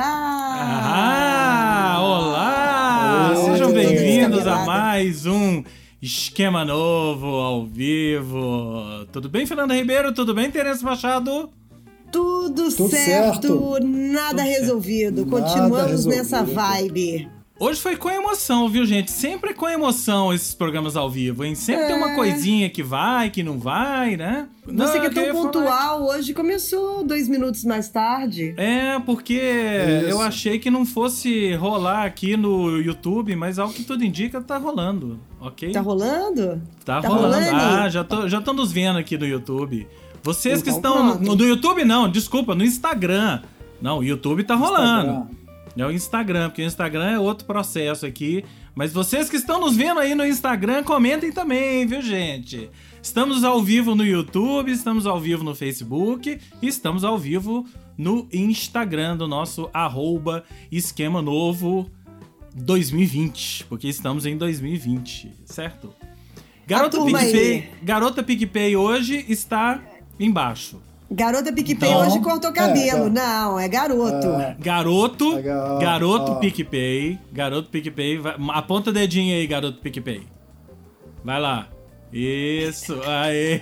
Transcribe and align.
Ah, 0.00 1.96
olá! 2.00 3.34
Sejam 3.44 3.72
bem-vindos 3.72 4.46
a 4.46 4.64
mais 4.64 5.26
um 5.26 5.64
Esquema 6.00 6.64
Novo 6.64 7.26
ao 7.26 7.66
vivo. 7.66 9.04
Tudo 9.10 9.28
bem, 9.28 9.44
Fernanda 9.44 9.74
Ribeiro? 9.74 10.14
Tudo 10.14 10.32
bem, 10.32 10.52
Terence 10.52 10.84
Machado? 10.84 11.50
Tudo, 12.12 12.70
Tudo 12.74 12.88
certo, 12.88 13.48
certo, 13.48 13.78
nada 13.84 14.42
Tudo 14.42 14.48
resolvido. 14.50 15.16
Certo. 15.16 15.30
Continuamos 15.30 15.78
nada 15.78 15.90
resolvido. 15.90 16.18
nessa 16.18 16.44
vibe. 16.44 17.28
Hoje 17.60 17.80
foi 17.80 17.96
com 17.96 18.08
emoção, 18.08 18.68
viu, 18.68 18.86
gente? 18.86 19.10
Sempre 19.10 19.52
com 19.52 19.68
emoção 19.68 20.32
esses 20.32 20.54
programas 20.54 20.94
ao 20.94 21.10
vivo, 21.10 21.44
hein? 21.44 21.56
Sempre 21.56 21.84
é. 21.84 21.86
tem 21.88 21.96
uma 21.96 22.12
é. 22.12 22.14
coisinha 22.14 22.70
que 22.70 22.84
vai, 22.84 23.30
que 23.30 23.42
não 23.42 23.58
vai, 23.58 24.16
né? 24.16 24.48
Você 24.64 24.72
não, 24.72 25.00
que 25.00 25.06
é 25.06 25.10
tão 25.10 25.32
pontual, 25.32 25.66
falar... 25.66 25.96
hoje 25.96 26.32
começou 26.32 27.02
dois 27.02 27.28
minutos 27.28 27.64
mais 27.64 27.88
tarde. 27.88 28.54
É, 28.56 29.00
porque 29.00 29.34
Isso. 29.34 30.08
eu 30.08 30.20
achei 30.20 30.60
que 30.60 30.70
não 30.70 30.86
fosse 30.86 31.52
rolar 31.54 32.04
aqui 32.04 32.36
no 32.36 32.78
YouTube, 32.78 33.34
mas 33.34 33.58
ao 33.58 33.70
que 33.70 33.82
tudo 33.82 34.04
indica, 34.04 34.40
tá 34.40 34.56
rolando, 34.56 35.18
ok? 35.40 35.72
Tá 35.72 35.80
rolando? 35.80 36.62
Tá, 36.84 37.00
tá 37.00 37.08
rolando. 37.08 37.44
rolando. 37.44 37.56
Ah, 37.56 37.88
já, 37.88 38.04
tô, 38.04 38.28
já 38.28 38.38
estão 38.38 38.54
nos 38.54 38.70
vendo 38.70 39.00
aqui 39.00 39.18
no 39.18 39.26
YouTube. 39.26 39.84
Vocês 40.22 40.60
então, 40.60 40.62
que 40.62 40.76
estão 40.76 41.18
no, 41.18 41.34
no, 41.34 41.44
YouTube, 41.44 41.84
não, 41.84 42.08
desculpa, 42.08 42.54
no 42.54 42.62
Instagram. 42.62 43.42
Não, 43.82 43.98
o 43.98 44.04
YouTube 44.04 44.44
tá 44.44 44.54
rolando. 44.54 45.10
Instagram. 45.10 45.47
É 45.78 45.86
o 45.86 45.92
Instagram, 45.92 46.48
porque 46.48 46.60
o 46.60 46.64
Instagram 46.64 47.12
é 47.12 47.20
outro 47.20 47.46
processo 47.46 48.04
aqui. 48.04 48.44
Mas 48.74 48.92
vocês 48.92 49.30
que 49.30 49.36
estão 49.36 49.60
nos 49.60 49.76
vendo 49.76 50.00
aí 50.00 50.12
no 50.12 50.26
Instagram, 50.26 50.82
comentem 50.82 51.30
também, 51.30 51.86
viu, 51.86 52.02
gente? 52.02 52.68
Estamos 53.00 53.44
ao 53.44 53.62
vivo 53.62 53.94
no 53.94 54.04
YouTube, 54.04 54.72
estamos 54.72 55.06
ao 55.06 55.20
vivo 55.20 55.44
no 55.44 55.54
Facebook 55.54 56.36
e 56.60 56.66
estamos 56.66 57.04
ao 57.04 57.16
vivo 57.16 57.64
no 57.96 58.26
Instagram 58.32 59.16
do 59.16 59.28
nosso 59.28 59.70
arroba 59.72 60.42
Esquema 60.70 61.22
Novo 61.22 61.88
2020, 62.56 63.66
porque 63.66 63.86
estamos 63.86 64.26
em 64.26 64.36
2020, 64.36 65.32
certo? 65.44 65.94
Garota 66.66 67.04
PicPay, 67.04 67.70
Garota 67.84 68.22
PicPay 68.24 68.76
hoje 68.76 69.24
está 69.28 69.80
embaixo. 70.18 70.87
Garota 71.10 71.50
PicPay 71.52 71.88
então, 71.88 72.06
hoje 72.06 72.20
cortou 72.20 72.52
cabelo. 72.52 73.06
É, 73.06 73.10
não, 73.10 73.58
é 73.58 73.66
garoto. 73.66 74.26
É, 74.26 74.56
garoto, 74.60 75.38
é 75.38 75.42
garoto 75.80 76.36
PicPay. 76.36 77.18
Garoto 77.32 77.70
PicPay. 77.70 78.20
Aponta 78.50 78.90
o 78.90 78.92
dedinho 78.92 79.34
aí, 79.34 79.46
garoto 79.46 79.80
PicPay. 79.80 80.26
Vai 81.24 81.40
lá. 81.40 81.68
Isso, 82.12 82.98
aê! 83.04 83.60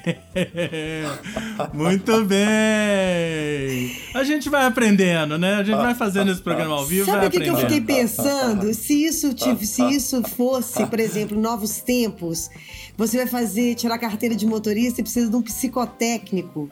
Muito 1.74 2.24
bem! 2.24 3.96
A 4.14 4.22
gente 4.22 4.48
vai 4.48 4.64
aprendendo, 4.64 5.36
né? 5.36 5.54
A 5.54 5.64
gente 5.64 5.76
vai 5.76 5.94
fazendo 5.96 6.30
esse 6.30 6.40
programa 6.40 6.76
ao 6.76 6.84
vivo. 6.84 7.06
Sabe 7.06 7.26
o 7.26 7.30
que, 7.30 7.40
que, 7.40 7.48
eu 7.48 7.56
fiquei 7.56 7.80
pensando? 7.80 8.72
Se 8.72 9.04
isso, 9.04 9.34
se 9.58 9.82
isso 9.82 10.22
fosse, 10.22 10.86
por 10.86 11.00
exemplo, 11.00 11.40
novos 11.40 11.80
tempos, 11.80 12.48
você 12.96 13.16
vai 13.16 13.26
fazer, 13.26 13.74
tirar 13.74 13.98
carteira 13.98 14.36
de 14.36 14.46
motorista 14.46 15.00
e 15.00 15.02
precisa 15.02 15.28
de 15.28 15.34
um 15.34 15.42
psicotécnico. 15.42 16.70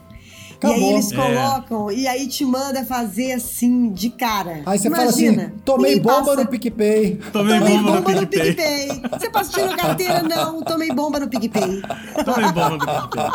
Acabou. 0.56 0.76
E 0.76 0.84
aí 0.84 0.92
eles 0.92 1.12
é. 1.12 1.16
colocam, 1.16 1.90
é. 1.90 1.94
e 1.94 2.08
aí 2.08 2.28
te 2.28 2.44
manda 2.44 2.84
fazer 2.84 3.32
assim, 3.32 3.90
de 3.90 4.10
cara. 4.10 4.62
Aí 4.66 4.78
você 4.78 4.88
Imagina, 4.88 5.34
fala 5.34 5.48
assim: 5.48 5.58
tomei 5.64 6.00
bomba 6.00 6.24
passa... 6.24 6.44
no 6.44 6.46
PicPay. 6.48 7.16
Tomei, 7.32 7.58
tomei 7.58 7.78
bomba, 7.78 7.92
bomba, 7.92 8.20
no 8.20 8.26
PicPay. 8.26 8.54
PicPay. 8.54 9.02
Você 9.10 9.30
passa 9.30 9.52
tirando 9.52 9.76
carteira? 9.76 10.22
Não, 10.22 10.62
tomei 10.62 10.92
bomba 10.92 11.20
no 11.20 11.28
PicPay. 11.28 11.82
Tomei 12.24 12.52
bomba 12.52 12.70
no 12.70 12.78
PicPay. 12.78 13.30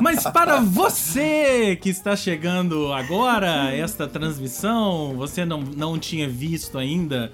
Mas 0.00 0.22
para 0.24 0.60
você 0.60 1.76
que 1.80 1.90
está 1.90 2.16
chegando 2.16 2.92
agora, 2.92 3.74
esta 3.74 4.06
transmissão, 4.06 5.14
você 5.16 5.44
não, 5.44 5.60
não 5.60 5.98
tinha 5.98 6.28
visto 6.28 6.78
ainda 6.78 7.30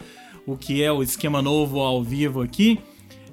o 0.46 0.56
que 0.56 0.82
é 0.82 0.92
o 0.92 1.02
esquema 1.02 1.42
novo 1.42 1.80
ao 1.80 2.02
vivo 2.02 2.40
aqui. 2.40 2.80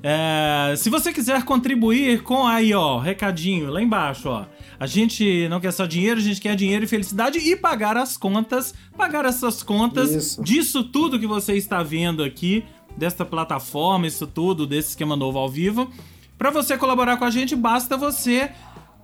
É, 0.02 0.76
se 0.76 0.90
você 0.90 1.14
quiser 1.14 1.44
contribuir 1.44 2.24
com 2.24 2.46
aí, 2.46 2.74
ó, 2.74 3.00
recadinho 3.00 3.70
lá 3.72 3.82
embaixo, 3.82 4.28
ó. 4.30 4.46
A 4.80 4.88
gente 4.88 5.48
não 5.50 5.60
quer 5.60 5.72
só 5.72 5.86
dinheiro, 5.86 6.20
a 6.20 6.24
gente 6.24 6.42
quer 6.42 6.56
dinheiro 6.56 6.86
e 6.86 6.88
felicidade 6.88 7.40
e 7.40 7.56
pagar 7.56 7.98
as 7.98 8.18
contas, 8.18 8.74
pagar 8.98 9.26
essas 9.26 9.64
contas 9.64 10.12
isso. 10.12 10.44
disso 10.44 10.84
tudo 10.84 11.20
que 11.20 11.28
você 11.28 11.56
está 11.56 11.84
vendo 11.84 12.24
aqui, 12.24 12.64
desta 12.98 13.26
plataforma, 13.26 14.08
isso 14.08 14.28
tudo, 14.28 14.66
desse 14.68 14.90
esquema 14.90 15.16
novo 15.16 15.38
ao 15.40 15.50
vivo. 15.50 15.90
Para 16.38 16.50
você 16.50 16.78
colaborar 16.78 17.18
com 17.18 17.26
a 17.26 17.32
gente, 17.32 17.56
basta 17.56 17.96
você 17.96 18.52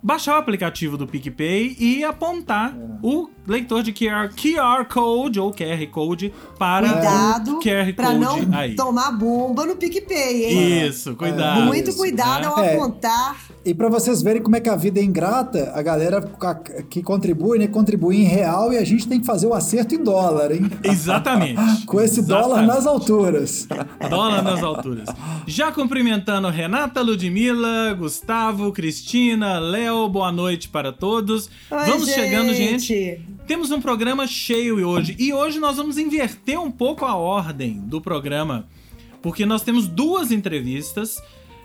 baixar 0.02 0.36
o 0.36 0.38
aplicativo 0.38 0.96
do 0.96 1.06
PicPay 1.06 1.76
e 1.78 2.04
apontar 2.04 2.74
é. 2.74 2.98
o 3.02 3.30
leitor 3.46 3.82
de 3.82 3.92
QR, 3.92 4.30
QR 4.30 4.84
Code 4.86 5.40
ou 5.40 5.52
QR 5.52 5.86
Code 5.90 6.32
para 6.58 6.92
cuidado 6.92 7.56
o 7.56 7.60
QR 7.60 7.92
Code 7.94 8.46
não 8.46 8.58
aí. 8.58 8.74
tomar 8.74 9.12
bomba 9.12 9.66
no 9.66 9.76
PicPay, 9.76 10.44
hein? 10.44 10.86
Isso, 10.86 11.14
cuidado. 11.16 11.62
Muito 11.62 11.90
isso, 11.90 11.98
cuidado 11.98 12.42
né? 12.42 12.46
ao 12.46 12.58
é. 12.64 12.74
apontar. 12.74 13.36
E 13.64 13.74
para 13.74 13.90
vocês 13.90 14.22
verem 14.22 14.42
como 14.42 14.56
é 14.56 14.60
que 14.60 14.70
a 14.70 14.76
vida 14.76 15.00
é 15.00 15.02
ingrata, 15.02 15.72
a 15.74 15.82
galera 15.82 16.22
que 16.88 17.02
contribui, 17.02 17.58
né, 17.58 17.66
contribui 17.66 18.16
em 18.16 18.24
real 18.24 18.72
e 18.72 18.78
a 18.78 18.84
gente 18.84 19.06
tem 19.06 19.20
que 19.20 19.26
fazer 19.26 19.46
o 19.46 19.52
acerto 19.52 19.94
em 19.94 20.02
dólar, 20.02 20.52
hein? 20.52 20.70
Exatamente. 20.82 21.60
Com 21.84 22.00
esse 22.00 22.20
Exatamente. 22.20 22.48
dólar 22.48 22.62
nas 22.62 22.86
alturas. 22.86 23.68
Dólar 24.08 24.42
nas 24.42 24.62
alturas. 24.62 25.08
Já 25.46 25.70
cumprimentando 25.70 26.48
Renata, 26.48 27.02
Ludmilla, 27.02 27.94
Gustavo, 27.94 28.72
Cristina, 28.72 29.58
Léo, 29.58 29.89
boa 30.08 30.32
noite 30.32 30.68
para 30.68 30.92
todos. 30.92 31.50
Oi, 31.70 31.86
vamos 31.86 32.06
gente. 32.06 32.14
chegando, 32.14 32.54
gente. 32.54 33.20
Temos 33.46 33.70
um 33.70 33.80
programa 33.80 34.26
cheio 34.26 34.86
hoje. 34.86 35.16
E 35.18 35.32
hoje 35.32 35.58
nós 35.58 35.76
vamos 35.76 35.98
inverter 35.98 36.60
um 36.60 36.70
pouco 36.70 37.04
a 37.04 37.14
ordem 37.14 37.80
do 37.80 38.00
programa. 38.00 38.68
Porque 39.22 39.44
nós 39.44 39.62
temos 39.62 39.86
duas 39.86 40.30
entrevistas. 40.32 41.20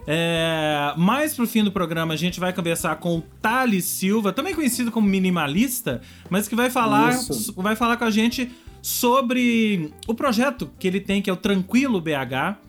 É, 0.08 0.94
mais 0.98 1.34
pro 1.34 1.48
fim 1.48 1.64
do 1.64 1.72
programa 1.72 2.14
a 2.14 2.18
gente 2.18 2.40
vai 2.40 2.54
conversar 2.54 2.96
com 2.98 3.18
o 3.18 3.22
Thales 3.42 3.86
Silva, 3.86 4.32
também 4.32 4.54
conhecido 4.54 4.92
como 4.92 5.08
minimalista, 5.08 6.00
mas 6.30 6.48
que 6.48 6.56
vai 6.56 6.70
falar, 6.70 7.18
vai 7.56 7.76
falar 7.76 7.98
com 7.98 8.04
a 8.04 8.12
gente 8.12 8.52
sobre 8.84 9.92
o 10.08 10.14
projeto 10.14 10.70
que 10.78 10.88
ele 10.88 11.00
tem, 11.00 11.22
que 11.22 11.30
é 11.30 11.34
o 11.34 11.38
Tranquilo 11.38 12.00
BH. 12.00 12.65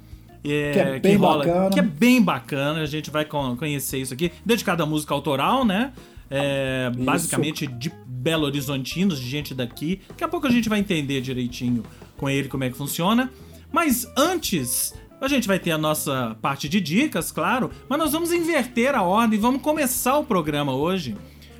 É, 0.47 0.73
que 0.73 0.79
é 0.79 0.99
bem 1.01 1.13
que 1.13 1.19
rola, 1.19 1.45
bacana. 1.45 1.71
Que 1.71 1.81
é 1.81 1.83
bem 1.83 2.23
bacana, 2.23 2.81
a 2.81 2.87
gente 2.87 3.11
vai 3.11 3.25
conhecer 3.25 3.99
isso 3.99 4.15
aqui. 4.15 4.31
Dedicado 4.45 4.83
à 4.83 4.87
música 4.87 5.13
autoral, 5.13 5.65
né? 5.65 5.93
É, 6.31 6.91
basicamente 6.97 7.67
de 7.67 7.93
Belo 8.07 8.45
Horizontinos, 8.45 9.21
de 9.21 9.29
gente 9.29 9.55
daqui. 9.55 10.01
Daqui 10.09 10.25
a 10.25 10.29
pouco 10.29 10.47
a 10.47 10.51
gente 10.51 10.69
vai 10.69 10.79
entender 10.79 11.21
direitinho 11.21 11.83
com 12.17 12.29
ele 12.29 12.49
como 12.49 12.65
é 12.65 12.71
que 12.71 12.77
funciona. 12.77 13.31
Mas 13.73 14.11
antes, 14.17 14.95
a 15.21 15.29
gente 15.29 15.47
vai 15.47 15.59
ter 15.59 15.71
a 15.71 15.79
nossa 15.79 16.37
parte 16.41 16.69
de 16.69 16.81
dicas, 16.81 17.31
claro, 17.33 17.71
mas 17.89 17.99
nós 17.99 18.13
vamos 18.13 18.33
inverter 18.33 18.95
a 18.95 19.03
ordem, 19.03 19.39
vamos 19.39 19.63
começar 19.63 20.19
o 20.19 20.25
programa 20.25 20.75
hoje 20.75 21.17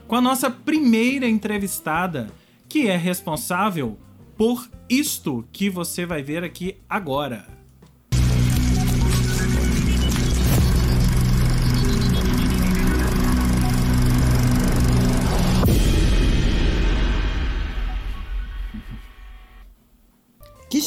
com 0.07 0.15
a 0.15 0.21
nossa 0.21 0.51
primeira 0.51 1.29
entrevistada, 1.29 2.29
que 2.69 2.89
é 2.89 2.97
responsável 2.97 3.99
por 4.37 4.69
isto 4.89 5.45
que 5.53 5.71
você 5.71 6.05
vai 6.05 6.23
ver 6.23 6.45
aqui 6.45 6.77
agora. 6.89 7.56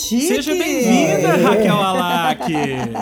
Chique! 0.10 0.28
Seja 0.28 0.56
bem-vinda, 0.56 1.36
Raquel 1.38 1.76
Alac! 1.76 2.52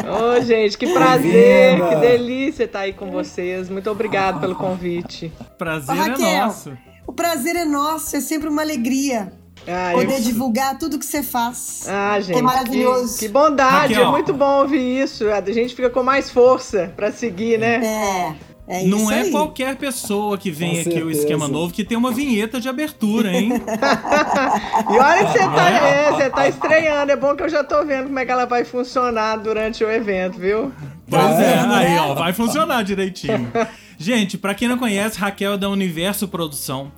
Ô, 0.09 0.41
gente, 0.41 0.77
que 0.77 0.91
prazer, 0.91 1.79
que 1.87 1.95
delícia 1.95 2.65
estar 2.65 2.81
aí 2.81 2.93
com 2.93 3.09
vocês. 3.09 3.69
Muito 3.69 3.89
obrigado 3.89 4.41
pelo 4.41 4.55
convite. 4.55 5.31
Prazer 5.57 5.95
Ô, 5.95 5.99
Raquel, 5.99 6.27
é 6.27 6.39
nosso. 6.41 6.77
O 7.05 7.13
prazer 7.13 7.55
é 7.55 7.63
nosso, 7.63 8.15
é 8.15 8.19
sempre 8.19 8.49
uma 8.49 8.61
alegria. 8.61 9.31
Ah, 9.65 9.91
poder 9.93 10.17
eu... 10.17 10.21
divulgar 10.21 10.77
tudo 10.77 10.99
que 10.99 11.05
você 11.05 11.23
faz. 11.23 11.85
Ah, 11.87 12.19
gente. 12.19 12.37
É 12.37 12.41
maravilhoso. 12.41 13.17
Que, 13.17 13.25
que 13.25 13.31
bondade, 13.31 13.93
Raquel. 13.93 14.09
é 14.09 14.11
muito 14.11 14.33
bom 14.33 14.61
ouvir 14.61 15.03
isso. 15.03 15.29
A 15.29 15.41
gente 15.41 15.75
fica 15.75 15.89
com 15.89 16.03
mais 16.03 16.29
força 16.29 16.91
para 16.95 17.11
seguir, 17.11 17.57
né? 17.57 17.85
É. 17.85 18.35
É 18.67 18.83
não 18.83 19.09
é 19.09 19.21
aí. 19.21 19.31
qualquer 19.31 19.77
pessoa 19.77 20.37
que 20.37 20.51
vem 20.51 20.73
Com 20.73 20.81
aqui 20.81 20.83
certeza. 20.91 21.05
o 21.05 21.11
esquema 21.11 21.47
novo 21.47 21.73
que 21.73 21.85
tem 21.85 21.97
uma 21.97 22.11
vinheta 22.11 22.59
de 22.59 22.67
abertura, 22.67 23.31
hein? 23.31 23.49
e 24.91 24.99
olha 24.99 25.25
que 25.25 25.31
você 25.31 25.39
tá, 25.39 25.69
é? 25.69 26.11
você 26.11 26.29
tá 26.29 26.47
estreando. 26.49 27.11
É 27.11 27.15
bom 27.15 27.33
que 27.33 27.43
eu 27.43 27.49
já 27.49 27.63
tô 27.63 27.85
vendo 27.85 28.07
como 28.07 28.19
é 28.19 28.25
que 28.25 28.31
ela 28.31 28.45
vai 28.45 28.65
funcionar 28.65 29.37
durante 29.37 29.85
o 29.85 29.89
evento, 29.89 30.37
viu? 30.37 30.73
Pois 31.09 31.39
é, 31.39 31.53
é 31.53 31.59
aí, 31.59 31.97
ó, 31.97 32.13
vai 32.13 32.33
funcionar 32.33 32.83
direitinho. 32.83 33.49
Gente, 33.97 34.37
para 34.37 34.53
quem 34.53 34.67
não 34.67 34.77
conhece, 34.77 35.17
Raquel 35.17 35.53
é 35.53 35.57
da 35.57 35.69
Universo 35.69 36.27
Produção. 36.27 36.91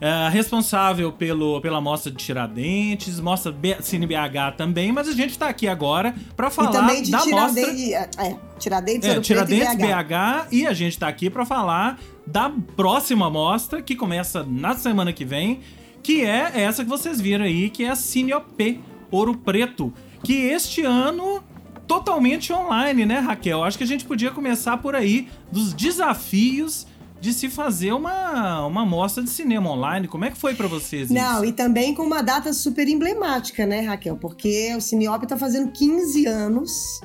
É, 0.00 0.28
responsável 0.28 1.12
pelo, 1.12 1.60
pela 1.60 1.80
mostra 1.80 2.10
de 2.10 2.18
Tiradentes, 2.18 3.20
mostra 3.20 3.52
B, 3.52 3.76
Cine 3.80 4.06
BH 4.06 4.56
também, 4.56 4.92
mas 4.92 5.08
a 5.08 5.12
gente 5.12 5.30
está 5.30 5.48
aqui 5.48 5.68
agora 5.68 6.14
para 6.36 6.50
falar 6.50 6.94
e 6.94 7.10
da 7.10 7.20
Tiradentes, 7.20 7.30
mostra. 7.30 8.26
É, 8.26 8.36
Tiradentes, 8.58 9.08
é, 9.08 9.20
Tiradentes 9.20 9.74
BH. 9.76 9.80
BH 9.80 10.48
e 10.52 10.66
a 10.66 10.72
gente 10.72 10.92
está 10.92 11.08
aqui 11.08 11.30
para 11.30 11.46
falar 11.46 11.98
da 12.26 12.50
próxima 12.76 13.30
mostra 13.30 13.80
que 13.80 13.94
começa 13.94 14.42
na 14.42 14.74
semana 14.74 15.12
que 15.12 15.24
vem 15.24 15.60
que 16.04 16.22
é 16.22 16.60
essa 16.60 16.84
que 16.84 16.90
vocês 16.90 17.18
viram 17.18 17.46
aí, 17.46 17.70
que 17.70 17.82
é 17.82 17.88
a 17.88 17.96
Cineop 17.96 18.78
Ouro 19.10 19.34
Preto, 19.38 19.92
que 20.22 20.34
este 20.34 20.82
ano 20.82 21.42
totalmente 21.86 22.52
online, 22.52 23.06
né, 23.06 23.18
Raquel? 23.18 23.64
Acho 23.64 23.78
que 23.78 23.84
a 23.84 23.86
gente 23.86 24.04
podia 24.04 24.30
começar 24.30 24.76
por 24.76 24.94
aí 24.94 25.28
dos 25.50 25.72
desafios 25.72 26.86
de 27.24 27.32
se 27.32 27.48
fazer 27.48 27.90
uma, 27.92 28.66
uma 28.66 28.84
mostra 28.84 29.22
de 29.22 29.30
cinema 29.30 29.70
online. 29.70 30.06
Como 30.06 30.26
é 30.26 30.30
que 30.30 30.36
foi 30.36 30.54
para 30.54 30.68
vocês 30.68 31.04
isso? 31.04 31.14
Não, 31.14 31.42
e 31.42 31.52
também 31.52 31.94
com 31.94 32.02
uma 32.02 32.22
data 32.22 32.52
super 32.52 32.86
emblemática, 32.86 33.64
né, 33.64 33.80
Raquel? 33.80 34.18
Porque 34.18 34.74
o 34.76 34.80
Cineop 34.80 35.26
tá 35.26 35.34
fazendo 35.34 35.72
15 35.72 36.26
anos. 36.26 37.00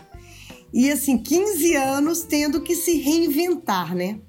E 0.74 0.92
assim, 0.92 1.18
15 1.18 1.74
anos 1.74 2.24
tendo 2.24 2.60
que 2.60 2.76
se 2.76 2.98
reinventar, 2.98 3.96
né? 3.96 4.20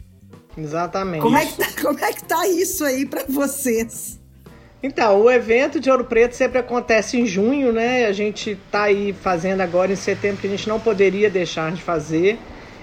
Exatamente. 0.56 1.22
Como 1.22 1.36
é 1.36 1.44
que 1.44 1.54
tá, 1.54 1.66
como 1.82 1.98
é 1.98 2.12
que 2.12 2.22
tá 2.22 2.46
isso 2.46 2.84
aí 2.84 3.04
para 3.04 3.24
vocês? 3.28 4.20
Então, 4.80 5.20
o 5.20 5.30
evento 5.30 5.80
de 5.80 5.90
Ouro 5.90 6.04
Preto 6.04 6.34
sempre 6.34 6.58
acontece 6.58 7.18
em 7.18 7.26
junho, 7.26 7.72
né? 7.72 8.06
A 8.06 8.12
gente 8.12 8.56
tá 8.70 8.84
aí 8.84 9.12
fazendo 9.12 9.60
agora 9.60 9.92
em 9.92 9.96
setembro, 9.96 10.40
que 10.40 10.46
a 10.46 10.50
gente 10.50 10.68
não 10.68 10.78
poderia 10.78 11.28
deixar 11.28 11.72
de 11.72 11.82
fazer. 11.82 12.38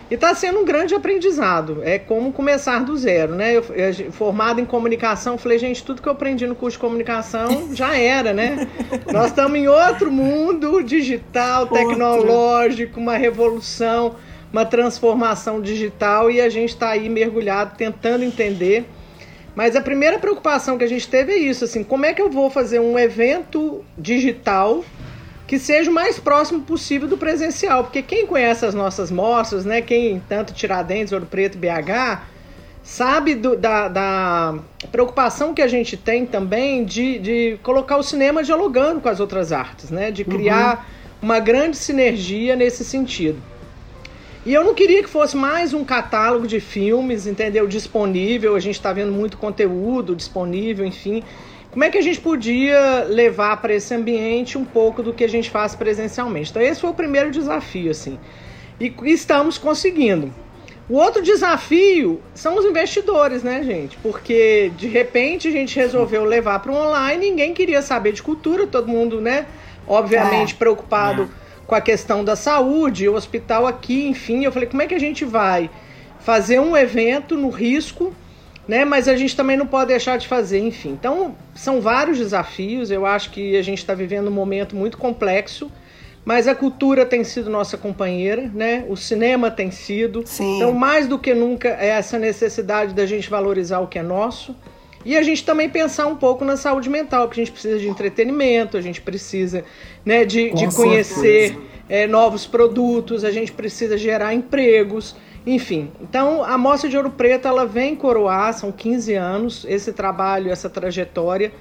E 0.10 0.14
está 0.14 0.34
sendo 0.34 0.60
um 0.60 0.66
grande 0.66 0.96
aprendizado. 0.96 1.82
É 1.84 2.00
como 2.00 2.32
começar 2.32 2.80
do 2.84 2.96
zero, 2.96 3.36
né? 3.36 3.56
Eu, 3.56 3.64
eu, 3.76 4.12
formado 4.12 4.62
em 4.62 4.66
comunicação, 4.66 5.38
falei, 5.38 5.60
gente, 5.60 5.84
tudo 5.84 6.02
que 6.02 6.08
eu 6.08 6.14
aprendi 6.14 6.48
no 6.48 6.56
curso 6.56 6.78
de 6.78 6.82
comunicação 6.82 7.76
já 7.76 7.98
era, 7.98 8.34
né? 8.34 8.68
Nós 9.12 9.28
estamos 9.28 9.58
em 9.58 9.68
outro 9.68 10.12
mundo 10.12 10.82
digital, 10.82 11.68
tecnológico, 11.68 13.00
uma 13.00 13.18
revolução, 13.18 14.16
uma 14.52 14.66
transformação 14.66 15.62
digital 15.62 16.32
e 16.32 16.40
a 16.40 16.50
gente 16.50 16.70
está 16.70 16.90
aí 16.92 17.10
mergulhado 17.10 17.76
tentando 17.78 18.24
entender 18.24 18.86
mas 19.58 19.76
a 19.76 19.82
primeira 19.82 20.20
preocupação 20.20 20.78
que 20.78 20.84
a 20.84 20.88
gente 20.88 21.08
teve 21.08 21.32
é 21.32 21.38
isso, 21.40 21.66
assim, 21.66 21.84
como 21.84 22.06
é 22.06 22.14
que 22.14 22.22
eu 22.22 22.30
vou 22.30 22.48
fazer 22.48 22.80
um 22.80 22.98
evento 22.98 23.84
digital 23.98 24.86
que 25.48 25.58
seja 25.58 25.90
o 25.90 25.94
mais 25.94 26.20
próximo 26.20 26.62
possível 26.62 27.08
do 27.08 27.18
presencial? 27.18 27.86
Porque 27.86 28.02
quem 28.02 28.28
conhece 28.28 28.66
as 28.66 28.76
nossas 28.76 29.10
mostras, 29.10 29.64
né, 29.64 29.82
quem 29.82 30.22
tanto 30.28 30.54
Tiradentes, 30.54 31.14
Ouro 31.14 31.26
Preto 31.26 31.58
BH, 31.58 32.22
sabe 32.84 33.34
do, 33.34 33.56
da, 33.56 33.88
da, 33.88 34.60
preocupação 34.92 35.54
que 35.54 35.62
a 35.62 35.68
gente 35.68 35.96
tem 35.96 36.26
também 36.26 36.84
de, 36.84 37.20
de 37.20 37.60
colocar 37.64 37.98
o 37.98 38.04
cinema 38.04 38.44
dialogando 38.44 39.00
com 39.00 39.10
as 39.10 39.20
outras 39.20 39.52
artes, 39.52 39.90
né, 39.90 40.12
de 40.12 40.26
criar 40.26 40.86
uhum. 41.22 41.30
uma 41.30 41.40
grande 41.40 41.78
sinergia 41.78 42.56
nesse 42.56 42.84
sentido. 42.84 43.42
E 44.46 44.54
eu 44.54 44.64
não 44.64 44.74
queria 44.74 45.04
que 45.04 45.10
fosse 45.10 45.36
mais 45.36 45.74
um 45.74 45.84
catálogo 45.84 46.48
de 46.48 46.62
filmes, 46.62 47.28
entendeu? 47.28 47.68
Disponível. 47.68 48.56
A 48.56 48.62
gente 48.62 48.76
está 48.76 48.94
vendo 48.94 49.12
muito 49.12 49.36
conteúdo 49.36 50.16
disponível, 50.16 50.86
enfim. 50.86 51.22
Como 51.78 51.86
é 51.86 51.92
que 51.92 51.98
a 52.00 52.02
gente 52.02 52.20
podia 52.20 53.04
levar 53.04 53.58
para 53.58 53.72
esse 53.72 53.94
ambiente 53.94 54.58
um 54.58 54.66
pouco 54.66 55.04
do 55.04 55.14
que 55.14 55.24
a 55.24 55.30
gente 55.30 55.48
faz 55.48 55.76
presencialmente? 55.76 56.50
Então, 56.50 56.60
esse 56.60 56.82
foi 56.82 56.90
o 56.90 56.94
primeiro 56.96 57.30
desafio, 57.30 57.92
assim. 57.92 58.18
E 58.80 58.92
estamos 59.04 59.60
conseguindo. 59.60 60.34
O 60.90 60.96
outro 60.96 61.22
desafio 61.22 62.20
são 62.34 62.58
os 62.58 62.66
investidores, 62.66 63.44
né, 63.44 63.62
gente? 63.62 63.96
Porque 63.98 64.72
de 64.76 64.88
repente 64.88 65.50
a 65.50 65.52
gente 65.52 65.76
resolveu 65.76 66.26
levar 66.26 66.58
para 66.64 66.72
o 66.72 66.76
online, 66.76 67.30
ninguém 67.30 67.54
queria 67.54 67.84
saber 67.84 68.12
de 68.12 68.24
cultura, 68.24 68.66
todo 68.66 68.88
mundo, 68.88 69.22
né, 69.22 69.46
obviamente 69.88 70.56
é. 70.56 70.58
preocupado. 70.58 71.30
É 71.44 71.48
com 71.68 71.76
a 71.76 71.82
questão 71.82 72.26
da 72.26 72.36
saúde, 72.36 73.08
o 73.08 73.14
hospital 73.14 73.68
aqui, 73.68 74.08
enfim. 74.08 74.44
Eu 74.44 74.52
falei, 74.52 74.68
como 74.68 74.82
é 74.82 74.88
que 74.88 74.96
a 74.96 75.00
gente 75.00 75.24
vai 75.24 75.70
fazer 76.22 76.60
um 76.60 76.76
evento 76.76 77.36
no 77.36 77.52
risco, 77.52 78.16
né? 78.68 78.84
Mas 78.84 79.08
a 79.08 79.16
gente 79.16 79.36
também 79.36 79.56
não 79.56 79.66
pode 79.66 79.88
deixar 79.88 80.18
de 80.18 80.28
fazer, 80.28 80.60
enfim. 80.60 80.90
Então, 80.90 81.36
são 81.56 81.80
vários 81.80 82.18
desafios. 82.18 82.92
Eu 82.92 83.06
acho 83.06 83.32
que 83.32 83.56
a 83.56 83.62
gente 83.62 83.80
está 83.80 83.94
vivendo 83.94 84.28
um 84.28 84.32
momento 84.32 84.76
muito 84.76 84.98
complexo. 84.98 85.72
Mas 86.26 86.46
a 86.46 86.54
cultura 86.54 87.06
tem 87.06 87.24
sido 87.24 87.50
nossa 87.50 87.78
companheira, 87.78 88.52
né? 88.54 88.84
O 88.90 88.98
cinema 88.98 89.50
tem 89.50 89.72
sido. 89.72 90.24
Sim. 90.26 90.58
Então, 90.58 90.74
mais 90.74 91.08
do 91.08 91.18
que 91.18 91.34
nunca, 91.34 91.70
é 91.80 91.88
essa 91.88 92.20
necessidade 92.20 92.94
da 92.94 93.06
gente 93.06 93.30
valorizar 93.30 93.80
o 93.80 93.88
que 93.88 93.98
é 93.98 94.04
nosso. 94.04 94.54
E 95.06 95.16
a 95.16 95.22
gente 95.22 95.46
também 95.46 95.70
pensar 95.70 96.06
um 96.06 96.18
pouco 96.18 96.44
na 96.44 96.58
saúde 96.58 96.90
mental, 96.90 97.28
porque 97.28 97.40
a 97.40 97.46
gente 97.46 97.54
precisa 97.54 97.80
de 97.80 97.88
entretenimento, 97.88 98.76
a 98.76 98.82
gente 98.82 99.00
precisa 99.00 99.64
né, 100.04 100.26
de, 100.26 100.52
de 100.52 100.68
conhecer 100.76 101.58
é, 101.88 102.06
novos 102.06 102.46
produtos, 102.46 103.24
a 103.24 103.32
gente 103.32 103.54
precisa 103.54 103.98
gerar 103.98 104.34
empregos, 104.34 105.16
enfim. 105.46 105.92
Então, 106.02 106.44
a 106.44 106.58
Mostra 106.58 106.90
de 106.90 106.98
Ouro 106.98 107.10
Preto 107.10 107.48
ela 107.48 107.66
vem 107.66 107.96
coroar, 107.96 108.54
são 108.54 108.72
15 108.72 109.14
anos, 109.14 109.66
esse 109.68 109.94
trabalho, 109.94 110.52
essa 110.52 110.70
trajetória, 110.70 111.52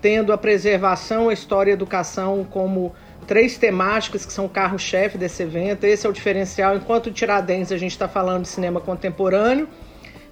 tendo 0.00 0.32
a 0.32 0.38
preservação, 0.38 1.28
a 1.28 1.32
história 1.32 1.70
e 1.70 1.72
a 1.72 1.74
educação 1.74 2.46
como 2.48 2.94
três 3.26 3.58
temáticas 3.58 4.24
que 4.24 4.32
são 4.32 4.46
o 4.46 4.48
carro-chefe 4.48 5.18
desse 5.18 5.42
evento. 5.42 5.84
Esse 5.84 6.06
é 6.06 6.10
o 6.10 6.12
diferencial. 6.12 6.76
Enquanto 6.76 7.10
Tiradentes 7.10 7.70
a 7.72 7.76
gente 7.76 7.92
está 7.92 8.08
falando 8.08 8.42
de 8.42 8.48
cinema 8.48 8.80
contemporâneo, 8.80 9.68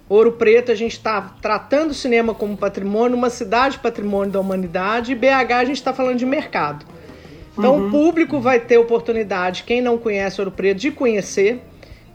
Ouro 0.09 0.31
Preto, 0.33 0.71
a 0.71 0.75
gente 0.75 0.93
está 0.93 1.21
tratando 1.41 1.91
o 1.91 1.93
cinema 1.93 2.33
como 2.33 2.55
patrimônio, 2.55 3.17
uma 3.17 3.29
cidade 3.29 3.77
patrimônio 3.77 4.31
da 4.31 4.39
humanidade, 4.39 5.11
e 5.11 5.15
BH 5.15 5.51
a 5.51 5.65
gente 5.65 5.77
está 5.77 5.93
falando 5.93 6.17
de 6.17 6.25
mercado. 6.25 6.85
Então 7.57 7.75
uhum. 7.75 7.87
o 7.87 7.91
público 7.91 8.39
vai 8.39 8.59
ter 8.59 8.77
oportunidade, 8.77 9.63
quem 9.63 9.81
não 9.81 9.97
conhece 9.97 10.39
Ouro 10.39 10.51
Preto, 10.51 10.79
de 10.79 10.91
conhecer. 10.91 11.61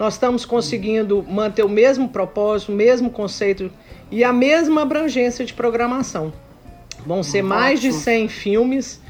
Nós 0.03 0.15
estamos 0.15 0.45
conseguindo 0.45 1.23
manter 1.23 1.65
o 1.65 1.69
mesmo 1.69 2.09
propósito, 2.09 2.73
o 2.73 2.75
mesmo 2.75 3.09
conceito 3.09 3.71
e 4.11 4.25
a 4.25 4.33
mesma 4.33 4.83
abrangência 4.83 5.45
de 5.45 5.55
programação. 5.55 6.33
Vão 7.07 7.23
ser 7.23 7.43
mais 7.43 7.81
de 7.81 7.93
100 7.93 8.27
filmes, 8.27 9.01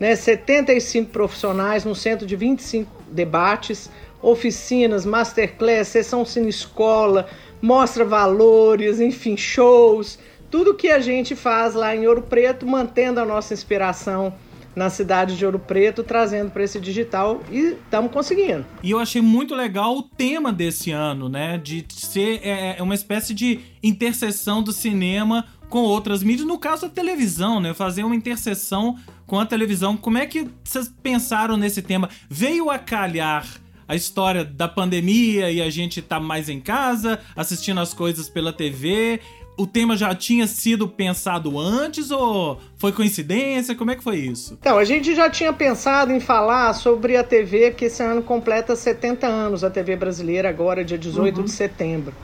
né, 0.00 0.16
75 0.16 1.10
profissionais, 1.10 1.84
no 1.84 1.94
centro 1.94 2.26
de 2.26 2.34
25 2.34 2.90
debates, 3.12 3.90
oficinas, 4.22 5.04
masterclass, 5.04 5.88
sessão 5.88 6.24
cine 6.24 6.48
escola, 6.48 7.28
mostra 7.60 8.02
valores, 8.02 9.00
enfim, 9.00 9.36
shows, 9.36 10.18
tudo 10.50 10.74
que 10.74 10.88
a 10.88 10.98
gente 10.98 11.36
faz 11.36 11.74
lá 11.74 11.94
em 11.94 12.06
Ouro 12.06 12.22
Preto, 12.22 12.66
mantendo 12.66 13.20
a 13.20 13.26
nossa 13.26 13.52
inspiração 13.52 14.32
na 14.78 14.88
cidade 14.88 15.36
de 15.36 15.44
Ouro 15.44 15.58
Preto, 15.58 16.04
trazendo 16.04 16.52
para 16.52 16.62
esse 16.62 16.78
digital 16.78 17.42
e 17.50 17.72
estamos 17.72 18.12
conseguindo. 18.12 18.64
E 18.80 18.92
eu 18.92 19.00
achei 19.00 19.20
muito 19.20 19.54
legal 19.54 19.96
o 19.96 20.02
tema 20.02 20.52
desse 20.52 20.92
ano, 20.92 21.28
né? 21.28 21.58
De 21.58 21.84
ser 21.90 22.40
é, 22.44 22.76
é 22.78 22.82
uma 22.82 22.94
espécie 22.94 23.34
de 23.34 23.58
interseção 23.82 24.62
do 24.62 24.72
cinema 24.72 25.44
com 25.68 25.80
outras 25.80 26.22
mídias, 26.22 26.46
no 26.46 26.58
caso 26.58 26.86
a 26.86 26.88
televisão, 26.88 27.60
né? 27.60 27.74
Fazer 27.74 28.04
uma 28.04 28.14
interseção 28.14 28.96
com 29.26 29.40
a 29.40 29.44
televisão. 29.44 29.96
Como 29.96 30.16
é 30.16 30.26
que 30.26 30.48
vocês 30.62 30.90
pensaram 31.02 31.56
nesse 31.56 31.82
tema? 31.82 32.08
Veio 32.30 32.70
a 32.70 32.78
calhar 32.78 33.46
a 33.88 33.96
história 33.96 34.44
da 34.44 34.68
pandemia 34.68 35.50
e 35.50 35.62
a 35.62 35.70
gente 35.70 36.02
tá 36.02 36.20
mais 36.20 36.50
em 36.50 36.60
casa, 36.60 37.18
assistindo 37.34 37.80
as 37.80 37.94
coisas 37.94 38.28
pela 38.28 38.52
TV. 38.52 39.18
O 39.58 39.66
tema 39.66 39.96
já 39.96 40.14
tinha 40.14 40.46
sido 40.46 40.88
pensado 40.88 41.58
antes 41.58 42.10
ou 42.10 42.58
foi 42.76 42.92
coincidência? 42.92 43.74
Como 43.74 43.90
é 43.90 43.96
que 43.96 44.02
foi 44.02 44.16
isso? 44.16 44.56
Então, 44.60 44.78
a 44.78 44.84
gente 44.84 45.14
já 45.14 45.28
tinha 45.28 45.52
pensado 45.52 46.12
em 46.12 46.20
falar 46.20 46.72
sobre 46.74 47.16
a 47.16 47.24
TV, 47.24 47.72
que 47.72 47.86
esse 47.86 48.02
ano 48.02 48.22
completa 48.22 48.76
70 48.76 49.26
anos, 49.26 49.64
a 49.64 49.68
TV 49.70 49.96
brasileira, 49.96 50.48
agora, 50.48 50.84
dia 50.84 50.96
18 50.96 51.38
uhum. 51.38 51.44
de 51.44 51.50
setembro. 51.50 52.14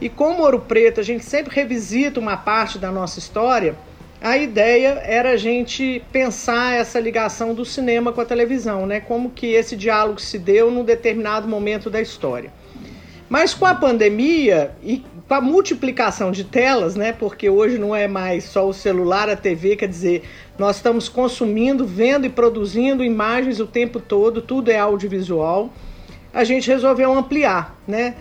E 0.00 0.08
como 0.08 0.42
Ouro 0.42 0.60
Preto, 0.60 1.00
a 1.00 1.02
gente 1.02 1.24
sempre 1.24 1.54
revisita 1.54 2.20
uma 2.20 2.36
parte 2.36 2.78
da 2.78 2.92
nossa 2.92 3.18
história 3.18 3.74
a 4.22 4.38
ideia 4.38 5.02
era 5.04 5.32
a 5.32 5.36
gente 5.36 6.00
pensar 6.12 6.76
essa 6.76 7.00
ligação 7.00 7.52
do 7.52 7.64
cinema 7.64 8.12
com 8.12 8.20
a 8.20 8.24
televisão, 8.24 8.86
né? 8.86 9.00
Como 9.00 9.30
que 9.30 9.48
esse 9.48 9.74
diálogo 9.74 10.20
se 10.20 10.38
deu 10.38 10.70
num 10.70 10.84
determinado 10.84 11.48
momento 11.48 11.90
da 11.90 12.00
história. 12.00 12.52
Mas 13.28 13.52
com 13.52 13.66
a 13.66 13.74
pandemia 13.74 14.76
e 14.80 15.04
com 15.28 15.34
a 15.34 15.40
multiplicação 15.40 16.30
de 16.30 16.44
telas, 16.44 16.94
né? 16.94 17.12
Porque 17.12 17.48
hoje 17.48 17.78
não 17.78 17.94
é 17.94 18.06
mais 18.06 18.44
só 18.44 18.68
o 18.68 18.72
celular, 18.72 19.28
a 19.28 19.36
TV, 19.36 19.76
quer 19.76 19.88
dizer, 19.88 20.22
nós 20.58 20.76
estamos 20.76 21.08
consumindo, 21.08 21.86
vendo 21.86 22.26
e 22.26 22.28
produzindo 22.28 23.04
imagens 23.04 23.60
o 23.60 23.66
tempo 23.66 24.00
todo, 24.00 24.42
tudo 24.42 24.70
é 24.70 24.78
audiovisual. 24.78 25.72
A 26.32 26.44
gente 26.44 26.68
resolveu 26.68 27.12
ampliar, 27.12 27.78
né? 27.86 28.14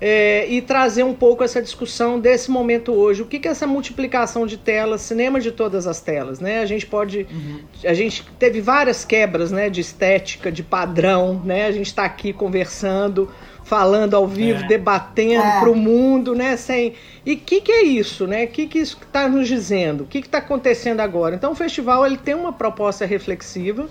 é, 0.00 0.46
e 0.48 0.60
trazer 0.60 1.02
um 1.02 1.14
pouco 1.14 1.42
essa 1.42 1.62
discussão 1.62 2.20
desse 2.20 2.50
momento 2.50 2.92
hoje. 2.92 3.22
O 3.22 3.26
que, 3.26 3.38
que 3.38 3.48
é 3.48 3.50
essa 3.50 3.66
multiplicação 3.66 4.46
de 4.46 4.56
telas, 4.58 5.00
cinema 5.00 5.40
de 5.40 5.50
todas 5.50 5.86
as 5.86 6.00
telas, 6.00 6.40
né? 6.40 6.60
A 6.60 6.66
gente 6.66 6.84
pode, 6.84 7.26
uhum. 7.30 7.60
a 7.84 7.94
gente 7.94 8.22
teve 8.38 8.60
várias 8.60 9.02
quebras, 9.04 9.50
né, 9.50 9.70
de 9.70 9.80
estética, 9.80 10.52
de 10.52 10.62
padrão, 10.62 11.40
né? 11.42 11.66
A 11.66 11.72
gente 11.72 11.86
está 11.86 12.04
aqui 12.04 12.34
conversando, 12.34 13.30
falando 13.64 14.14
ao 14.14 14.26
vivo, 14.26 14.62
é. 14.64 14.66
debatendo 14.66 15.42
é. 15.42 15.60
para 15.60 15.70
o 15.70 15.74
mundo, 15.74 16.34
né? 16.34 16.56
Sem 16.56 16.94
e 17.26 17.34
o 17.34 17.36
que, 17.38 17.60
que 17.60 17.72
é 17.72 17.82
isso, 17.82 18.26
né? 18.26 18.44
O 18.44 18.48
que, 18.48 18.66
que 18.66 18.78
isso 18.78 18.98
está 19.02 19.26
nos 19.26 19.48
dizendo? 19.48 20.04
O 20.04 20.06
que 20.06 20.18
está 20.18 20.38
acontecendo 20.38 21.00
agora? 21.00 21.34
Então 21.34 21.52
o 21.52 21.54
festival 21.54 22.06
ele 22.06 22.18
tem 22.18 22.34
uma 22.34 22.52
proposta 22.52 23.06
reflexiva. 23.06 23.88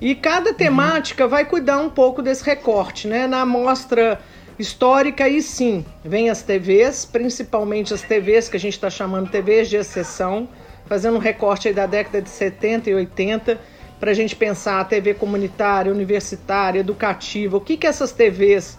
E 0.00 0.14
cada 0.14 0.54
temática 0.54 1.24
uhum. 1.24 1.30
vai 1.30 1.44
cuidar 1.44 1.78
um 1.78 1.90
pouco 1.90 2.22
desse 2.22 2.44
recorte, 2.44 3.06
né? 3.06 3.26
Na 3.26 3.44
mostra 3.44 4.18
histórica 4.58 5.26
e 5.26 5.40
sim, 5.40 5.84
vem 6.04 6.28
as 6.28 6.42
TVs, 6.42 7.06
principalmente 7.06 7.94
as 7.94 8.02
TVs 8.02 8.48
que 8.48 8.58
a 8.58 8.60
gente 8.60 8.74
está 8.74 8.90
chamando 8.90 9.30
TVs 9.30 9.70
de 9.70 9.76
exceção, 9.76 10.48
fazendo 10.84 11.16
um 11.16 11.20
recorte 11.20 11.68
aí 11.68 11.74
da 11.74 11.86
década 11.86 12.20
de 12.20 12.28
70 12.28 12.90
e 12.90 12.94
80, 12.94 13.58
para 13.98 14.10
a 14.10 14.14
gente 14.14 14.36
pensar 14.36 14.80
a 14.80 14.84
TV 14.84 15.14
comunitária, 15.14 15.90
universitária, 15.90 16.80
educativa, 16.80 17.56
o 17.56 17.60
que, 17.60 17.76
que 17.76 17.86
essas 17.86 18.12
TVs, 18.12 18.78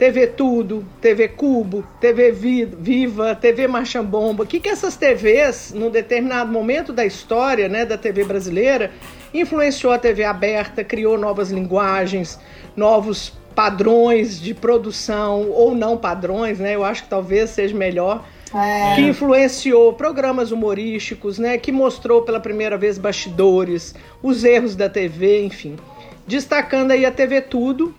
TV 0.00 0.28
Tudo, 0.28 0.82
TV 0.98 1.28
Cubo, 1.28 1.86
TV 2.00 2.32
Viva, 2.32 3.34
TV 3.34 3.68
Marchambomba, 3.68 4.44
o 4.44 4.46
que, 4.46 4.58
que 4.58 4.70
essas 4.70 4.96
TVs, 4.96 5.74
num 5.76 5.90
determinado 5.90 6.50
momento 6.50 6.90
da 6.90 7.04
história 7.04 7.68
né, 7.68 7.84
da 7.84 7.98
TV 7.98 8.24
brasileira, 8.24 8.92
influenciou 9.34 9.92
a 9.92 9.98
TV 9.98 10.24
aberta, 10.24 10.82
criou 10.82 11.18
novas 11.18 11.50
linguagens, 11.50 12.40
novos 12.74 13.34
padrões 13.54 14.40
de 14.40 14.54
produção, 14.54 15.50
ou 15.50 15.74
não 15.74 15.98
padrões, 15.98 16.58
né? 16.58 16.74
Eu 16.74 16.82
acho 16.82 17.02
que 17.02 17.10
talvez 17.10 17.50
seja 17.50 17.76
melhor 17.76 18.24
é. 18.54 18.94
que 18.94 19.02
influenciou 19.02 19.92
programas 19.92 20.50
humorísticos, 20.50 21.38
né? 21.38 21.58
Que 21.58 21.70
mostrou 21.70 22.22
pela 22.22 22.40
primeira 22.40 22.78
vez 22.78 22.96
bastidores, 22.96 23.94
os 24.22 24.44
erros 24.44 24.74
da 24.74 24.88
TV, 24.88 25.44
enfim. 25.44 25.76
Destacando 26.26 26.92
aí 26.92 27.04
a 27.04 27.10
TV 27.10 27.42
Tudo, 27.42 27.94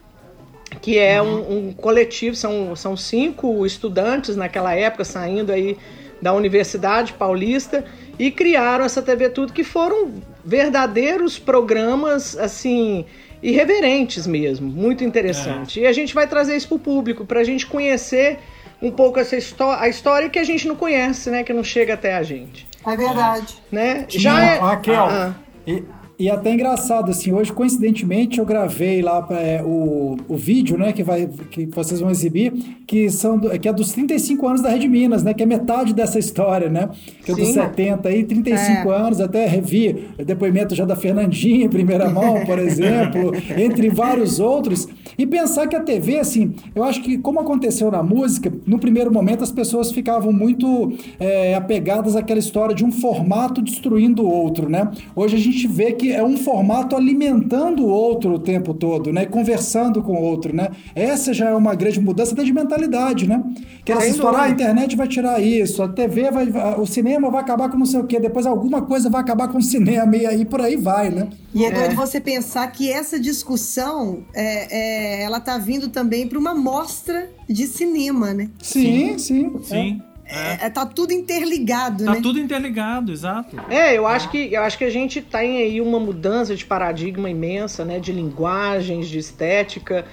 que 0.81 0.97
é 0.97 1.21
um, 1.21 1.67
um, 1.67 1.73
coletivo, 1.73 2.35
são, 2.35 2.75
são 2.75 2.97
cinco 2.97 3.65
estudantes 3.65 4.35
naquela 4.35 4.73
época 4.73 5.05
saindo 5.05 5.51
aí 5.51 5.77
da 6.21 6.33
Universidade 6.33 7.13
Paulista 7.13 7.85
e 8.17 8.31
criaram 8.31 8.83
essa 8.85 9.01
TV 9.01 9.29
Tudo, 9.29 9.53
que 9.53 9.63
foram 9.63 10.13
verdadeiros 10.43 11.39
programas, 11.39 12.38
assim, 12.38 13.05
irreverentes 13.41 14.27
mesmo, 14.27 14.69
muito 14.69 15.03
interessante. 15.03 15.79
É. 15.79 15.83
E 15.83 15.88
a 15.88 15.93
gente 15.93 16.13
vai 16.13 16.27
trazer 16.27 16.55
isso 16.55 16.67
para 16.67 16.75
o 16.75 16.79
público, 16.79 17.25
para 17.25 17.39
a 17.39 17.43
gente 17.43 17.65
conhecer 17.65 18.39
um 18.81 18.91
pouco 18.91 19.19
essa 19.19 19.35
a 19.79 19.88
história 19.88 20.29
que 20.29 20.39
a 20.39 20.43
gente 20.43 20.67
não 20.67 20.75
conhece, 20.75 21.29
né? 21.29 21.43
Que 21.43 21.53
não 21.53 21.63
chega 21.63 21.93
até 21.93 22.15
a 22.15 22.23
gente. 22.23 22.67
É 22.85 22.95
verdade. 22.95 23.61
Né? 23.71 24.05
Já 24.09 24.43
é... 24.43 24.57
Raquel, 24.57 25.03
ah, 25.03 25.35
e, 25.67 25.83
e 26.21 26.29
até 26.29 26.53
engraçado, 26.53 27.09
assim, 27.09 27.31
hoje, 27.31 27.51
coincidentemente, 27.51 28.37
eu 28.37 28.45
gravei 28.45 29.01
lá 29.01 29.27
é, 29.31 29.63
o, 29.65 30.17
o 30.27 30.37
vídeo, 30.37 30.77
né, 30.77 30.93
que, 30.93 31.01
vai, 31.01 31.27
que 31.49 31.65
vocês 31.65 31.99
vão 31.99 32.11
exibir, 32.11 32.53
que, 32.85 33.09
são 33.09 33.39
do, 33.39 33.49
que 33.59 33.67
é 33.67 33.73
dos 33.73 33.91
35 33.91 34.47
anos 34.47 34.61
da 34.61 34.69
Rede 34.69 34.87
Minas, 34.87 35.23
né, 35.23 35.33
que 35.33 35.41
é 35.41 35.47
metade 35.47 35.95
dessa 35.95 36.19
história, 36.19 36.69
né, 36.69 36.89
que 37.25 37.31
é 37.31 37.35
dos 37.35 37.47
70 37.47 38.07
aí, 38.07 38.23
35 38.23 38.91
é. 38.91 38.95
anos, 38.95 39.19
até 39.19 39.47
revi 39.47 40.09
depoimento 40.23 40.75
já 40.75 40.85
da 40.85 40.95
Fernandinha 40.95 41.65
em 41.65 41.69
primeira 41.69 42.07
mão, 42.07 42.45
por 42.45 42.59
exemplo, 42.61 43.31
entre 43.57 43.89
vários 43.89 44.39
outros, 44.39 44.87
e 45.17 45.25
pensar 45.25 45.65
que 45.65 45.75
a 45.75 45.79
TV, 45.79 46.19
assim, 46.19 46.53
eu 46.75 46.83
acho 46.83 47.01
que 47.01 47.17
como 47.17 47.39
aconteceu 47.39 47.89
na 47.89 48.03
música, 48.03 48.53
no 48.67 48.77
primeiro 48.77 49.11
momento 49.11 49.43
as 49.43 49.51
pessoas 49.51 49.91
ficavam 49.91 50.31
muito 50.31 50.93
é, 51.19 51.55
apegadas 51.55 52.15
àquela 52.15 52.39
história 52.39 52.75
de 52.75 52.85
um 52.85 52.91
formato 52.91 53.59
destruindo 53.59 54.21
o 54.21 54.31
outro, 54.31 54.69
né, 54.69 54.91
hoje 55.15 55.35
a 55.35 55.39
gente 55.39 55.67
vê 55.67 55.93
que 55.93 56.10
é 56.11 56.23
um 56.23 56.37
formato 56.37 56.95
alimentando 56.95 57.83
o 57.83 57.89
outro 57.89 58.33
o 58.33 58.39
tempo 58.39 58.73
todo, 58.73 59.11
né? 59.11 59.25
Conversando 59.25 60.01
com 60.01 60.13
o 60.13 60.21
outro, 60.21 60.55
né? 60.55 60.69
Essa 60.95 61.33
já 61.33 61.49
é 61.49 61.55
uma 61.55 61.75
grande 61.75 61.99
mudança 61.99 62.33
até 62.33 62.43
de 62.43 62.53
mentalidade, 62.53 63.27
né? 63.27 63.43
Que 63.83 63.91
ela 63.91 64.01
se 64.01 64.09
estourar, 64.09 64.43
a 64.43 64.49
internet 64.49 64.95
vai 64.95 65.07
tirar 65.07 65.41
isso, 65.41 65.81
a 65.81 65.87
TV 65.87 66.31
vai, 66.31 66.47
o 66.77 66.85
cinema 66.85 67.29
vai 67.29 67.41
acabar 67.41 67.69
com 67.69 67.77
não 67.77 67.85
sei 67.85 67.99
o 67.99 68.05
quê, 68.05 68.19
depois 68.19 68.45
alguma 68.45 68.81
coisa 68.81 69.09
vai 69.09 69.21
acabar 69.21 69.47
com 69.47 69.57
o 69.57 69.61
cinema 69.61 70.15
e 70.15 70.25
aí 70.25 70.45
por 70.45 70.61
aí 70.61 70.75
vai, 70.75 71.09
né? 71.09 71.29
E 71.53 71.65
é 71.65 71.71
doido 71.71 71.93
é. 71.93 71.95
você 71.95 72.19
pensar 72.19 72.67
que 72.71 72.91
essa 72.91 73.19
discussão, 73.19 74.23
é, 74.33 75.19
é 75.19 75.23
ela 75.23 75.39
tá 75.39 75.57
vindo 75.57 75.89
também 75.89 76.27
para 76.27 76.39
uma 76.39 76.53
mostra 76.53 77.29
de 77.47 77.67
cinema, 77.67 78.33
né? 78.33 78.49
Sim, 78.61 79.17
sim. 79.17 79.41
Sim. 79.41 79.63
sim. 79.63 80.01
É. 80.07 80.10
é. 80.31 80.69
tá 80.69 80.85
tudo 80.85 81.11
interligado, 81.11 82.05
tá 82.05 82.11
né? 82.11 82.17
Tá 82.17 82.23
tudo 82.23 82.39
interligado, 82.39 83.11
exato. 83.11 83.55
É, 83.69 83.97
eu 83.97 84.07
acho 84.07 84.29
que 84.29 84.53
eu 84.53 84.61
acho 84.61 84.77
que 84.77 84.83
a 84.83 84.89
gente 84.89 85.21
tem 85.21 85.61
aí 85.61 85.81
uma 85.81 86.00
mudança 86.00 86.55
de 86.55 86.65
paradigma 86.65 87.29
imensa, 87.29 87.83
né? 87.83 88.00
De 88.00 88.11
linguagens, 88.11 89.07
de 89.07 89.19
estética. 89.19 90.05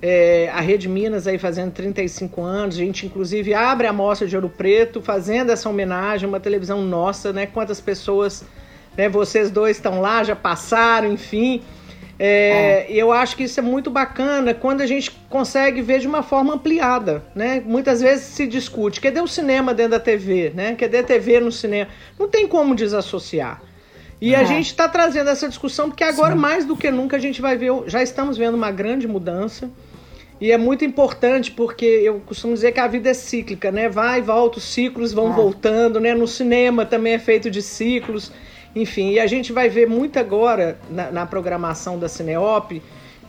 É, 0.00 0.50
a 0.52 0.60
Rede 0.60 0.88
Minas 0.88 1.26
aí 1.26 1.38
fazendo 1.38 1.72
35 1.72 2.42
anos, 2.42 2.76
a 2.76 2.78
gente 2.78 3.06
inclusive 3.06 3.54
abre 3.54 3.86
a 3.86 3.92
mostra 3.92 4.26
de 4.26 4.36
Ouro 4.36 4.48
Preto, 4.48 5.00
fazendo 5.00 5.50
essa 5.50 5.68
homenagem, 5.68 6.28
uma 6.28 6.40
televisão 6.40 6.82
nossa, 6.82 7.32
né? 7.32 7.46
Quantas 7.46 7.80
pessoas, 7.80 8.44
né? 8.96 9.08
Vocês 9.08 9.50
dois 9.50 9.76
estão 9.76 10.00
lá, 10.00 10.22
já 10.22 10.36
passaram, 10.36 11.12
enfim. 11.12 11.62
É, 12.18 12.86
é. 12.88 12.92
Eu 12.94 13.12
acho 13.12 13.36
que 13.36 13.44
isso 13.44 13.60
é 13.60 13.62
muito 13.62 13.90
bacana 13.90 14.54
quando 14.54 14.80
a 14.80 14.86
gente 14.86 15.10
consegue 15.28 15.82
ver 15.82 16.00
de 16.00 16.06
uma 16.06 16.22
forma 16.22 16.54
ampliada, 16.54 17.22
né? 17.34 17.62
Muitas 17.64 18.00
vezes 18.00 18.24
se 18.26 18.46
discute, 18.46 19.00
cadê 19.00 19.20
o 19.20 19.26
cinema 19.26 19.74
dentro 19.74 19.92
da 19.92 20.00
TV, 20.00 20.52
né? 20.54 20.74
Cadê 20.74 20.98
a 20.98 21.04
TV 21.04 21.40
no 21.40 21.52
cinema? 21.52 21.90
Não 22.18 22.28
tem 22.28 22.46
como 22.46 22.74
desassociar. 22.74 23.60
E 24.20 24.34
a 24.34 24.44
gente 24.44 24.66
está 24.66 24.88
trazendo 24.88 25.28
essa 25.28 25.46
discussão 25.46 25.90
porque 25.90 26.02
agora 26.02 26.32
Sim. 26.32 26.40
mais 26.40 26.64
do 26.64 26.74
que 26.74 26.90
nunca 26.90 27.16
a 27.16 27.20
gente 27.20 27.42
vai 27.42 27.56
ver, 27.56 27.70
já 27.86 28.02
estamos 28.02 28.38
vendo 28.38 28.54
uma 28.54 28.70
grande 28.70 29.06
mudança. 29.06 29.70
E 30.40 30.52
é 30.52 30.58
muito 30.58 30.84
importante 30.84 31.50
porque 31.50 31.84
eu 31.84 32.20
costumo 32.20 32.52
dizer 32.54 32.72
que 32.72 32.80
a 32.80 32.86
vida 32.86 33.10
é 33.10 33.14
cíclica, 33.14 33.70
né? 33.70 33.88
Vai 33.88 34.18
e 34.18 34.22
volta, 34.22 34.58
os 34.58 34.64
ciclos 34.64 35.12
vão 35.12 35.32
voltando, 35.32 35.98
né? 35.98 36.14
No 36.14 36.26
cinema 36.26 36.84
também 36.84 37.14
é 37.14 37.18
feito 37.18 37.50
de 37.50 37.62
ciclos. 37.62 38.32
Enfim, 38.76 39.12
e 39.12 39.18
a 39.18 39.26
gente 39.26 39.54
vai 39.54 39.70
ver 39.70 39.88
muito 39.88 40.18
agora 40.18 40.78
na, 40.90 41.10
na 41.10 41.24
programação 41.24 41.98
da 41.98 42.10
Cineop, 42.10 42.82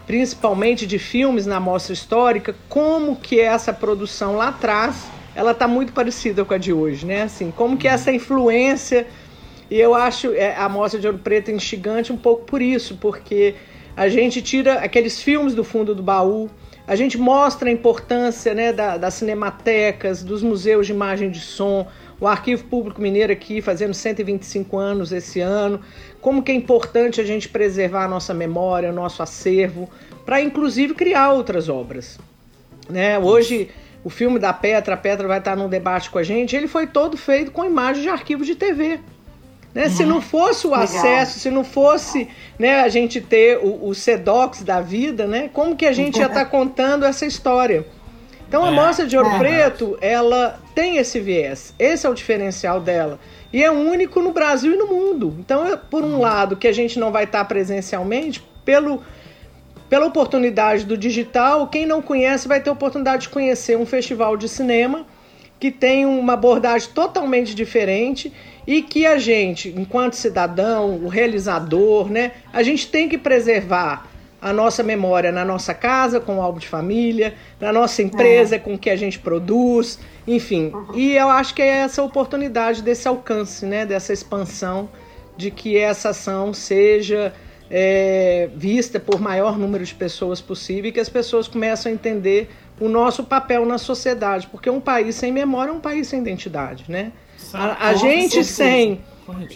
principalmente 0.06 0.86
de 0.86 1.00
filmes 1.00 1.46
na 1.46 1.58
mostra 1.58 1.94
histórica, 1.94 2.54
como 2.68 3.16
que 3.16 3.40
essa 3.40 3.72
produção 3.72 4.36
lá 4.36 4.50
atrás, 4.50 5.06
ela 5.34 5.52
está 5.52 5.66
muito 5.66 5.94
parecida 5.94 6.44
com 6.44 6.54
a 6.54 6.58
de 6.58 6.74
hoje, 6.74 7.06
né? 7.06 7.22
Assim, 7.22 7.50
como 7.50 7.78
que 7.78 7.88
essa 7.88 8.12
influência, 8.12 9.08
e 9.72 9.80
eu 9.80 9.96
acho 9.96 10.34
é, 10.34 10.54
a 10.54 10.68
mostra 10.68 11.00
de 11.00 11.08
Ouro 11.08 11.20
Preto 11.20 11.50
instigante 11.50 12.12
um 12.12 12.18
pouco 12.18 12.44
por 12.44 12.62
isso, 12.62 12.98
porque 12.98 13.56
a 13.96 14.10
gente 14.10 14.42
tira 14.42 14.74
aqueles 14.80 15.22
filmes 15.22 15.56
do 15.56 15.64
fundo 15.64 15.96
do 15.96 16.04
baú, 16.04 16.50
a 16.86 16.96
gente 16.96 17.18
mostra 17.18 17.70
a 17.70 17.72
importância 17.72 18.54
né, 18.54 18.74
da, 18.74 18.98
das 18.98 19.14
cinematecas, 19.14 20.24
dos 20.24 20.44
museus 20.44 20.88
de 20.88 20.92
imagem 20.92 21.32
de 21.32 21.40
som, 21.40 21.88
o 22.20 22.28
Arquivo 22.28 22.64
Público 22.66 23.02
Mineiro 23.02 23.32
aqui 23.32 23.62
fazendo 23.62 23.94
125 23.94 24.78
anos 24.78 25.12
esse 25.12 25.40
ano, 25.40 25.80
como 26.20 26.42
que 26.42 26.52
é 26.52 26.56
importante 26.56 27.22
a 27.22 27.24
gente 27.24 27.48
preservar 27.48 28.06
a 28.06 28.08
nossa 28.08 28.34
memória, 28.34 28.90
o 28.90 28.94
nosso 28.94 29.22
acervo, 29.22 29.90
para 30.26 30.42
inclusive 30.42 30.94
criar 30.94 31.32
outras 31.32 31.70
obras. 31.70 32.20
Né? 32.90 33.20
Hoje, 33.20 33.70
o 34.04 34.10
filme 34.10 34.40
da 34.40 34.52
Petra, 34.52 34.96
a 34.96 34.98
Petra 34.98 35.28
vai 35.28 35.40
estar 35.40 35.56
num 35.56 35.70
debate 35.70 36.10
com 36.10 36.18
a 36.18 36.24
gente, 36.24 36.56
ele 36.56 36.68
foi 36.68 36.88
todo 36.88 37.18
feito 37.18 37.52
com 37.52 37.64
imagens 37.64 38.04
de 38.04 38.10
arquivo 38.10 38.44
de 38.44 38.56
TV. 38.56 39.00
Né? 39.74 39.84
Uhum. 39.84 39.90
Se 39.90 40.06
não 40.06 40.22
fosse 40.22 40.66
o 40.66 40.72
Legal. 40.72 40.86
acesso, 40.86 41.40
se 41.40 41.52
não 41.52 41.64
fosse 41.64 42.28
né, 42.58 42.82
a 42.82 42.90
gente 42.90 43.22
ter 43.22 43.60
o, 43.60 43.90
o 43.90 43.94
SEDOX 43.94 44.64
da 44.64 44.82
vida, 44.82 45.28
né, 45.28 45.50
como 45.54 45.76
que 45.76 45.86
a 45.86 45.92
gente 45.92 46.18
ia 46.18 46.26
estar 46.26 46.46
tá 46.46 46.46
contando 46.46 47.06
essa 47.06 47.26
história? 47.28 47.86
Então 48.48 48.64
a 48.64 48.70
é. 48.70 48.72
mostra 48.72 49.06
de 49.06 49.18
Ouro 49.18 49.30
é. 49.30 49.38
Preto, 49.38 49.98
ela 50.02 50.60
tem 50.74 50.98
esse 50.98 51.20
viés. 51.20 51.74
Esse 51.78 52.06
é 52.08 52.10
o 52.10 52.14
diferencial 52.14 52.80
dela. 52.80 53.20
E 53.52 53.64
é 53.64 53.72
único 53.72 54.22
no 54.22 54.32
Brasil 54.32 54.74
e 54.74 54.78
no 54.78 54.88
mundo. 54.88 55.36
Então, 55.40 55.78
por 55.90 56.04
um 56.04 56.20
lado, 56.20 56.56
que 56.56 56.68
a 56.68 56.72
gente 56.72 57.00
não 57.00 57.12
vai 57.12 57.24
estar 57.26 57.44
presencialmente, 57.46 58.44
pelo, 58.64 59.02
pela 59.90 60.06
oportunidade 60.06 60.86
do 60.86 60.98
digital, 60.98 61.68
quem 61.68 61.86
não 61.86 62.02
conhece 62.02 62.48
vai 62.48 62.62
ter 62.62 62.70
a 62.70 62.74
oportunidade 62.74 63.24
de 63.24 63.30
conhecer 63.30 63.78
um 63.78 63.86
festival 63.86 64.36
de 64.38 64.50
cinema 64.50 65.06
que 65.60 65.72
tem 65.72 66.06
uma 66.06 66.34
abordagem 66.34 66.90
totalmente 66.94 67.56
diferente 67.56 68.32
e 68.66 68.82
que 68.82 69.06
a 69.06 69.18
gente, 69.18 69.70
enquanto 69.70 70.14
cidadão, 70.14 70.98
o 71.04 71.08
realizador, 71.08 72.10
né, 72.10 72.34
a 72.54 72.62
gente 72.62 72.88
tem 72.88 73.10
que 73.10 73.18
preservar 73.18 74.07
a 74.42 74.54
nossa 74.54 74.84
memória 74.84 75.32
na 75.32 75.44
nossa 75.44 75.74
casa, 75.74 76.20
com 76.20 76.38
o 76.38 76.42
álbum 76.42 76.60
de 76.60 76.68
família, 76.68 77.34
na 77.60 77.74
nossa 77.74 78.02
empresa, 78.02 78.56
é. 78.56 78.60
com 78.60 78.76
o 78.76 78.78
que 78.78 78.90
a 78.90 78.96
gente 78.96 79.20
produz, 79.20 80.00
enfim. 80.28 80.72
E 80.94 81.16
eu 81.16 81.30
acho 81.30 81.54
que 81.54 81.62
é 81.62 81.68
essa 81.68 82.04
oportunidade 82.04 82.82
desse 82.82 83.08
alcance, 83.08 83.66
né, 83.66 83.86
dessa 83.86 84.14
expansão, 84.14 84.90
de 85.36 85.50
que 85.50 85.78
essa 85.78 86.10
ação 86.10 86.54
seja 86.54 87.34
é, 87.70 88.50
vista 88.56 89.00
por 89.00 89.20
maior 89.20 89.58
número 89.58 89.84
de 89.84 89.94
pessoas 89.94 90.40
possível 90.40 90.90
e 90.90 90.92
que 90.92 91.00
as 91.00 91.10
pessoas 91.10 91.48
começam 91.48 91.92
a 91.92 91.96
entender 91.96 92.50
o 92.80 92.88
nosso 92.88 93.24
papel 93.24 93.66
na 93.66 93.78
sociedade, 93.78 94.48
porque 94.48 94.70
um 94.70 94.80
país 94.80 95.16
sem 95.16 95.32
memória 95.32 95.72
é 95.72 95.74
um 95.74 95.80
país 95.80 96.08
sem 96.08 96.20
identidade, 96.20 96.86
né? 96.88 97.12
A, 97.54 97.90
a 97.90 97.94
gente 97.96 98.44
sem 98.44 99.02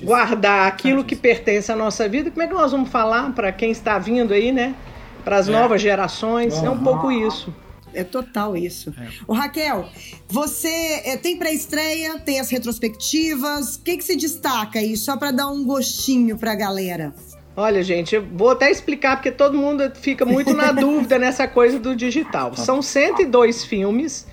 guardar 0.04 0.68
aquilo 0.68 1.04
que 1.04 1.16
pertence 1.16 1.72
à 1.72 1.76
nossa 1.76 2.08
vida, 2.08 2.30
como 2.30 2.44
é 2.44 2.48
que 2.48 2.54
nós 2.54 2.72
vamos 2.72 2.90
falar 2.90 3.32
para 3.34 3.52
quem 3.52 3.72
está 3.72 3.98
vindo 3.98 4.34
aí, 4.34 4.52
né? 4.52 4.76
Para 5.24 5.38
as 5.38 5.48
é. 5.48 5.52
novas 5.52 5.82
gerações, 5.82 6.56
uhum. 6.58 6.66
é 6.66 6.70
um 6.70 6.84
pouco 6.84 7.12
isso. 7.12 7.54
É 7.94 8.04
total 8.04 8.56
isso. 8.56 8.94
É. 8.98 9.08
O 9.28 9.34
Raquel, 9.34 9.88
você 10.28 11.02
é, 11.04 11.18
tem 11.18 11.38
pré-estreia, 11.38 12.18
tem 12.20 12.40
as 12.40 12.50
retrospectivas. 12.50 13.76
O 13.76 13.82
que, 13.82 13.98
que 13.98 14.04
se 14.04 14.16
destaca 14.16 14.80
aí, 14.80 14.96
só 14.96 15.18
para 15.18 15.32
dar 15.32 15.48
um 15.48 15.66
gostinho 15.66 16.38
para 16.38 16.54
a 16.54 16.56
galera? 16.56 17.14
Olha, 17.56 17.84
gente, 17.84 18.16
eu 18.16 18.26
vou 18.26 18.52
até 18.52 18.72
explicar 18.72 19.18
porque 19.18 19.32
todo 19.32 19.58
mundo 19.58 19.92
fica 19.96 20.26
muito 20.26 20.54
na 20.54 20.72
dúvida 20.74 21.20
nessa 21.20 21.48
coisa 21.48 21.78
do 21.78 21.96
digital. 21.96 22.56
São 22.56 22.82
102 22.82 23.66
filmes. 23.66 24.26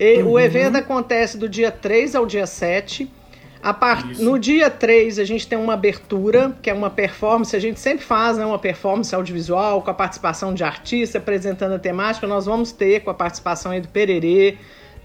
Uhum. 0.00 0.30
O 0.30 0.40
evento 0.40 0.76
acontece 0.76 1.36
do 1.36 1.48
dia 1.48 1.70
3 1.70 2.14
ao 2.14 2.24
dia 2.24 2.46
7. 2.46 3.10
Part... 3.72 4.20
No 4.20 4.38
dia 4.38 4.68
3, 4.68 5.20
a 5.20 5.24
gente 5.24 5.46
tem 5.46 5.56
uma 5.56 5.74
abertura, 5.74 6.56
que 6.60 6.68
é 6.68 6.74
uma 6.74 6.90
performance, 6.90 7.54
a 7.54 7.60
gente 7.60 7.78
sempre 7.78 8.04
faz 8.04 8.36
né, 8.36 8.44
uma 8.44 8.58
performance 8.58 9.14
audiovisual 9.14 9.82
com 9.82 9.90
a 9.90 9.94
participação 9.94 10.52
de 10.52 10.64
artista 10.64 11.18
apresentando 11.18 11.74
a 11.74 11.78
temática. 11.78 12.26
Nós 12.26 12.46
vamos 12.46 12.72
ter 12.72 13.00
com 13.00 13.10
a 13.10 13.14
participação 13.14 13.70
aí 13.70 13.80
do 13.80 13.86
Pererê, 13.86 14.56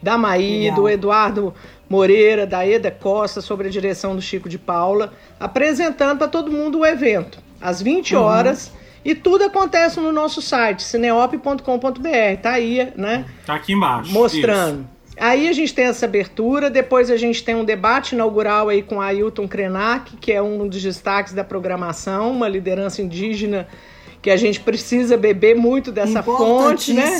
da 0.01 0.17
Maí, 0.17 0.61
Legal. 0.61 0.75
do 0.75 0.89
Eduardo 0.89 1.53
Moreira, 1.87 2.47
da 2.47 2.65
Eda 2.65 2.89
Costa, 2.89 3.41
sobre 3.41 3.67
a 3.67 3.69
direção 3.69 4.15
do 4.15 4.21
Chico 4.21 4.49
de 4.49 4.57
Paula, 4.57 5.13
apresentando 5.39 6.17
para 6.17 6.27
todo 6.27 6.51
mundo 6.51 6.79
o 6.79 6.85
evento, 6.85 7.37
às 7.61 7.81
20 7.81 8.15
uhum. 8.15 8.21
horas. 8.23 8.71
E 9.05 9.15
tudo 9.15 9.45
acontece 9.45 9.99
no 9.99 10.11
nosso 10.11 10.41
site, 10.41 10.83
cineop.com.br. 10.83 11.61
Tá 12.41 12.51
aí, 12.51 12.91
né? 12.95 13.25
Tá 13.45 13.55
aqui 13.55 13.73
embaixo. 13.73 14.11
Mostrando. 14.11 14.81
Isso. 14.81 14.96
Aí 15.19 15.49
a 15.49 15.53
gente 15.53 15.73
tem 15.73 15.85
essa 15.85 16.05
abertura, 16.05 16.69
depois 16.69 17.09
a 17.09 17.17
gente 17.17 17.43
tem 17.43 17.55
um 17.55 17.65
debate 17.65 18.13
inaugural 18.13 18.69
aí 18.69 18.83
com 18.83 19.01
Ailton 19.01 19.47
Krenak, 19.47 20.15
que 20.17 20.31
é 20.31 20.41
um 20.41 20.67
dos 20.67 20.81
destaques 20.81 21.33
da 21.33 21.43
programação, 21.43 22.31
uma 22.31 22.47
liderança 22.47 23.01
indígena 23.01 23.67
que 24.21 24.29
a 24.29 24.37
gente 24.37 24.59
precisa 24.59 25.17
beber 25.17 25.55
muito 25.55 25.91
dessa 25.91 26.21
fonte, 26.21 26.93
né? 26.93 27.19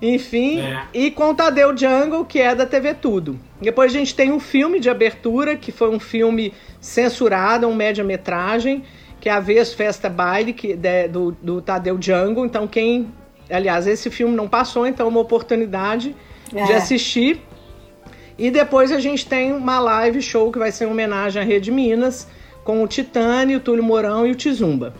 Enfim, 0.00 0.60
é. 0.60 0.86
e 0.92 1.10
com 1.10 1.30
o 1.30 1.34
Tadeu 1.34 1.74
Jungle, 1.76 2.24
que 2.24 2.40
é 2.40 2.54
da 2.54 2.66
TV 2.66 2.94
Tudo. 2.94 3.38
Depois 3.60 3.94
a 3.94 3.98
gente 3.98 4.14
tem 4.14 4.32
um 4.32 4.40
filme 4.40 4.80
de 4.80 4.90
abertura, 4.90 5.56
que 5.56 5.72
foi 5.72 5.88
um 5.88 6.00
filme 6.00 6.52
censurado, 6.80 7.66
um 7.66 7.74
média-metragem, 7.74 8.84
que 9.20 9.28
é 9.28 9.32
a 9.32 9.40
Vez 9.40 9.72
Festa 9.72 10.10
Baile, 10.10 10.52
que, 10.52 10.74
de, 10.74 11.08
do, 11.08 11.32
do 11.32 11.62
Tadeu 11.62 11.96
Jungle. 12.00 12.44
Então, 12.44 12.66
quem. 12.66 13.08
Aliás, 13.48 13.86
esse 13.86 14.10
filme 14.10 14.34
não 14.34 14.48
passou, 14.48 14.86
então 14.86 15.06
é 15.06 15.08
uma 15.08 15.20
oportunidade 15.20 16.14
é. 16.54 16.64
de 16.64 16.72
assistir. 16.72 17.40
E 18.36 18.50
depois 18.50 18.90
a 18.90 18.98
gente 18.98 19.26
tem 19.26 19.52
uma 19.52 19.78
live 19.78 20.20
show 20.20 20.50
que 20.50 20.58
vai 20.58 20.72
ser 20.72 20.84
em 20.84 20.88
homenagem 20.88 21.40
à 21.40 21.44
Rede 21.44 21.70
Minas, 21.70 22.26
com 22.64 22.82
o 22.82 22.86
Titânio, 22.88 23.58
o 23.58 23.60
Túlio 23.60 23.82
Mourão 23.82 24.26
e 24.26 24.32
o 24.32 24.34
Tizumba. 24.34 24.94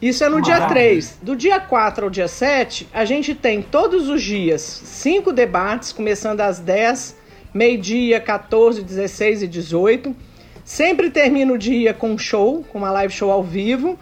Isso 0.00 0.24
é 0.24 0.28
no 0.28 0.40
Maravilha. 0.40 0.58
dia 0.58 0.68
3. 0.68 1.18
Do 1.22 1.36
dia 1.36 1.60
4 1.60 2.04
ao 2.04 2.10
dia 2.10 2.26
7, 2.26 2.88
a 2.92 3.04
gente 3.04 3.34
tem 3.34 3.60
todos 3.60 4.08
os 4.08 4.22
dias 4.22 4.62
cinco 4.62 5.30
debates, 5.32 5.92
começando 5.92 6.40
às 6.40 6.58
10, 6.58 7.16
meio-dia, 7.52 8.18
14, 8.18 8.82
16 8.82 9.42
e 9.42 9.46
18. 9.46 10.16
Sempre 10.64 11.10
termina 11.10 11.52
o 11.52 11.58
dia 11.58 11.92
com 11.92 12.12
um 12.12 12.18
show, 12.18 12.64
com 12.72 12.78
uma 12.78 12.90
live 12.90 13.12
show 13.12 13.30
ao 13.30 13.42
vivo. 13.42 13.98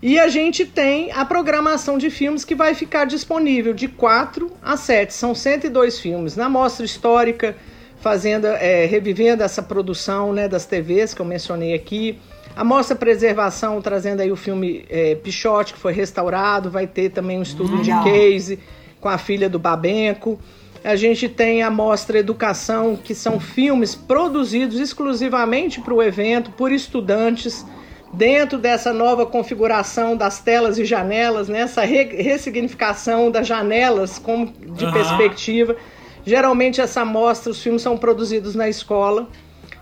E 0.00 0.18
a 0.18 0.28
gente 0.28 0.64
tem 0.64 1.10
a 1.10 1.24
programação 1.24 1.98
de 1.98 2.08
filmes 2.08 2.44
que 2.44 2.54
vai 2.54 2.72
ficar 2.74 3.04
disponível 3.04 3.74
de 3.74 3.88
4 3.88 4.50
a 4.62 4.76
7. 4.76 5.12
São 5.12 5.34
102 5.34 5.98
filmes. 5.98 6.36
Na 6.36 6.48
mostra 6.48 6.86
histórica, 6.86 7.56
fazendo, 8.00 8.46
é, 8.46 8.86
revivendo 8.86 9.42
essa 9.42 9.60
produção 9.60 10.32
né, 10.32 10.46
das 10.46 10.64
TVs 10.64 11.14
que 11.14 11.20
eu 11.20 11.26
mencionei 11.26 11.74
aqui. 11.74 12.16
A 12.54 12.62
mostra 12.62 12.94
Preservação, 12.94 13.82
trazendo 13.82 14.20
aí 14.20 14.30
o 14.30 14.36
filme 14.36 14.84
é, 14.88 15.16
Pichote, 15.16 15.74
que 15.74 15.80
foi 15.80 15.92
restaurado. 15.92 16.70
Vai 16.70 16.86
ter 16.86 17.10
também 17.10 17.36
um 17.36 17.42
estudo 17.42 17.76
Legal. 17.76 18.04
de 18.04 18.10
case 18.10 18.60
com 19.00 19.08
a 19.08 19.18
filha 19.18 19.48
do 19.48 19.58
Babenco. 19.58 20.38
A 20.84 20.94
gente 20.94 21.28
tem 21.28 21.60
a 21.64 21.72
mostra 21.72 22.20
Educação, 22.20 22.94
que 22.94 23.16
são 23.16 23.40
filmes 23.40 23.96
produzidos 23.96 24.78
exclusivamente 24.78 25.80
para 25.80 25.92
o 25.92 26.00
evento 26.00 26.52
por 26.52 26.70
estudantes 26.70 27.66
dentro 28.12 28.58
dessa 28.58 28.92
nova 28.92 29.26
configuração 29.26 30.16
das 30.16 30.40
telas 30.40 30.78
e 30.78 30.84
janelas, 30.84 31.48
nessa 31.48 31.86
né, 31.86 32.02
ressignificação 32.04 33.30
das 33.30 33.46
janelas 33.46 34.18
como 34.18 34.46
de 34.46 34.84
uhum. 34.84 34.92
perspectiva. 34.92 35.76
Geralmente 36.24 36.80
essa 36.80 37.04
mostra, 37.04 37.50
os 37.50 37.62
filmes 37.62 37.82
são 37.82 37.96
produzidos 37.96 38.54
na 38.54 38.68
escola 38.68 39.28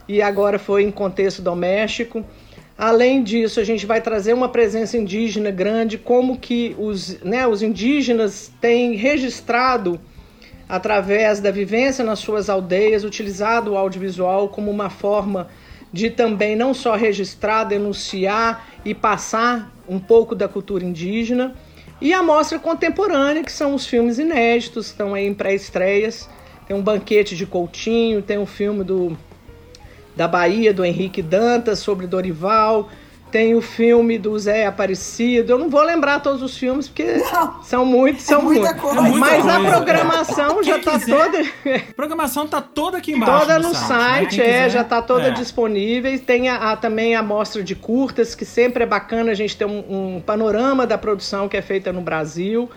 e 0.09 0.23
agora 0.23 0.59
foi 0.59 0.83
em 0.83 0.91
contexto 0.91 1.43
doméstico. 1.43 2.25
Além 2.79 3.23
disso, 3.23 3.59
a 3.59 3.65
gente 3.65 3.87
vai 3.87 4.01
trazer 4.01 4.35
uma 4.35 4.51
presença 4.51 4.99
indígena 4.99 5.51
grande, 5.51 5.97
como 5.97 6.37
que 6.37 6.77
os, 6.79 7.19
né, 7.23 7.47
os 7.47 7.63
indígenas 7.63 8.53
têm 8.61 8.95
registrado 8.95 9.99
através 10.69 11.41
da 11.41 11.51
vivência 11.51 12.05
nas 12.05 12.19
suas 12.19 12.51
aldeias, 12.51 13.03
utilizado 13.03 13.73
o 13.73 13.77
audiovisual 13.79 14.49
como 14.49 14.71
uma 14.71 14.91
forma 14.91 15.49
de 15.97 16.11
também 16.11 16.55
não 16.55 16.75
só 16.75 16.95
registrar, 16.95 17.65
denunciar 17.65 18.69
e 18.85 18.95
passar 18.95 19.73
um 19.89 19.99
pouco 19.99 20.35
da 20.35 20.47
cultura 20.47 20.85
indígena. 20.85 21.55
E 22.01 22.13
a 22.13 22.23
mostra 22.23 22.59
contemporânea, 22.59 23.43
que 23.43 23.51
são 23.51 23.75
os 23.75 23.87
filmes 23.87 24.19
inéditos, 24.19 24.89
estão 24.89 25.15
aí 25.15 25.27
em 25.27 25.33
pré-estreias. 25.33 26.29
Tem 26.69 26.77
um 26.77 26.83
banquete 26.83 27.35
de 27.35 27.47
Coutinho, 27.47 28.21
tem 28.21 28.37
um 28.37 28.45
filme 28.45 28.85
do, 28.85 29.17
da 30.15 30.29
Bahia, 30.29 30.75
do 30.75 30.85
Henrique 30.85 31.23
Dantas, 31.23 31.79
sobre 31.79 32.07
Dorival. 32.07 32.91
Tem 33.37 33.55
o 33.55 33.61
filme 33.61 34.17
do 34.17 34.39
Zé 34.39 34.65
Aparecido. 34.65 35.53
Eu 35.53 35.59
não 35.59 35.69
vou 35.69 35.83
lembrar 35.83 36.21
todos 36.21 36.41
os 36.43 36.57
filmes, 36.57 36.89
porque 36.89 37.19
não, 37.31 37.63
são 37.63 37.85
muitos, 37.85 38.23
são 38.23 38.41
é 38.41 38.43
muita 38.43 38.73
muitos. 38.73 38.81
Coisa. 38.81 39.19
Mas 39.19 39.43
coisa. 39.43 39.59
a 39.59 39.71
programação 39.75 40.63
já 40.63 40.79
está 40.79 40.99
toda. 40.99 41.41
A 41.43 41.93
programação 41.95 42.45
está 42.47 42.63
toda 42.63 42.97
aqui 42.97 43.13
embaixo. 43.13 43.41
Toda 43.41 43.59
no 43.59 43.75
site, 43.75 44.39
né? 44.39 44.65
é, 44.65 44.71
já 44.71 44.81
está 44.81 45.03
toda 45.03 45.27
é. 45.27 45.31
disponível. 45.33 46.19
Tem 46.19 46.49
a, 46.49 46.73
a, 46.73 46.77
também 46.79 47.15
a 47.15 47.23
mostra 47.23 47.63
de 47.63 47.75
curtas, 47.75 48.35
que 48.35 48.47
sempre 48.47 48.85
é 48.85 48.87
bacana 48.87 49.33
a 49.33 49.35
gente 49.35 49.55
ter 49.55 49.67
um, 49.67 50.17
um 50.17 50.23
panorama 50.23 50.87
da 50.87 50.97
produção 50.97 51.47
que 51.47 51.59
é 51.59 51.63
feita 51.63 51.93
no 51.93 52.01
Brasil. 52.01 52.71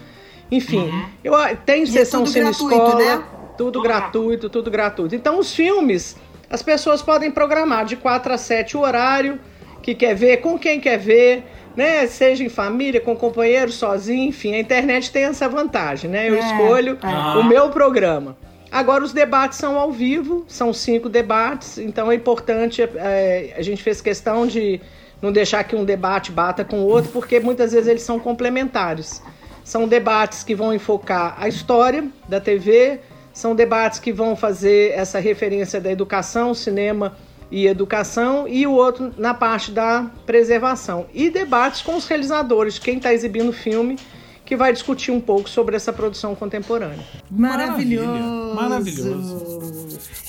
Enfim, 0.52 0.90
uhum. 0.90 1.06
eu, 1.24 1.34
tem 1.66 1.84
e 1.84 1.88
é 1.88 1.88
sessão 1.90 2.24
é 2.24 2.26
Cine 2.26 2.50
Escola, 2.50 2.96
né? 2.96 3.24
tudo 3.58 3.82
gratuito, 3.82 4.50
tudo 4.50 4.70
gratuito. 4.70 5.16
Então, 5.16 5.40
os 5.40 5.54
filmes, 5.54 6.18
as 6.50 6.62
pessoas 6.62 7.02
podem 7.02 7.32
programar 7.32 7.86
de 7.86 7.96
4 7.96 8.34
a 8.34 8.38
7 8.38 8.76
o 8.76 8.82
horário 8.82 9.40
que 9.82 9.96
quer 9.96 10.14
ver, 10.16 10.38
com 10.38 10.58
quem 10.58 10.80
quer 10.80 10.98
ver, 10.98 11.44
né? 11.76 12.06
Seja 12.08 12.44
em 12.44 12.50
família, 12.50 13.00
com 13.00 13.16
companheiro, 13.16 13.72
sozinho, 13.72 14.30
enfim. 14.30 14.54
A 14.56 14.60
internet 14.60 15.12
tem 15.12 15.24
essa 15.24 15.48
vantagem, 15.48 16.10
né? 16.10 16.30
Eu 16.30 16.36
é, 16.36 16.40
escolho 16.40 16.98
é. 17.02 17.38
o 17.38 17.44
meu 17.44 17.70
programa. 17.70 18.38
Agora, 18.72 19.04
os 19.04 19.12
debates 19.12 19.58
são 19.58 19.80
ao 19.80 19.92
vivo, 19.92 20.46
são 20.48 20.72
cinco 20.72 21.10
debates, 21.10 21.80
então 21.80 22.12
é 22.12 22.16
importante, 22.16 22.84
é, 22.84 23.56
a 23.58 23.62
gente 23.64 23.82
fez 23.82 24.00
questão 24.00 24.46
de 24.46 24.80
não 25.20 25.32
deixar 25.32 25.64
que 25.64 25.76
um 25.76 25.84
debate 25.84 26.32
bata 26.32 26.64
com 26.64 26.82
o 26.82 26.86
outro, 26.86 27.12
porque 27.12 27.40
muitas 27.40 27.72
vezes 27.72 27.88
eles 27.88 28.04
são 28.04 28.20
complementares. 28.20 29.24
São 29.64 29.88
debates 29.88 30.44
que 30.44 30.54
vão 30.54 30.74
enfocar 30.74 31.36
a 31.40 31.48
história 31.48 32.08
da 32.28 32.40
TV, 32.40 33.00
são 33.34 33.56
debates 33.56 34.00
que 34.00 34.12
vão 34.12 34.36
fazer 34.36 34.92
essa 34.92 35.20
referência 35.20 35.82
da 35.82 35.92
educação, 35.92 36.54
cinema 36.54 37.18
e 37.52 37.68
educação, 37.68 38.48
e 38.48 38.66
o 38.68 38.72
outro 38.72 39.14
na 39.18 39.34
parte 39.34 39.72
da 39.72 40.10
preservação. 40.26 41.08
E 41.14 41.30
debates 41.30 41.82
com 41.82 41.96
os 41.96 42.08
realizadores, 42.08 42.78
quem 42.78 42.98
está 42.98 43.14
exibindo 43.14 43.50
o 43.50 43.54
filme, 43.54 43.98
que 44.46 44.56
vai 44.56 44.74
discutir 44.74 45.12
um 45.12 45.22
pouco 45.22 45.50
sobre 45.50 45.76
essa 45.76 45.94
produção 45.94 46.36
contemporânea. 46.36 47.06
Maravilhoso! 47.30 48.56
Maravilhoso! 48.56 49.60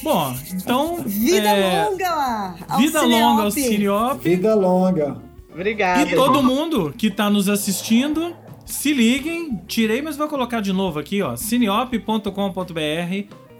Bom, 0.02 0.34
então. 0.54 1.02
Vida 1.06 1.48
é... 1.48 1.84
longa! 1.84 2.54
Vida 2.78 3.00
Cineop. 3.00 3.22
longa 3.22 3.42
ao 3.42 3.50
Cineop. 3.50 4.22
Vida 4.22 4.54
longa. 4.54 5.16
Obrigada. 5.52 6.02
E 6.02 6.14
todo 6.14 6.42
mundo 6.42 6.94
que 6.96 7.08
está 7.08 7.28
nos 7.28 7.48
assistindo, 7.48 8.34
se 8.64 8.92
liguem. 8.92 9.60
Tirei, 9.66 10.00
mas 10.00 10.16
vou 10.16 10.28
colocar 10.28 10.60
de 10.60 10.72
novo 10.72 10.98
aqui, 10.98 11.22
ó. 11.22 11.36
cineop.com.br 11.36 12.30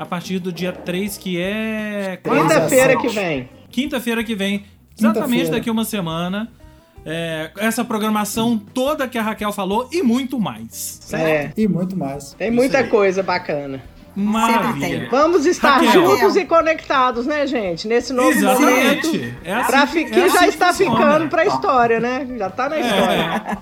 a 0.01 0.07
partir 0.07 0.39
do 0.39 0.51
dia 0.51 0.73
3, 0.73 1.19
que 1.19 1.39
é. 1.39 2.19
Quinta-feira 2.25 2.97
que 2.97 3.09
vem. 3.09 3.51
Quinta-feira 3.71 4.25
que 4.25 4.35
vem. 4.35 4.65
Exatamente 4.99 5.51
daqui 5.51 5.71
uma 5.71 5.85
semana. 5.85 6.49
É, 7.05 7.51
essa 7.59 7.85
programação 7.85 8.57
toda 8.57 9.07
que 9.07 9.19
a 9.19 9.23
Raquel 9.23 9.53
falou 9.53 9.91
e 9.93 10.03
muito 10.03 10.41
mais. 10.41 11.01
Certo? 11.03 11.59
É. 11.59 11.63
E 11.63 11.69
muito 11.69 11.99
mais. 11.99 12.33
Tem 12.33 12.51
muita 12.51 12.83
coisa 12.85 13.23
bacana. 13.23 13.83
Maravilha. 14.17 15.07
Vamos 15.11 15.45
estar 15.45 15.77
Raquel. 15.77 15.93
juntos 15.93 16.35
e 16.35 16.47
conectados, 16.47 17.27
né, 17.27 17.47
gente? 17.47 17.87
Nesse 17.87 18.15
novo 18.15 18.31
Exatamente. 18.31 19.07
momento. 19.07 19.35
É 19.45 19.53
assim, 19.53 19.67
pra 19.71 19.87
fi, 19.87 20.05
que 20.07 20.19
é 20.19 20.25
assim 20.25 20.35
já 20.35 20.49
está 20.49 20.67
funciona. 20.69 20.97
ficando 20.97 21.29
pra 21.29 21.45
história, 21.45 22.01
né? 22.01 22.27
Já 22.39 22.49
tá 22.49 22.71
na 22.71 22.77
é. 22.77 22.81
história. 22.81 23.59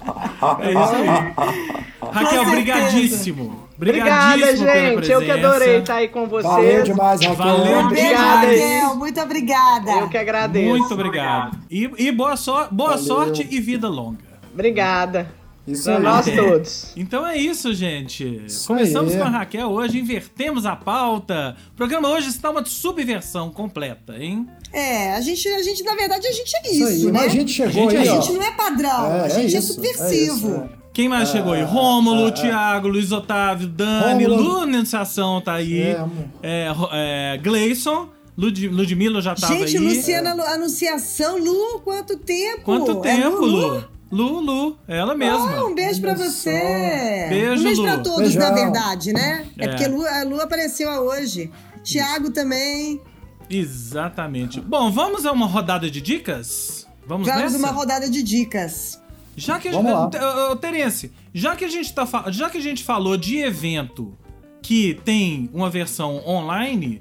É, 0.63 0.69
é 0.69 0.73
isso 0.73 0.95
aí. 0.95 2.13
Raquel, 2.13 2.45
brigadíssimo. 2.47 3.68
Obrigada, 3.79 4.57
gente. 4.57 5.11
Eu 5.11 5.21
que 5.21 5.31
adorei 5.31 5.79
estar 5.79 5.95
aí 5.95 6.09
com 6.09 6.27
vocês. 6.27 6.53
Valeu 6.53 6.83
demais, 6.83 7.21
Raquel. 7.21 7.37
Valeu 7.37 7.79
obrigada, 7.79 8.47
Raquel. 8.47 8.95
Muito 8.97 9.21
obrigada. 9.21 9.91
Eu 9.93 10.09
que 10.09 10.19
agradeço. 10.19 10.69
Muito 10.69 10.95
obrigado. 10.95 11.59
E, 11.71 11.89
e 11.97 12.11
boa, 12.11 12.37
so 12.37 12.67
boa 12.73 12.99
sorte 12.99 13.47
e 13.49 13.61
vida 13.61 13.89
longa. 13.89 14.19
Obrigada. 14.53 15.29
Isso 15.65 15.91
aí. 15.91 16.03
nós 16.03 16.27
todos. 16.27 16.93
Então 16.97 17.25
é 17.25 17.37
isso, 17.37 17.73
gente. 17.73 18.43
Isso 18.47 18.67
Começamos 18.67 19.13
aí. 19.13 19.19
com 19.19 19.25
a 19.25 19.29
Raquel 19.29 19.69
hoje, 19.69 20.01
invertemos 20.01 20.67
a 20.67 20.75
pauta. 20.75 21.55
O 21.73 21.77
programa 21.77 22.09
hoje 22.09 22.29
está 22.29 22.51
uma 22.51 22.65
subversão 22.65 23.51
completa, 23.51 24.17
hein? 24.19 24.49
É, 24.73 25.13
a 25.15 25.21
gente, 25.21 25.47
a 25.47 25.63
gente 25.63 25.85
na 25.85 25.95
verdade, 25.95 26.27
a 26.27 26.33
gente 26.33 26.57
é 26.57 26.71
isso, 26.71 26.89
isso 26.89 27.07
aí, 27.07 27.13
né? 27.13 27.21
a 27.21 27.29
gente 27.29 27.53
chegou 27.53 27.89
a 27.89 27.91
gente, 27.91 27.97
aí, 27.97 28.09
A 28.09 28.21
gente 28.21 28.33
não 28.33 28.43
é 28.43 28.51
padrão, 28.51 29.13
é, 29.13 29.21
a 29.21 29.29
gente 29.29 29.55
é, 29.55 29.59
é 29.59 29.61
subversivo. 29.61 30.49
É 30.49 30.65
isso, 30.65 30.78
quem 30.99 31.09
mais 31.09 31.29
chegou 31.29 31.53
aí? 31.53 31.63
Rômulo, 31.63 32.27
é, 32.27 32.31
Thiago, 32.33 32.89
Luiz 32.89 33.13
Otávio, 33.13 33.69
Dani, 33.69 34.27
Lu 34.27 34.63
Anunciação 34.63 35.41
tá 35.41 35.53
aí. 35.55 35.95
É, 36.43 36.67
é, 36.93 37.39
Gleison. 37.41 38.09
Lud 38.37 38.67
Ludmilla 38.69 39.23
já 39.23 39.33
tava 39.37 39.53
Gente, 39.55 39.77
aí. 39.77 39.83
Luciana 39.97 40.35
Lu- 40.35 40.43
Anunciação, 40.43 41.39
Lu, 41.39 41.79
quanto 41.85 42.17
tempo? 42.19 42.63
Quanto 42.63 42.99
É 43.07 43.15
tempo, 43.17 43.37
Lu? 43.45 43.69
Lu? 43.69 43.85
Lu, 44.11 44.41
Lu, 44.41 44.77
ela 44.89 45.15
mesma. 45.15 45.57
Ah, 45.59 45.65
um 45.67 45.75
beijo 45.75 46.01
pra 46.01 46.15
você. 46.15 47.27
Beijo, 47.29 47.61
um 47.61 47.65
beijo 47.65 47.83
pra 47.85 47.95
Lu. 47.95 48.03
todos, 48.03 48.35
Beijão. 48.35 48.43
na 48.43 48.51
verdade, 48.53 49.13
né? 49.13 49.47
É, 49.57 49.67
É. 49.67 49.69
porque 49.69 49.87
Lu, 49.87 50.05
a 50.05 50.25
Lu 50.25 50.41
apareceu 50.41 50.89
hoje. 50.91 51.49
Tiago 51.85 52.31
também. 52.33 53.01
Exatamente. 53.49 54.61
Bom, 54.61 54.91
vamos 54.91 55.25
a 55.25 55.31
uma 55.31 55.47
rodada 55.47 55.89
de 55.89 56.01
dicas? 56.01 56.87
Vamos, 57.07 57.27
Vamos 57.29 57.43
nessa? 57.53 57.59
uma 57.59 57.71
rodada 57.71 58.11
de 58.11 58.21
dicas. 58.23 59.01
Já 59.39 59.59
que 59.59 59.69
a 59.69 59.73
Vamos 59.73 59.93
lá. 59.93 60.11
gente, 60.13 60.17
Ô, 60.23 60.53
ô, 60.53 60.57
Terence, 60.57 61.13
já 61.33 61.55
que 61.57 61.65
a 61.65 61.69
gente 61.69 61.93
tá 61.93 62.07
já 62.29 62.51
que 62.51 62.59
a 62.59 62.63
gente 62.63 62.83
falou 62.85 63.17
de 63.17 63.39
evento 63.39 64.17
que 64.61 65.01
tem 65.05 65.49
uma 65.53 65.71
versão 65.71 66.21
online, 66.27 67.01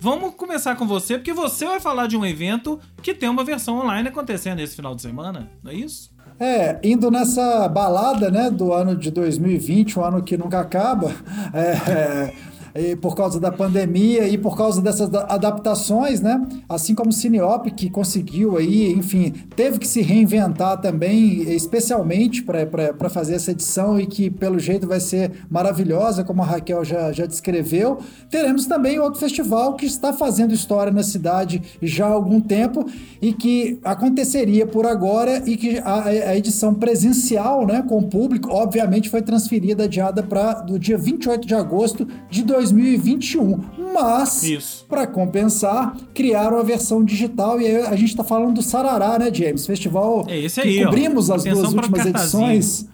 vamos 0.00 0.34
começar 0.34 0.76
com 0.76 0.86
você, 0.86 1.16
porque 1.16 1.32
você 1.32 1.64
vai 1.66 1.80
falar 1.80 2.06
de 2.06 2.16
um 2.16 2.24
evento 2.24 2.78
que 3.02 3.14
tem 3.14 3.28
uma 3.28 3.42
versão 3.44 3.78
online 3.78 4.08
acontecendo 4.08 4.60
esse 4.60 4.76
final 4.76 4.94
de 4.94 5.02
semana, 5.02 5.50
não 5.62 5.72
é 5.72 5.74
isso? 5.74 6.10
É, 6.38 6.78
indo 6.84 7.10
nessa 7.10 7.68
balada, 7.68 8.30
né, 8.30 8.48
do 8.48 8.72
ano 8.72 8.94
de 8.94 9.10
2020, 9.10 9.98
um 9.98 10.04
ano 10.04 10.22
que 10.22 10.36
nunca 10.36 10.60
acaba, 10.60 11.12
é, 11.52 12.32
e 12.32 12.57
por 13.00 13.16
causa 13.16 13.38
da 13.40 13.50
pandemia 13.50 14.28
e 14.28 14.36
por 14.38 14.56
causa 14.56 14.80
dessas 14.80 15.08
da- 15.08 15.26
adaptações, 15.28 16.20
né, 16.20 16.40
assim 16.68 16.94
como 16.94 17.10
o 17.10 17.12
Cineop, 17.12 17.70
que 17.70 17.90
conseguiu 17.90 18.56
aí, 18.56 18.92
enfim, 18.92 19.32
teve 19.54 19.78
que 19.78 19.86
se 19.86 20.02
reinventar 20.02 20.80
também, 20.80 21.42
especialmente 21.54 22.42
para 22.42 23.08
fazer 23.08 23.34
essa 23.34 23.50
edição 23.50 23.98
e 23.98 24.06
que, 24.06 24.30
pelo 24.30 24.58
jeito, 24.58 24.86
vai 24.86 25.00
ser 25.00 25.32
maravilhosa, 25.50 26.24
como 26.24 26.42
a 26.42 26.44
Raquel 26.46 26.84
já, 26.84 27.12
já 27.12 27.26
descreveu. 27.26 27.98
Teremos 28.30 28.66
também 28.66 28.98
outro 28.98 29.20
festival 29.20 29.74
que 29.74 29.86
está 29.86 30.12
fazendo 30.12 30.52
história 30.54 30.92
na 30.92 31.02
cidade 31.02 31.62
já 31.82 32.06
há 32.06 32.10
algum 32.10 32.40
tempo 32.40 32.84
e 33.20 33.32
que 33.32 33.78
aconteceria 33.84 34.66
por 34.66 34.86
agora 34.86 35.42
e 35.48 35.56
que 35.56 35.78
a, 35.78 36.04
a 36.04 36.36
edição 36.36 36.74
presencial, 36.74 37.66
né, 37.66 37.82
com 37.86 37.98
o 37.98 38.08
público, 38.08 38.50
obviamente 38.50 39.08
foi 39.08 39.22
transferida, 39.22 39.84
adiada 39.84 40.22
para 40.22 40.54
do 40.54 40.78
dia 40.78 40.98
28 40.98 41.46
de 41.46 41.54
agosto 41.54 42.06
de 42.30 42.42
2021. 42.72 43.60
Mas, 43.94 44.84
para 44.88 45.06
compensar, 45.06 45.96
criaram 46.14 46.58
a 46.58 46.62
versão 46.62 47.04
digital 47.04 47.60
e 47.60 47.66
aí 47.66 47.76
a 47.86 47.96
gente 47.96 48.10
está 48.10 48.22
falando 48.24 48.54
do 48.54 48.62
Sarará, 48.62 49.18
né, 49.18 49.30
James? 49.32 49.66
Festival 49.66 50.24
É 50.28 50.38
esse 50.38 50.60
que 50.60 50.68
aí, 50.68 50.82
ó. 50.82 50.86
cobrimos 50.86 51.30
as 51.30 51.40
Atenção 51.42 51.62
duas 51.62 51.74
últimas 51.74 52.06
edições. 52.06 52.88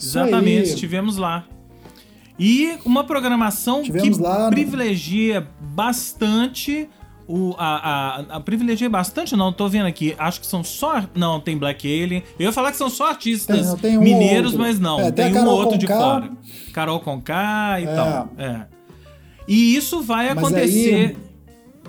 Exatamente, 0.00 0.70
estivemos 0.70 1.16
lá. 1.16 1.44
E 2.38 2.74
uma 2.84 3.04
programação 3.04 3.82
Tivemos 3.82 4.16
que 4.16 4.22
lá, 4.22 4.44
né? 4.44 4.50
privilegia 4.50 5.46
bastante 5.60 6.88
o 7.26 7.54
a, 7.56 7.76
a, 7.76 8.36
a 8.36 8.40
privilegia 8.40 8.90
bastante 8.90 9.34
não, 9.36 9.50
tô 9.52 9.66
vendo 9.68 9.86
aqui, 9.86 10.14
acho 10.18 10.40
que 10.40 10.46
são 10.46 10.62
só 10.64 11.04
não, 11.14 11.40
tem 11.40 11.56
Black 11.56 11.86
Alien. 11.86 12.22
Eu 12.38 12.46
ia 12.46 12.52
falar 12.52 12.70
que 12.72 12.76
são 12.76 12.90
só 12.90 13.08
artistas 13.08 13.72
Tem, 13.74 13.76
tem 13.92 13.98
um 13.98 14.02
mineiros, 14.02 14.54
mas 14.54 14.78
não, 14.80 14.98
É, 15.00 15.10
tem 15.12 15.32
tem, 15.32 15.40
um 15.42 15.46
outro 15.46 15.78
de 15.78 15.86
Conká. 15.86 16.00
fora. 16.00 16.30
Carol 16.72 17.00
Conká 17.00 17.80
e 17.80 17.84
É. 17.84 17.94
tal. 17.94 18.28
É. 18.36 18.73
E 19.46 19.76
isso 19.76 20.00
vai 20.02 20.28
Mas 20.34 20.38
acontecer 20.38 21.16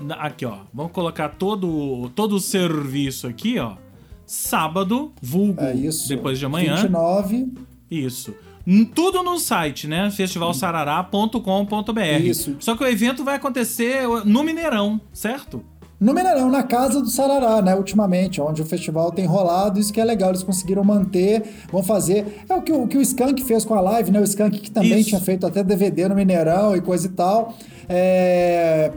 na- 0.02 0.16
aqui, 0.16 0.46
ó. 0.46 0.60
Vamos 0.74 0.92
colocar 0.92 1.30
todo 1.30 2.10
todo 2.16 2.36
o 2.36 2.40
serviço 2.40 3.28
aqui, 3.28 3.58
ó. 3.60 3.74
Sábado, 4.26 5.14
vulgo 5.22 5.62
É 5.62 5.74
isso. 5.76 6.08
depois 6.10 6.38
de 6.40 6.46
amanhã. 6.46 6.76
29. 6.78 7.48
Isso. 7.90 8.34
Tudo 8.96 9.22
no 9.22 9.38
site, 9.38 9.88
né? 9.88 10.10
festivalsarará.com.br. 10.10 12.02
Isso. 12.24 12.56
Só 12.60 12.76
que 12.76 12.84
o 12.84 12.88
evento 12.88 13.24
vai 13.24 13.36
acontecer 13.36 14.08
no 14.26 14.44
Mineirão, 14.44 15.00
certo? 15.14 15.64
No 15.98 16.14
Mineirão, 16.14 16.50
na 16.52 16.62
casa 16.62 17.00
do 17.02 17.08
Sarará, 17.10 17.62
né? 17.62 17.74
Ultimamente, 17.74 18.42
onde 18.42 18.62
o 18.62 18.66
festival 18.66 19.12
tem 19.14 19.26
rolado, 19.26 19.80
isso 19.80 19.94
que 19.94 20.02
é 20.02 20.04
legal, 20.04 20.30
eles 20.30 20.44
conseguiram 20.44 20.84
manter, 20.84 21.42
vão 21.72 21.82
fazer. 21.82 22.44
É 22.50 22.54
o 22.54 22.62
que 22.62 22.72
o, 22.74 22.86
que 22.86 22.98
o 22.98 23.02
Skank 23.02 23.42
fez 23.46 23.64
com 23.64 23.74
a 23.76 23.80
live, 23.82 24.12
né? 24.12 24.20
O 24.20 24.24
Skank 24.24 24.60
que 24.60 24.70
também 24.70 25.00
Isso. 25.00 25.10
tinha 25.10 25.22
feito 25.22 25.48
até 25.48 25.64
DVD 25.64 26.10
no 26.10 26.16
Mineirão 26.16 26.76
e 26.76 26.82
coisa 26.82 27.08
e 27.08 27.12
tal. 27.12 27.54
É, 27.88 28.92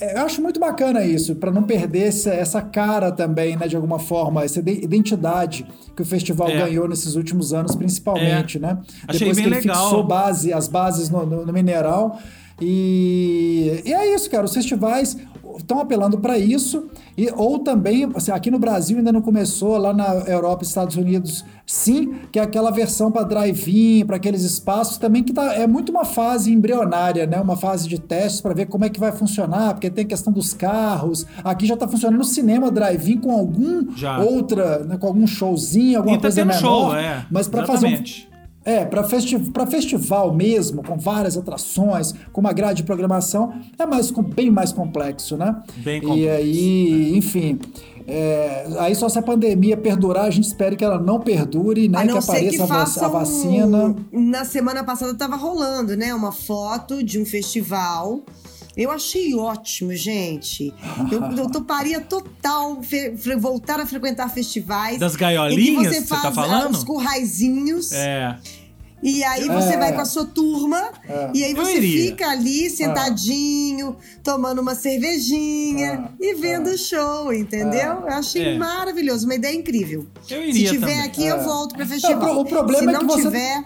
é, 0.00 0.18
eu 0.18 0.22
acho 0.26 0.42
muito 0.42 0.60
bacana 0.60 1.02
isso, 1.04 1.34
para 1.36 1.50
não 1.50 1.62
perder 1.62 2.08
essa, 2.08 2.30
essa 2.34 2.60
cara 2.60 3.10
também, 3.10 3.56
né? 3.56 3.66
De 3.66 3.74
alguma 3.76 3.98
forma, 3.98 4.44
essa 4.44 4.58
ide- 4.58 4.84
identidade 4.84 5.66
que 5.96 6.02
o 6.02 6.04
festival 6.04 6.48
É. 6.50 6.56
ganhou 6.66 6.86
nesses 6.86 7.14
últimos 7.16 7.54
anos, 7.54 7.74
principalmente, 7.74 8.58
né? 8.58 8.78
Achei 9.08 9.20
Depois 9.20 9.36
bem 9.38 9.44
que 9.46 9.50
ele 9.54 9.60
legal. 9.60 9.84
fixou 9.84 10.04
base, 10.04 10.52
as 10.52 10.68
bases 10.68 11.08
no, 11.08 11.24
no, 11.24 11.46
no 11.46 11.52
Mineirão. 11.52 12.18
E, 12.60 13.82
e 13.84 13.92
é 13.92 14.14
isso, 14.14 14.30
cara. 14.30 14.44
Os 14.44 14.52
festivais 14.54 15.16
estão 15.58 15.80
apelando 15.80 16.18
para 16.18 16.38
isso. 16.38 16.88
E, 17.16 17.30
ou 17.34 17.58
também, 17.58 18.08
assim, 18.14 18.30
aqui 18.30 18.50
no 18.50 18.58
Brasil 18.58 18.98
ainda 18.98 19.12
não 19.12 19.22
começou, 19.22 19.76
lá 19.76 19.92
na 19.92 20.06
Europa 20.26 20.62
e 20.64 20.66
Estados 20.66 20.96
Unidos, 20.96 21.44
sim, 21.66 22.14
que 22.30 22.38
é 22.38 22.42
aquela 22.42 22.70
versão 22.70 23.10
para 23.10 23.22
drive-in, 23.22 24.04
para 24.06 24.16
aqueles 24.16 24.42
espaços 24.42 24.98
também, 24.98 25.22
que 25.22 25.32
tá, 25.32 25.54
é 25.54 25.66
muito 25.66 25.90
uma 25.90 26.04
fase 26.04 26.52
embrionária, 26.52 27.26
né? 27.26 27.40
Uma 27.40 27.56
fase 27.56 27.88
de 27.88 27.98
testes 27.98 28.40
para 28.40 28.54
ver 28.54 28.66
como 28.66 28.84
é 28.84 28.88
que 28.88 29.00
vai 29.00 29.12
funcionar, 29.12 29.74
porque 29.74 29.90
tem 29.90 30.06
questão 30.06 30.32
dos 30.32 30.54
carros. 30.54 31.26
Aqui 31.44 31.66
já 31.66 31.74
está 31.74 31.86
funcionando 31.86 32.18
no 32.18 32.24
cinema 32.24 32.70
drive-in 32.70 33.18
com 33.18 33.30
algum 33.30 33.94
Já. 33.96 34.18
outra, 34.18 34.80
né, 34.80 34.96
com 34.96 35.06
algum 35.06 35.26
showzinho, 35.26 35.98
alguma 35.98 36.16
e 36.16 36.18
tá 36.18 36.22
coisa 36.22 36.44
menor. 36.44 36.60
show, 36.60 36.96
é. 36.96 37.26
Mas 37.30 37.48
para 37.48 37.66
fazer 37.66 37.86
um. 37.86 38.31
É, 38.64 38.84
para 38.84 39.02
festi 39.04 39.36
festival 39.70 40.32
mesmo, 40.34 40.82
com 40.82 40.96
várias 40.96 41.36
atrações, 41.36 42.14
com 42.32 42.40
uma 42.40 42.52
grade 42.52 42.78
de 42.78 42.82
programação, 42.84 43.52
é 43.78 43.84
mais, 43.86 44.10
com- 44.10 44.22
bem 44.22 44.50
mais 44.50 44.72
complexo, 44.72 45.36
né? 45.36 45.62
Bem 45.78 45.98
E 45.98 46.00
complexo, 46.00 46.30
aí, 46.36 47.16
enfim. 47.16 47.58
é, 48.06 48.66
aí 48.78 48.94
só 48.94 49.08
se 49.08 49.18
a 49.18 49.22
pandemia 49.22 49.76
perdurar, 49.76 50.24
a 50.26 50.30
gente 50.30 50.44
espera 50.44 50.74
que 50.76 50.84
ela 50.84 50.98
não 50.98 51.18
perdure, 51.20 51.88
né? 51.88 51.98
A 51.98 52.04
não 52.04 52.14
que 52.16 52.22
ser 52.22 52.50
que 52.50 52.60
apareça 52.60 53.02
a, 53.02 53.06
a 53.06 53.08
vacina. 53.08 53.96
Na 54.12 54.44
semana 54.44 54.84
passada 54.84 55.14
tava 55.14 55.36
rolando, 55.36 55.96
né? 55.96 56.14
Uma 56.14 56.32
foto 56.32 57.02
de 57.02 57.20
um 57.20 57.24
festival. 57.26 58.22
Eu 58.76 58.90
achei 58.90 59.34
ótimo, 59.34 59.94
gente. 59.94 60.72
Eu, 61.10 61.20
eu 61.44 61.50
toparia 61.50 62.00
total 62.00 62.80
voltar 63.38 63.80
a 63.80 63.86
frequentar 63.86 64.28
festivais. 64.30 64.98
Das 64.98 65.14
gaiolinhas, 65.16 65.94
você 65.94 66.00
você 66.00 66.06
tá 66.08 66.16
faz 66.16 66.24
ah, 66.26 66.32
falando? 66.32 66.74
os 66.74 66.84
curraizinhos. 66.84 67.92
É. 67.92 68.36
E 69.02 69.24
aí 69.24 69.48
você 69.48 69.72
É. 69.74 69.76
vai 69.76 69.92
com 69.92 70.00
a 70.00 70.04
sua 70.04 70.24
turma. 70.24 70.80
É. 71.08 71.30
E 71.34 71.42
aí 71.44 71.54
você 71.54 71.80
fica 71.82 72.28
ali 72.30 72.70
sentadinho, 72.70 73.96
tomando 74.22 74.60
uma 74.62 74.76
cervejinha 74.76 76.04
Ah, 76.06 76.12
e 76.20 76.34
vendo 76.34 76.68
o 76.70 76.78
show, 76.78 77.32
entendeu? 77.32 78.02
Eu 78.02 78.08
achei 78.08 78.54
É. 78.54 78.56
maravilhoso, 78.58 79.24
uma 79.26 79.34
ideia 79.34 79.56
incrível. 79.56 80.06
Eu 80.30 80.42
Se 80.42 80.48
iria 80.48 80.70
tiver 80.70 80.86
também. 80.86 81.00
aqui, 81.02 81.24
É. 81.26 81.32
eu 81.32 81.42
volto 81.42 81.74
para 81.74 81.84
É, 81.84 81.88
festival. 81.88 82.38
o 82.40 82.44
problema 82.44 82.78
Se 82.84 82.88
é 82.88 82.92
não 82.92 83.00
que 83.00 83.06
você- 83.06 83.22
tiver, 83.22 83.64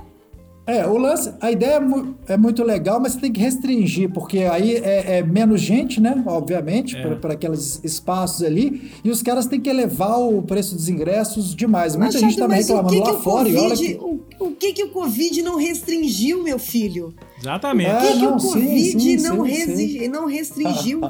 É, 0.67 0.85
o 0.85 0.97
lance, 0.99 1.33
a 1.41 1.51
ideia 1.53 1.75
é, 1.75 1.81
mu- 1.81 2.17
é 2.27 2.37
muito 2.37 2.65
legal, 2.65 2.99
mas 3.01 3.13
você 3.13 3.21
tem 3.21 3.31
que 3.33 3.41
restringir, 3.41 4.11
porque 4.13 4.39
aí 4.41 4.75
é, 4.77 5.19
é 5.19 5.23
menos 5.23 5.61
gente, 5.61 6.01
né? 6.01 6.21
Obviamente, 6.27 6.97
É. 6.97 7.15
para 7.15 7.35
aqueles 7.35 7.81
espaços 7.85 8.43
ali, 8.43 8.91
e 9.05 9.09
os 9.11 9.23
caras 9.23 9.47
têm 9.47 9.61
que 9.61 9.71
elevar 9.71 10.19
o 10.21 10.43
preço 10.43 10.75
dos 10.75 10.89
ingressos 10.89 11.55
demais. 11.55 11.95
Muita 11.95 12.15
Machado, 12.15 12.31
gente 12.31 12.39
tá 12.41 12.49
mas 12.49 12.69
o 12.69 12.75
reclamando 12.75 12.95
que 13.05 13.11
lá 13.11 13.17
que 13.17 13.23
fora, 13.23 13.49
e 13.49 13.57
olha 13.57 13.69
Covid, 13.71 13.95
que. 13.95 14.01
o, 14.05 14.21
o 14.41 14.51
que 14.57 14.73
que 14.73 14.83
o 14.85 14.89
Covid 14.91 15.43
não 15.43 15.57
restringiu, 15.57 16.43
meu 16.43 16.59
filho? 16.59 17.15
Exatamente. 17.41 17.89
O 17.91 17.93
É, 17.97 18.01
que, 18.01 18.13
que 18.15 18.19
não, 18.25 18.37
o 18.37 18.41
sim, 18.41 18.49
Covid 18.53 19.01
sim, 19.01 19.17
não, 19.19 19.45
sim, 19.47 19.51
resi- 19.53 20.09
não 20.09 20.27
restringiu? 20.27 21.01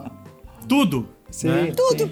Tudo. 0.68 1.08
Sim, 1.30 1.48
né? 1.48 1.72
Tudo. 1.76 2.10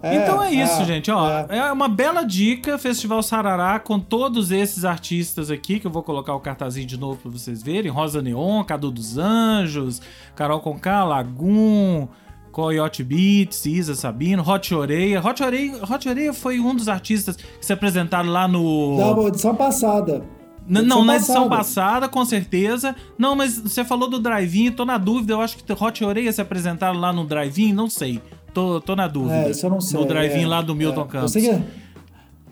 Sim. 0.00 0.16
então 0.16 0.42
é 0.42 0.52
isso, 0.52 0.82
é, 0.82 0.84
gente. 0.84 1.10
Ó, 1.10 1.28
é. 1.48 1.58
é. 1.58 1.72
uma 1.72 1.88
bela 1.88 2.22
dica, 2.22 2.78
Festival 2.78 3.22
Sarará, 3.22 3.78
com 3.78 3.98
todos 3.98 4.50
esses 4.50 4.84
artistas 4.84 5.50
aqui, 5.50 5.80
que 5.80 5.86
eu 5.86 5.90
vou 5.90 6.02
colocar 6.02 6.34
o 6.34 6.40
cartazinho 6.40 6.86
de 6.86 6.98
novo 6.98 7.18
pra 7.20 7.30
vocês 7.30 7.62
verem. 7.62 7.90
Rosa 7.90 8.22
Neon, 8.22 8.62
Cadu 8.64 8.90
dos 8.90 9.18
Anjos, 9.18 10.00
Carol 10.36 10.60
Conká, 10.60 11.04
Lagum, 11.04 12.06
Coyote 12.52 13.04
Beats, 13.04 13.66
Isa 13.66 13.94
Sabino, 13.94 14.42
Hot 14.48 14.74
Oreia. 14.74 15.20
Hot 15.24 15.42
Oreia, 15.42 15.80
Hot 15.88 16.08
Oreia 16.08 16.32
foi 16.32 16.58
um 16.60 16.74
dos 16.74 16.88
artistas 16.88 17.36
que 17.36 17.64
se 17.64 17.72
apresentaram 17.72 18.30
lá 18.30 18.48
no... 18.48 18.96
Da 18.96 19.28
edição 19.28 19.54
passada. 19.54 20.24
N- 20.68 20.82
Não, 20.82 21.04
na 21.04 21.16
edição 21.16 21.48
passada. 21.48 21.56
passada, 22.04 22.08
com 22.08 22.24
certeza. 22.24 22.94
Não, 23.16 23.34
mas 23.34 23.58
você 23.58 23.84
falou 23.84 24.08
do 24.08 24.18
drive-in, 24.18 24.70
tô 24.72 24.84
na 24.84 24.98
dúvida. 24.98 25.32
Eu 25.32 25.40
acho 25.40 25.56
que 25.56 25.72
Hot 25.72 26.04
Oreia 26.04 26.30
se 26.32 26.40
apresentaram 26.42 26.98
lá 26.98 27.12
no 27.12 27.24
drive-in, 27.24 27.72
não 27.72 27.88
sei. 27.88 28.20
Tô, 28.54 28.80
tô 28.80 28.96
na 28.96 29.06
dúvida. 29.06 29.34
É, 29.46 29.50
isso 29.50 29.64
eu 29.66 29.70
não 29.70 29.80
sei. 29.80 29.98
No 30.00 30.06
drive-in 30.06 30.42
é, 30.44 30.46
lá 30.46 30.62
do 30.62 30.74
Milton 30.74 31.02
é. 31.02 31.06
Campos. 31.06 31.32
Que 31.32 31.58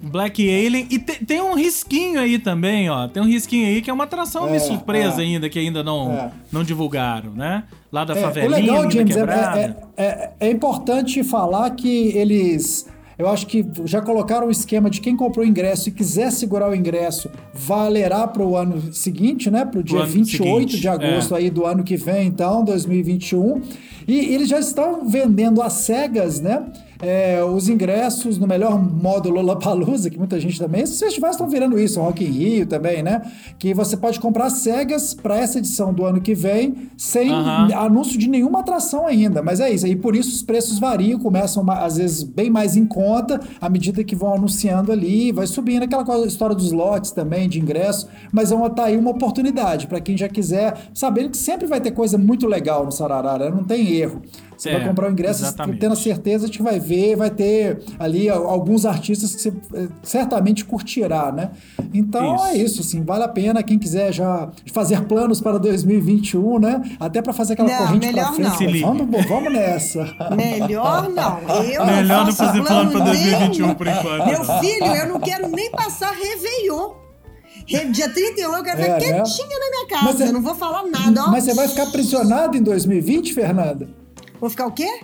Black 0.03 0.43
Alien. 0.43 0.87
E 0.91 0.99
te- 0.99 1.25
tem 1.25 1.41
um 1.41 1.55
risquinho 1.55 2.21
aí 2.21 2.39
também, 2.39 2.89
ó. 2.91 3.09
Tem 3.09 3.23
um 3.23 3.27
risquinho 3.27 3.67
aí 3.67 3.81
que 3.81 3.89
é 3.89 3.93
uma 3.93 4.05
atração 4.05 4.47
É, 4.49 4.59
surpresa 4.59 5.23
é. 5.23 5.25
ainda, 5.25 5.49
que 5.49 5.59
ainda 5.59 5.83
não, 5.83 6.13
É. 6.13 6.31
não 6.53 6.63
divulgaram, 6.63 7.31
né? 7.33 7.65
Lá 7.91 8.05
da 8.05 8.15
É, 8.15 8.21
favelinha, 8.21 8.51
o 8.51 8.61
legal, 8.61 8.83
linda 8.83 8.93
James, 8.93 9.17
é, 9.17 9.75
é, 9.97 10.05
é, 10.05 10.33
é 10.41 10.51
importante 10.51 11.25
falar 11.25 11.71
que 11.71 12.09
eles 12.17 12.87
Eu 13.19 13.29
acho 13.29 13.47
que 13.47 13.65
já 13.87 14.03
colocaram 14.03 14.47
o 14.47 14.51
esquema 14.51 14.91
de 14.91 15.01
quem 15.01 15.17
comprou 15.17 15.45
o 15.45 15.49
ingresso 15.49 15.89
e 15.89 15.93
quiser 15.93 16.31
segurar 16.31 16.69
o 16.69 16.75
ingresso, 16.75 17.31
valerá 17.55 18.27
para 18.27 18.43
o 18.43 18.57
ano 18.57 18.93
seguinte, 18.93 19.51
né? 19.51 19.65
Para 19.65 19.81
o 19.81 19.83
dia 19.83 20.05
28 20.05 20.37
seguinte, 20.37 20.81
de 20.81 20.89
agosto 20.89 21.35
é. 21.35 21.39
aí 21.39 21.51
do 21.51 21.65
ano 21.65 21.83
que 21.83 21.97
vem, 21.97 22.27
então, 22.27 22.63
2021. 22.63 23.63
E 24.07 24.35
eles 24.35 24.49
já 24.49 24.59
estão 24.59 25.09
vendendo 25.09 25.63
as 25.63 25.73
cegas, 25.73 26.41
né? 26.41 26.67
É, 27.01 27.43
os 27.45 27.69
ingressos 27.69 28.39
no 28.39 28.47
melhor 28.47 28.79
modo 28.79 29.31
Lollapalooza, 29.31 30.11
que 30.11 30.19
muita 30.19 30.39
gente 30.41 30.59
também. 30.59 30.83
Esses 30.83 30.99
festivais 30.99 31.35
estão 31.35 31.49
virando 31.49 31.79
isso, 31.79 32.01
Rock 32.01 32.25
in 32.25 32.29
Rio 32.29 32.67
também, 32.67 33.03
né? 33.03 33.23
Que 33.59 33.75
você 33.75 33.97
pode 33.97 34.21
comprar 34.21 34.51
cegas 34.51 35.15
para 35.15 35.39
essa 35.39 35.59
edição 35.59 35.93
do 35.93 36.05
ano 36.05 36.21
que 36.21 36.35
vem 36.35 36.89
sem 36.97 37.31
anúncio 37.75 38.19
de 38.19 38.29
nenhuma 38.29 38.61
atração 38.61 39.07
ainda. 39.07 39.43
Mas 39.43 39.61
é 39.61 39.71
isso, 39.71 39.87
e 39.87 39.97
por 39.97 40.17
isso 40.17 40.31
os 40.31 40.43
preços 40.43 40.79
variam, 40.79 41.19
começam 41.19 41.69
às 41.71 41.97
vezes 41.97 42.23
bem 42.23 42.51
mais 42.51 42.77
em 42.77 42.87
conta 42.87 43.41
à 43.61 43.69
medida 43.69 44.03
que 44.05 44.15
vão 44.15 44.35
anunciando 44.35 44.93
ali, 44.93 45.33
vai 45.33 45.47
subindo 45.47 45.83
aquela 45.83 46.05
coisa, 46.05 46.27
história 46.27 46.55
dos 46.55 46.73
lotes 46.73 47.11
também 47.11 47.49
de 47.49 47.61
ingresso, 47.61 48.09
mas 48.33 48.53
é 48.53 48.55
uma, 48.55 48.71
tá 48.71 48.85
aí 48.85 48.97
uma 48.97 49.11
oportunidade 49.11 49.87
para 49.87 50.01
quem 50.01 50.17
já 50.17 50.29
quiser, 50.29 50.77
sabendo 50.95 51.31
que 51.31 51.37
sempre 51.37 51.67
vai 51.67 51.81
ter 51.81 51.91
coisa 51.91 52.19
muito 52.19 52.47
legal 52.47 52.85
no 52.85 52.93
Sararara, 52.93 53.51
não 53.51 53.65
tem 53.65 53.93
erro. 53.93 54.23
Você 54.57 54.71
é, 54.71 54.79
vai 54.79 54.89
comprar 54.89 55.09
o 55.09 55.13
ingresso 55.13 55.43
exatamente. 55.43 55.79
tendo 55.79 55.93
a 55.93 55.97
certeza 55.97 56.47
de 56.47 56.57
que 56.57 56.63
vai 56.63 56.81
ver, 56.81 57.17
vai 57.17 57.31
ter 57.31 57.83
ali 57.99 58.29
alguns 58.29 58.87
artistas 58.87 59.35
que 59.35 59.43
você 59.43 59.53
eh, 59.75 59.89
certamente 60.03 60.65
curtirá, 60.65 61.31
né? 61.31 61.51
Então 61.93 62.37
isso. 62.37 62.45
é 62.45 62.57
isso, 62.57 62.81
assim, 62.81 63.05
vale 63.05 63.25
a 63.25 63.29
pena 63.29 63.63
quem 63.63 63.79
quiser 63.79 64.13
já 64.13 64.51
fazer 64.73 65.03
planos 65.03 65.41
para 65.41 65.59
2021, 65.59 66.59
né? 66.59 66.83
Até 66.99 67.21
para 67.21 67.33
fazer 67.33 67.53
aquela 67.53 67.69
não, 67.69 67.79
corrente 67.79 68.13
para 68.13 68.33
frente. 68.33 68.81
Vamos, 68.81 69.27
vamos 69.27 69.53
nessa. 69.53 70.05
Melhor 70.35 71.09
não. 71.11 71.41
Eu 71.63 71.85
melhor 71.85 72.19
não, 72.19 72.27
não 72.27 72.33
fazer 72.33 72.63
plano 72.63 72.91
para 72.91 73.05
2021 73.05 73.75
por 73.75 73.87
enquanto. 73.87 74.27
Meu 74.27 74.45
filho, 74.61 74.87
eu 74.87 75.09
não 75.09 75.21
quero 75.21 75.49
nem 75.49 75.71
passar 75.71 76.13
Réveillon. 76.13 77.07
Dia 77.67 78.09
31 78.09 78.55
eu 78.55 78.63
quero 78.63 78.81
é, 78.81 78.85
ficar 78.85 78.99
né? 78.99 79.23
quietinha 79.23 79.59
na 79.59 79.71
minha 79.71 79.87
casa. 79.89 80.25
eu 80.25 80.33
não 80.33 80.43
vou 80.43 80.55
falar 80.55 80.85
nada. 80.85 81.25
Ó. 81.25 81.31
Mas 81.31 81.45
você 81.45 81.55
vai 81.55 81.69
ficar 81.69 81.85
aprisionado 81.85 82.57
em 82.57 82.63
2020, 82.63 83.35
Fernanda? 83.35 84.06
Vou 84.41 84.51
ficar 84.51 84.67
o 84.67 84.73
quê? 84.73 85.01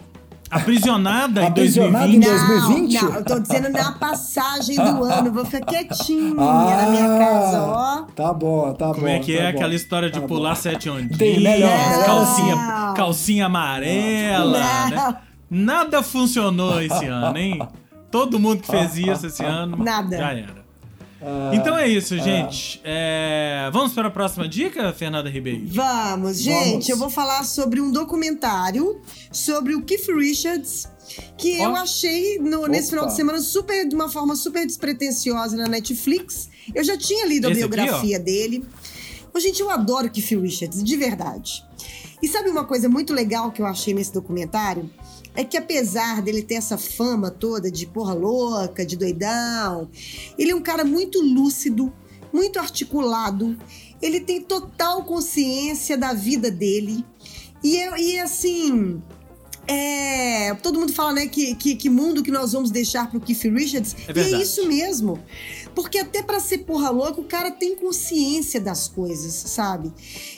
Aprisionada, 0.50 1.46
Aprisionada 1.46 2.06
em 2.08 2.20
2020? 2.20 2.94
Não, 2.94 3.08
não, 3.10 3.16
eu 3.16 3.24
tô 3.24 3.38
dizendo 3.38 3.70
na 3.70 3.92
passagem 3.92 4.76
do 4.76 5.02
ano. 5.02 5.32
Vou 5.32 5.46
ficar 5.46 5.64
quietinha 5.64 6.34
ah, 6.38 6.82
na 6.84 6.90
minha 6.90 7.18
casa, 7.18 7.62
ó. 7.62 8.02
Tá 8.14 8.34
bom, 8.34 8.70
tá 8.74 8.86
Como 8.88 8.94
bom. 8.94 9.00
Como 9.00 9.08
é 9.08 9.18
que 9.18 9.34
tá 9.34 9.44
é 9.44 9.50
bom, 9.50 9.58
aquela 9.58 9.74
história 9.74 10.10
de 10.10 10.20
tá 10.20 10.26
pular 10.26 10.50
bom. 10.50 10.56
sete 10.56 10.90
ondinhas? 10.90 11.16
Tem 11.16 11.40
melhor. 11.40 11.70
Calcinha, 12.04 12.92
calcinha 12.94 13.46
amarela, 13.46 14.58
né? 14.90 15.16
Nada 15.50 16.02
funcionou 16.02 16.82
esse 16.82 17.06
ano, 17.06 17.38
hein? 17.38 17.58
Todo 18.10 18.38
mundo 18.38 18.60
que 18.60 18.66
fez 18.70 18.98
isso 19.00 19.26
esse 19.28 19.42
ano, 19.42 19.78
Nada. 19.82 20.18
já 20.18 20.32
era. 20.32 20.61
Uh, 21.22 21.54
então 21.54 21.78
é 21.78 21.88
isso, 21.88 22.18
gente. 22.18 22.78
Uh, 22.78 22.82
é... 22.84 23.70
Vamos 23.72 23.92
para 23.92 24.08
a 24.08 24.10
próxima 24.10 24.48
dica, 24.48 24.92
Fernanda 24.92 25.30
Ribeiro? 25.30 25.62
Vamos, 25.66 26.40
gente. 26.40 26.70
Vamos. 26.70 26.88
Eu 26.88 26.96
vou 26.96 27.08
falar 27.08 27.44
sobre 27.44 27.80
um 27.80 27.92
documentário 27.92 29.00
sobre 29.30 29.74
o 29.74 29.82
Keith 29.82 30.08
Richards. 30.08 30.90
Que 31.36 31.58
oh. 31.60 31.64
eu 31.64 31.76
achei 31.76 32.38
no, 32.38 32.66
nesse 32.66 32.90
final 32.90 33.06
de 33.06 33.14
semana 33.14 33.40
super, 33.40 33.86
de 33.86 33.94
uma 33.94 34.08
forma 34.08 34.34
super 34.34 34.66
despretensiosa 34.66 35.56
na 35.56 35.68
Netflix. 35.68 36.48
Eu 36.74 36.82
já 36.82 36.96
tinha 36.96 37.26
lido 37.26 37.48
Esse 37.50 37.62
a 37.62 37.68
biografia 37.68 38.16
aqui, 38.16 38.24
dele. 38.24 38.64
Mas, 39.32 39.42
gente, 39.42 39.60
eu 39.60 39.70
adoro 39.70 40.10
Keith 40.10 40.30
Richards, 40.40 40.82
de 40.82 40.96
verdade. 40.96 41.64
E 42.22 42.28
sabe 42.28 42.48
uma 42.48 42.64
coisa 42.64 42.88
muito 42.88 43.12
legal 43.12 43.50
que 43.50 43.60
eu 43.60 43.66
achei 43.66 43.92
nesse 43.92 44.12
documentário? 44.12 44.88
É 45.34 45.44
que 45.44 45.56
apesar 45.56 46.20
dele 46.20 46.42
ter 46.42 46.54
essa 46.54 46.76
fama 46.76 47.30
toda 47.30 47.70
de 47.70 47.86
porra 47.86 48.14
louca, 48.14 48.84
de 48.84 48.96
doidão, 48.96 49.88
ele 50.38 50.50
é 50.50 50.54
um 50.54 50.60
cara 50.60 50.84
muito 50.84 51.20
lúcido, 51.20 51.92
muito 52.32 52.58
articulado, 52.58 53.56
ele 54.00 54.20
tem 54.20 54.42
total 54.42 55.04
consciência 55.04 55.96
da 55.96 56.12
vida 56.12 56.50
dele. 56.50 57.04
E, 57.62 57.76
e 57.76 58.18
assim, 58.18 59.02
é, 59.72 60.54
todo 60.54 60.78
mundo 60.78 60.92
fala, 60.92 61.12
né, 61.12 61.26
que, 61.26 61.54
que, 61.54 61.74
que, 61.74 61.88
mundo 61.88 62.22
que 62.22 62.30
nós 62.30 62.52
vamos 62.52 62.70
deixar 62.70 63.10
pro 63.10 63.20
Keith 63.20 63.42
Richards. 63.44 63.96
É 64.08 64.12
e 64.18 64.34
é 64.34 64.42
isso 64.42 64.66
mesmo. 64.66 65.18
Porque 65.74 65.98
até 65.98 66.22
para 66.22 66.38
ser 66.38 66.58
porra 66.58 66.90
louca, 66.90 67.20
o 67.20 67.24
cara 67.24 67.50
tem 67.50 67.74
consciência 67.74 68.60
das 68.60 68.88
coisas, 68.88 69.32
sabe? 69.32 69.92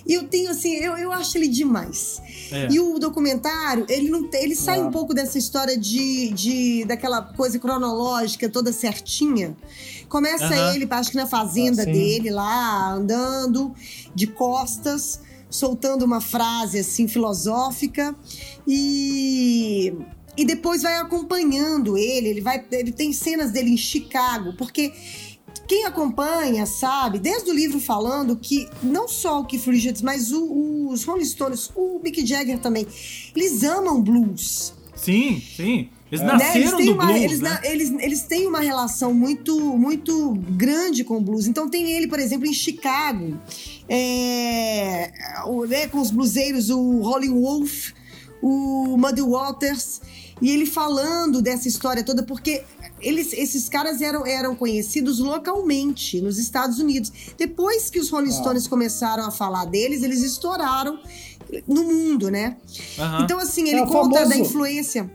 E 0.06 0.14
eu 0.14 0.24
tenho, 0.24 0.50
assim, 0.50 0.74
eu, 0.74 0.96
eu 0.96 1.10
acho 1.10 1.36
ele 1.36 1.48
demais. 1.48 2.22
É. 2.52 2.68
E 2.70 2.78
o 2.78 2.98
documentário, 2.98 3.84
ele 3.88 4.08
não 4.08 4.28
tem, 4.28 4.44
ele 4.44 4.54
sai 4.54 4.80
um 4.80 4.90
pouco 4.90 5.12
dessa 5.12 5.36
história 5.36 5.76
de, 5.76 6.30
de 6.30 6.84
daquela 6.84 7.20
coisa 7.20 7.58
cronológica 7.58 8.48
toda 8.48 8.72
certinha. 8.72 9.56
Começa 10.08 10.46
uh 10.46 10.50
-huh. 10.50 10.74
ele, 10.74 10.86
acho 10.88 11.10
que 11.10 11.16
na 11.16 11.26
fazenda 11.26 11.82
ah, 11.82 11.86
dele 11.86 12.30
lá, 12.30 12.92
andando 12.92 13.74
de 14.14 14.28
costas 14.28 15.20
soltando 15.54 16.04
uma 16.04 16.20
frase 16.20 16.80
assim 16.80 17.06
filosófica 17.06 18.14
e 18.66 19.94
e 20.36 20.44
depois 20.44 20.82
vai 20.82 20.96
acompanhando 20.96 21.96
ele, 21.96 22.28
ele 22.28 22.40
vai 22.40 22.64
ele 22.72 22.90
tem 22.90 23.12
cenas 23.12 23.52
dele 23.52 23.70
em 23.70 23.76
Chicago, 23.76 24.56
porque 24.56 24.92
quem 25.68 25.84
acompanha 25.84 26.66
sabe, 26.66 27.20
desde 27.20 27.50
o 27.50 27.54
livro 27.54 27.78
falando 27.78 28.36
que 28.36 28.68
não 28.82 29.06
só 29.06 29.40
o 29.40 29.44
Keith 29.44 29.64
Richards, 29.66 30.02
mas 30.02 30.32
o, 30.32 30.88
os 30.88 31.04
Rolling 31.04 31.24
Stones, 31.24 31.70
o 31.76 32.00
Mick 32.02 32.26
Jagger 32.26 32.58
também, 32.58 32.84
eles 33.34 33.62
amam 33.62 34.02
blues. 34.02 34.74
Sim, 34.96 35.40
sim. 35.40 35.88
Eles 36.14 36.20
é. 36.20 36.24
nasceram 36.24 36.54
né? 36.54 36.60
eles 36.60 36.74
têm 36.74 36.86
do 36.86 36.92
uma, 36.92 37.06
blues, 37.06 37.22
eles, 37.22 37.40
né? 37.40 37.60
eles, 37.64 37.90
eles 37.98 38.22
têm 38.22 38.46
uma 38.46 38.60
relação 38.60 39.12
muito, 39.12 39.58
muito 39.76 40.34
grande 40.50 41.02
com 41.02 41.16
o 41.16 41.20
blues. 41.20 41.46
Então 41.46 41.68
tem 41.68 41.90
ele, 41.90 42.06
por 42.06 42.20
exemplo, 42.20 42.46
em 42.46 42.52
Chicago, 42.52 43.36
é, 43.88 45.12
o, 45.46 45.64
né, 45.64 45.88
com 45.88 46.00
os 46.00 46.10
bluseiros, 46.10 46.70
o 46.70 47.00
Rolling 47.00 47.40
Wolf, 47.40 47.90
o 48.40 48.96
Muddy 48.96 49.22
Waters, 49.22 50.00
e 50.40 50.50
ele 50.50 50.66
falando 50.66 51.42
dessa 51.42 51.66
história 51.66 52.04
toda, 52.04 52.22
porque 52.22 52.62
eles, 53.00 53.32
esses 53.32 53.68
caras 53.68 54.00
eram, 54.00 54.24
eram 54.24 54.54
conhecidos 54.54 55.18
localmente 55.18 56.20
nos 56.20 56.38
Estados 56.38 56.78
Unidos. 56.78 57.10
Depois 57.36 57.90
que 57.90 57.98
os 57.98 58.08
Rolling 58.08 58.30
ah. 58.30 58.40
Stones 58.40 58.66
ah. 58.66 58.70
começaram 58.70 59.26
a 59.26 59.30
falar 59.30 59.64
deles, 59.64 60.02
eles 60.02 60.22
estouraram 60.22 60.98
no 61.66 61.84
mundo, 61.84 62.30
né? 62.30 62.56
Então, 63.22 63.38
assim, 63.38 63.68
ele 63.68 63.80
é 63.80 63.86
conta 63.86 64.18
famoso... 64.18 64.28
da 64.28 64.36
influência. 64.36 65.10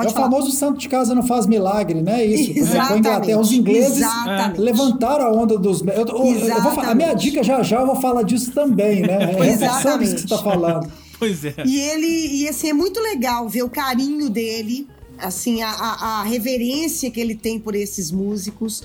Pode 0.00 0.12
é 0.12 0.14
falar. 0.14 0.28
o 0.28 0.30
famoso 0.30 0.50
santo 0.52 0.78
de 0.78 0.88
casa 0.88 1.14
não 1.14 1.22
faz 1.22 1.46
milagre, 1.46 2.00
né? 2.00 2.24
Isso. 2.24 2.58
Exatamente. 2.58 2.98
Inglaterra, 2.98 3.40
os 3.40 3.52
ingleses 3.52 3.96
Exatamente. 3.98 4.60
levantaram 4.60 5.26
a 5.26 5.32
onda 5.32 5.58
dos. 5.58 5.80
Eu, 5.82 5.88
eu, 5.88 6.04
eu 6.06 6.62
vou, 6.62 6.80
a 6.80 6.94
minha 6.94 7.14
dica 7.14 7.42
já 7.42 7.62
já 7.62 7.80
eu 7.80 7.86
vou 7.86 7.96
falar 7.96 8.22
disso 8.22 8.52
também, 8.52 9.02
né? 9.02 9.36
É 9.38 9.52
Exatamente. 9.52 10.04
isso 10.04 10.14
que 10.14 10.20
você 10.20 10.34
está 10.34 10.38
falando. 10.38 10.90
Pois 11.18 11.44
é. 11.44 11.54
E 11.66 11.78
ele, 11.78 12.42
e 12.42 12.48
assim, 12.48 12.70
é 12.70 12.72
muito 12.72 12.98
legal 12.98 13.46
ver 13.46 13.62
o 13.62 13.68
carinho 13.68 14.30
dele, 14.30 14.88
assim, 15.18 15.60
a, 15.60 15.68
a, 15.68 16.20
a 16.20 16.22
reverência 16.22 17.10
que 17.10 17.20
ele 17.20 17.34
tem 17.34 17.60
por 17.60 17.74
esses 17.74 18.10
músicos. 18.10 18.82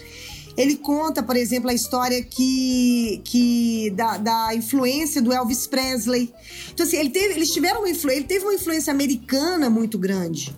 Ele 0.58 0.76
conta, 0.76 1.24
por 1.24 1.36
exemplo, 1.36 1.70
a 1.70 1.74
história 1.74 2.22
que, 2.22 3.22
que 3.24 3.90
da, 3.92 4.18
da 4.18 4.56
influência 4.56 5.22
do 5.22 5.32
Elvis 5.32 5.68
Presley. 5.68 6.34
Então, 6.74 6.86
assim, 6.86 6.98
ele 6.98 7.10
teve, 7.10 7.36
eles 7.36 7.52
tiveram 7.52 7.80
uma 7.80 7.90
influência, 7.90 8.20
ele 8.20 8.28
teve 8.28 8.44
uma 8.44 8.54
influência 8.54 8.92
americana 8.92 9.70
muito 9.70 9.98
grande 9.98 10.54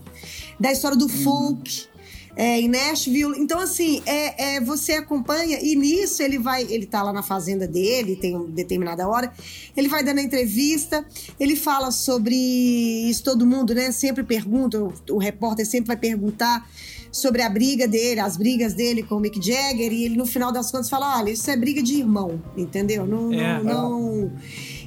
da 0.60 0.72
história 0.72 0.98
do 0.98 1.06
uhum. 1.06 1.24
folk. 1.24 1.88
É, 2.40 2.62
em 2.62 2.68
Nashville. 2.68 3.34
Então, 3.40 3.60
assim, 3.60 4.00
é, 4.06 4.58
é, 4.58 4.62
você 4.62 4.94
acompanha 4.94 5.58
e 5.60 5.76
nisso 5.76 6.22
ele 6.22 6.38
vai. 6.38 6.62
Ele 6.70 6.86
tá 6.86 7.02
lá 7.02 7.12
na 7.12 7.24
fazenda 7.24 7.68
dele, 7.68 8.16
tem 8.16 8.36
uma 8.36 8.46
determinada 8.46 9.08
hora. 9.08 9.34
Ele 9.76 9.88
vai 9.88 10.04
dando 10.04 10.20
a 10.20 10.22
entrevista, 10.22 11.04
ele 11.40 11.56
fala 11.56 11.90
sobre 11.90 12.36
isso, 12.36 13.24
todo 13.24 13.44
mundo, 13.44 13.74
né? 13.74 13.92
Sempre 13.92 14.24
pergunta, 14.24 14.80
o, 14.80 14.94
o 15.10 15.18
repórter 15.18 15.66
sempre 15.66 15.88
vai 15.88 15.98
perguntar 15.98 16.70
sobre 17.12 17.42
a 17.42 17.50
briga 17.50 17.88
dele, 17.88 18.20
as 18.20 18.38
brigas 18.38 18.76
dele 18.76 19.02
com 19.02 19.16
o 19.16 19.20
Mick 19.20 19.44
Jagger, 19.44 19.92
e 19.92 20.06
ele 20.06 20.16
no 20.16 20.26
final 20.26 20.52
das 20.52 20.70
contas 20.70 20.90
fala: 20.90 21.18
olha, 21.18 21.32
isso 21.32 21.50
é 21.50 21.58
briga 21.58 21.82
de 21.82 21.96
irmão, 21.96 22.40
entendeu? 22.56 23.08
Não. 23.08 23.34
É. 23.34 23.64
não, 23.64 24.00
não 24.00 24.32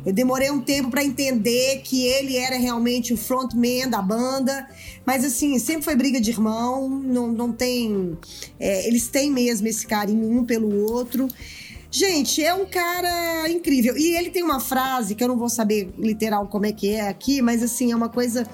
eu 0.04 0.12
demorei 0.12 0.50
um 0.50 0.60
tempo 0.60 0.90
para 0.90 1.04
entender 1.04 1.82
que 1.84 2.06
ele 2.06 2.36
era 2.36 2.56
realmente 2.56 3.12
o 3.12 3.16
frontman 3.16 3.88
da 3.88 4.00
banda, 4.00 4.68
mas 5.04 5.24
assim, 5.24 5.58
sempre 5.58 5.82
foi 5.82 5.94
briga 5.94 6.20
de 6.20 6.30
irmão, 6.30 6.88
não, 6.88 7.28
não 7.28 7.52
tem. 7.52 8.16
É, 8.58 8.86
eles 8.86 9.08
têm 9.08 9.30
mesmo 9.30 9.68
esse 9.68 9.86
carinho 9.86 10.30
um 10.30 10.44
pelo 10.44 10.90
outro. 10.90 11.28
Gente, 11.90 12.42
é 12.42 12.54
um 12.54 12.66
cara 12.66 13.48
incrível. 13.50 13.96
E 13.96 14.16
ele 14.16 14.30
tem 14.30 14.44
uma 14.44 14.60
frase 14.60 15.14
que 15.14 15.24
eu 15.24 15.28
não 15.28 15.36
vou 15.36 15.48
saber 15.48 15.92
literal 15.98 16.46
como 16.46 16.66
é 16.66 16.72
que 16.72 16.90
é 16.90 17.08
aqui, 17.08 17.42
mas 17.42 17.62
assim, 17.62 17.90
é 17.90 17.96
uma 17.96 18.08
coisa 18.08 18.46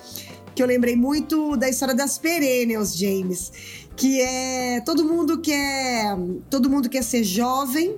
que 0.55 0.63
eu 0.63 0.67
lembrei 0.67 0.97
muito 0.97 1.55
da 1.55 1.69
história 1.69 1.95
das 1.95 2.17
perennials, 2.17 2.97
James, 2.97 3.53
que 3.95 4.23
é 4.23 4.81
todo 4.81 5.05
mundo 5.05 5.39
quer, 5.39 6.17
todo 6.49 6.71
mundo 6.71 6.89
quer 6.89 7.05
ser 7.05 7.23
jovem, 7.23 7.95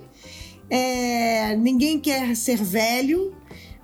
é, 0.69 1.55
ninguém 1.55 2.01
quer 2.01 2.35
ser 2.35 2.61
velho, 2.61 3.33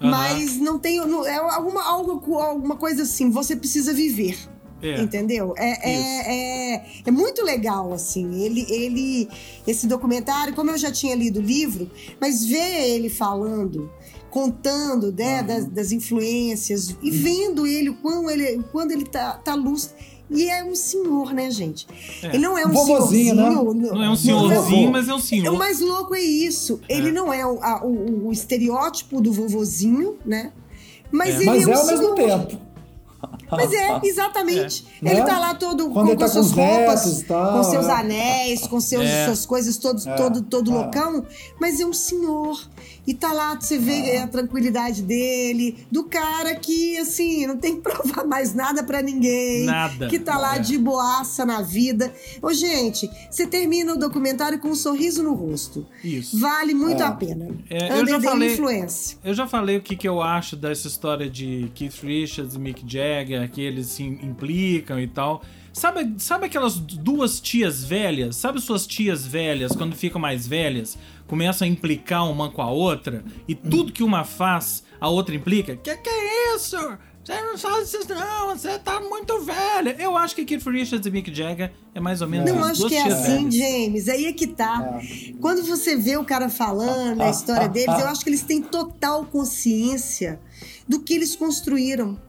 uhum. 0.04 0.10
mas 0.10 0.56
não 0.56 0.78
tem. 0.78 0.98
Não, 0.98 1.26
é 1.26 1.36
alguma, 1.36 1.82
algo, 1.84 2.36
alguma 2.36 2.76
coisa 2.76 3.02
assim, 3.02 3.30
você 3.30 3.56
precisa 3.56 3.92
viver. 3.92 4.36
É. 4.82 5.00
Entendeu? 5.00 5.54
É, 5.56 5.90
é, 5.90 6.74
é, 6.74 6.86
é, 7.06 7.10
muito 7.10 7.42
legal, 7.42 7.92
assim. 7.92 8.42
Ele, 8.42 8.66
ele. 8.68 9.28
Esse 9.66 9.86
documentário, 9.86 10.54
como 10.54 10.70
eu 10.70 10.76
já 10.76 10.92
tinha 10.92 11.14
lido 11.14 11.40
o 11.40 11.42
livro, 11.42 11.90
mas 12.20 12.44
ver 12.44 12.90
ele 12.90 13.08
falando 13.08 13.90
contando 14.34 15.12
né, 15.12 15.40
uhum. 15.40 15.46
das, 15.46 15.64
das, 15.66 15.92
influências 15.92 16.96
e 17.00 17.08
vendo 17.08 17.68
ele 17.68 17.92
quando 18.02 18.28
ele 18.28 18.64
quando 18.72 18.90
ele 18.90 19.04
tá, 19.04 19.34
tá 19.34 19.54
lúcido 19.54 19.94
e 20.28 20.48
é 20.48 20.64
um 20.64 20.74
senhor, 20.74 21.32
né, 21.32 21.48
gente? 21.52 21.86
É. 22.20 22.28
Ele 22.28 22.38
não 22.38 22.58
é 22.58 22.66
um 22.66 22.72
Vovozinho, 22.72 23.36
senhorzinho. 23.36 23.74
Né? 23.74 23.90
Não 23.92 24.02
é 24.02 24.10
um 24.10 24.16
senhorzinho, 24.16 24.90
mas 24.90 25.08
é 25.08 25.14
um 25.14 25.20
senhor. 25.20 25.54
O 25.54 25.58
mais 25.58 25.78
louco 25.78 26.16
é 26.16 26.20
isso. 26.20 26.80
É. 26.88 26.96
Ele 26.96 27.12
não 27.12 27.32
é 27.32 27.46
o, 27.46 27.62
a, 27.62 27.84
o, 27.84 28.26
o, 28.26 28.32
estereótipo 28.32 29.20
do 29.20 29.32
vovozinho, 29.32 30.16
né? 30.26 30.50
Mas 31.12 31.36
é. 31.36 31.36
ele 31.36 31.46
mas 31.46 31.68
é, 31.68 31.70
é 31.70 31.74
ao 31.74 31.86
mesmo 31.86 32.14
tempo. 32.16 32.60
Mas 33.50 33.72
é, 33.74 34.00
exatamente. 34.04 34.86
É. 35.02 35.10
Ele 35.10 35.22
tá 35.22 35.38
lá 35.38 35.54
todo 35.54 35.88
com, 35.90 36.06
com, 36.06 36.16
tá 36.16 36.28
suas 36.28 36.52
com 36.52 36.64
roupas, 36.64 37.22
tal, 37.22 37.58
com 37.58 37.64
seus 37.64 37.86
é. 37.86 37.92
anéis, 37.92 38.66
com 38.66 38.80
seus, 38.80 39.04
é. 39.04 39.26
suas 39.26 39.46
coisas, 39.46 39.76
todo, 39.78 40.08
é. 40.08 40.14
todo, 40.14 40.42
todo 40.42 40.70
é. 40.70 40.74
loucão, 40.74 41.26
mas 41.60 41.80
é 41.80 41.86
um 41.86 41.92
senhor. 41.92 42.58
E 43.06 43.12
tá 43.12 43.32
lá, 43.32 43.54
você 43.54 43.78
vê 43.78 44.16
a 44.16 44.26
tranquilidade 44.26 45.02
dele, 45.02 45.86
do 45.90 46.04
cara 46.04 46.54
que, 46.54 46.96
assim, 46.96 47.46
não 47.46 47.58
tem 47.58 47.76
que 47.76 47.82
provar 47.84 48.24
mais 48.24 48.54
nada 48.54 48.82
para 48.82 49.02
ninguém. 49.02 49.64
Nada. 49.66 50.08
Que 50.08 50.18
tá 50.18 50.38
lá 50.38 50.56
de 50.56 50.78
boaça 50.78 51.44
na 51.44 51.60
vida. 51.60 52.12
Ô, 52.40 52.52
gente, 52.52 53.10
você 53.30 53.46
termina 53.46 53.92
o 53.92 53.98
documentário 53.98 54.58
com 54.58 54.68
um 54.68 54.74
sorriso 54.74 55.22
no 55.22 55.34
rosto. 55.34 55.86
Isso. 56.02 56.38
Vale 56.38 56.72
muito 56.72 57.02
a 57.02 57.12
pena. 57.12 57.48
É, 57.68 58.00
eu 58.00 58.06
já 58.06 58.20
falei, 58.20 58.52
influência. 58.54 59.18
Eu 59.22 59.34
já 59.34 59.46
falei 59.46 59.76
o 59.76 59.82
que, 59.82 59.96
que 59.96 60.08
eu 60.08 60.22
acho 60.22 60.56
dessa 60.56 60.88
história 60.88 61.28
de 61.28 61.70
Keith 61.74 62.02
Richards 62.02 62.54
e 62.54 62.58
Mick 62.58 62.82
Jagger, 62.86 63.33
que 63.48 63.60
eles 63.60 63.86
se 63.88 64.02
implicam 64.02 65.00
e 65.00 65.06
tal. 65.06 65.42
Sabe, 65.72 66.14
sabe 66.18 66.46
aquelas 66.46 66.76
duas 66.76 67.40
tias 67.40 67.84
velhas? 67.84 68.36
Sabe 68.36 68.60
suas 68.60 68.86
tias 68.86 69.26
velhas, 69.26 69.72
quando 69.72 69.96
ficam 69.96 70.20
mais 70.20 70.46
velhas, 70.46 70.96
começam 71.26 71.66
a 71.66 71.68
implicar 71.68 72.30
uma 72.30 72.48
com 72.48 72.62
a 72.62 72.70
outra? 72.70 73.24
E 73.48 73.54
tudo 73.54 73.92
que 73.92 74.02
uma 74.02 74.24
faz, 74.24 74.84
a 75.00 75.08
outra 75.08 75.34
implica? 75.34 75.76
Que 75.76 75.96
que 75.96 76.08
é 76.08 76.54
isso? 76.54 76.76
Você 77.24 77.40
não 77.40 77.56
faz 77.56 77.94
isso 77.94 78.14
não, 78.14 78.48
você 78.54 78.78
tá 78.78 79.00
muito 79.00 79.40
velha. 79.40 79.96
Eu 79.98 80.14
acho 80.14 80.34
que 80.36 80.44
Keith 80.44 80.62
Richards 80.66 81.06
e 81.06 81.10
Mick 81.10 81.34
Jagger 81.34 81.72
é 81.94 81.98
mais 81.98 82.20
ou 82.20 82.28
menos 82.28 82.52
Não 82.52 82.62
acho 82.62 82.86
que 82.86 82.94
é 82.94 83.06
assim, 83.06 83.48
velhas. 83.48 83.54
James. 83.54 84.08
Aí 84.10 84.26
é 84.26 84.32
que 84.34 84.46
tá. 84.46 85.00
É. 85.02 85.32
Quando 85.40 85.64
você 85.64 85.96
vê 85.96 86.18
o 86.18 86.24
cara 86.24 86.50
falando 86.50 87.22
a 87.22 87.30
história 87.30 87.66
deles, 87.66 87.98
eu 87.98 88.06
acho 88.08 88.22
que 88.22 88.28
eles 88.28 88.42
têm 88.42 88.60
total 88.60 89.24
consciência 89.24 90.38
do 90.86 91.00
que 91.00 91.14
eles 91.14 91.34
construíram 91.34 92.20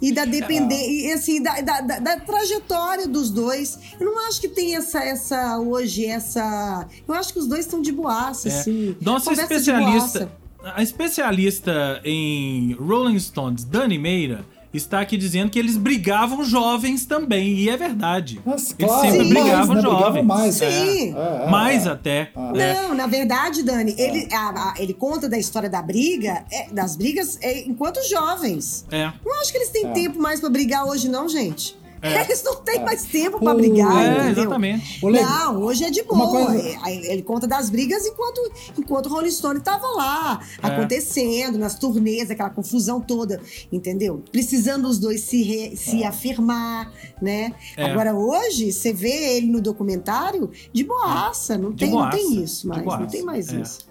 e 0.00 0.12
da 0.12 0.24
dependência, 0.24 1.14
assim, 1.14 1.42
da, 1.42 1.60
da, 1.60 1.80
da, 1.80 1.98
da, 1.98 2.20
trajetória 2.20 3.06
dos 3.08 3.30
dois. 3.30 3.78
Eu 3.98 4.06
não 4.06 4.28
acho 4.28 4.40
que 4.40 4.48
tem 4.48 4.76
essa, 4.76 5.02
essa 5.02 5.58
hoje, 5.58 6.06
essa. 6.06 6.86
Eu 7.06 7.14
acho 7.14 7.32
que 7.32 7.38
os 7.38 7.46
dois 7.46 7.60
estão 7.60 7.82
de 7.82 7.92
boaça, 7.92 8.48
é. 8.48 8.52
assim. 8.52 8.96
Nossa 9.00 9.32
especialista. 9.32 10.30
A 10.62 10.82
especialista 10.82 12.00
em 12.04 12.72
Rolling 12.74 13.18
Stones, 13.18 13.64
Dani 13.64 13.96
Meira, 13.96 14.44
está 14.78 15.00
aqui 15.00 15.16
dizendo 15.16 15.50
que 15.50 15.58
eles 15.58 15.76
brigavam 15.76 16.44
jovens 16.44 17.06
também, 17.06 17.54
e 17.54 17.68
é 17.68 17.76
verdade. 17.76 18.40
Mas, 18.44 18.74
eles 18.78 18.90
claro, 18.90 19.10
sempre 19.10 19.26
sim, 19.26 19.34
brigavam 19.34 19.74
mais, 19.74 19.82
jovens. 19.82 20.14
Né? 20.14 20.22
mais. 20.22 20.54
Sim. 20.54 21.14
É, 21.14 21.44
é, 21.46 21.50
mais 21.50 21.86
é, 21.86 21.90
até. 21.90 22.30
É. 22.54 22.74
Não, 22.74 22.94
na 22.94 23.06
verdade, 23.06 23.62
Dani, 23.62 23.94
ele, 23.96 24.28
a, 24.32 24.70
a, 24.70 24.74
ele 24.78 24.94
conta 24.94 25.28
da 25.28 25.38
história 25.38 25.68
da 25.70 25.80
briga, 25.80 26.44
é, 26.50 26.68
das 26.70 26.96
brigas 26.96 27.38
enquanto 27.66 28.02
jovens. 28.08 28.84
É. 28.90 29.12
Não 29.24 29.40
acho 29.40 29.52
que 29.52 29.58
eles 29.58 29.70
têm 29.70 29.92
tempo 29.92 30.20
mais 30.20 30.40
para 30.40 30.50
brigar 30.50 30.86
hoje, 30.86 31.08
não, 31.08 31.28
gente. 31.28 31.77
É. 32.02 32.22
Eles 32.28 32.42
não 32.42 32.56
têm 32.56 32.80
é. 32.80 32.84
mais 32.84 33.04
tempo 33.04 33.38
pra 33.38 33.54
brigar, 33.54 34.04
é, 34.04 34.24
entendeu? 34.24 34.44
Exatamente. 34.44 35.04
Não, 35.04 35.62
hoje 35.62 35.84
é 35.84 35.90
de 35.90 36.02
boa. 36.02 36.46
Coisa... 36.46 36.90
Ele 36.90 37.22
conta 37.22 37.46
das 37.46 37.70
brigas 37.70 38.06
enquanto, 38.06 38.52
enquanto 38.78 39.06
o 39.06 39.08
Rolling 39.08 39.30
Stone 39.30 39.60
tava 39.60 39.86
lá, 39.88 40.40
é. 40.62 40.66
acontecendo, 40.66 41.58
nas 41.58 41.74
turnês, 41.74 42.30
aquela 42.30 42.50
confusão 42.50 43.00
toda, 43.00 43.40
entendeu? 43.72 44.22
Precisando 44.30 44.86
os 44.88 44.98
dois 44.98 45.22
se, 45.22 45.42
re... 45.42 45.76
se 45.76 46.02
é. 46.02 46.06
afirmar, 46.06 46.92
né? 47.20 47.52
É. 47.76 47.84
Agora, 47.84 48.14
hoje, 48.14 48.72
você 48.72 48.92
vê 48.92 49.36
ele 49.36 49.46
no 49.46 49.60
documentário 49.60 50.50
de 50.72 50.84
boaça. 50.84 51.58
Não, 51.58 51.70
de 51.70 51.78
tem, 51.78 51.90
boaça. 51.90 52.16
não 52.16 52.30
tem 52.30 52.42
isso 52.42 52.68
mais. 52.68 52.84
Não 52.84 53.06
tem 53.06 53.22
mais 53.22 53.52
isso. 53.52 53.88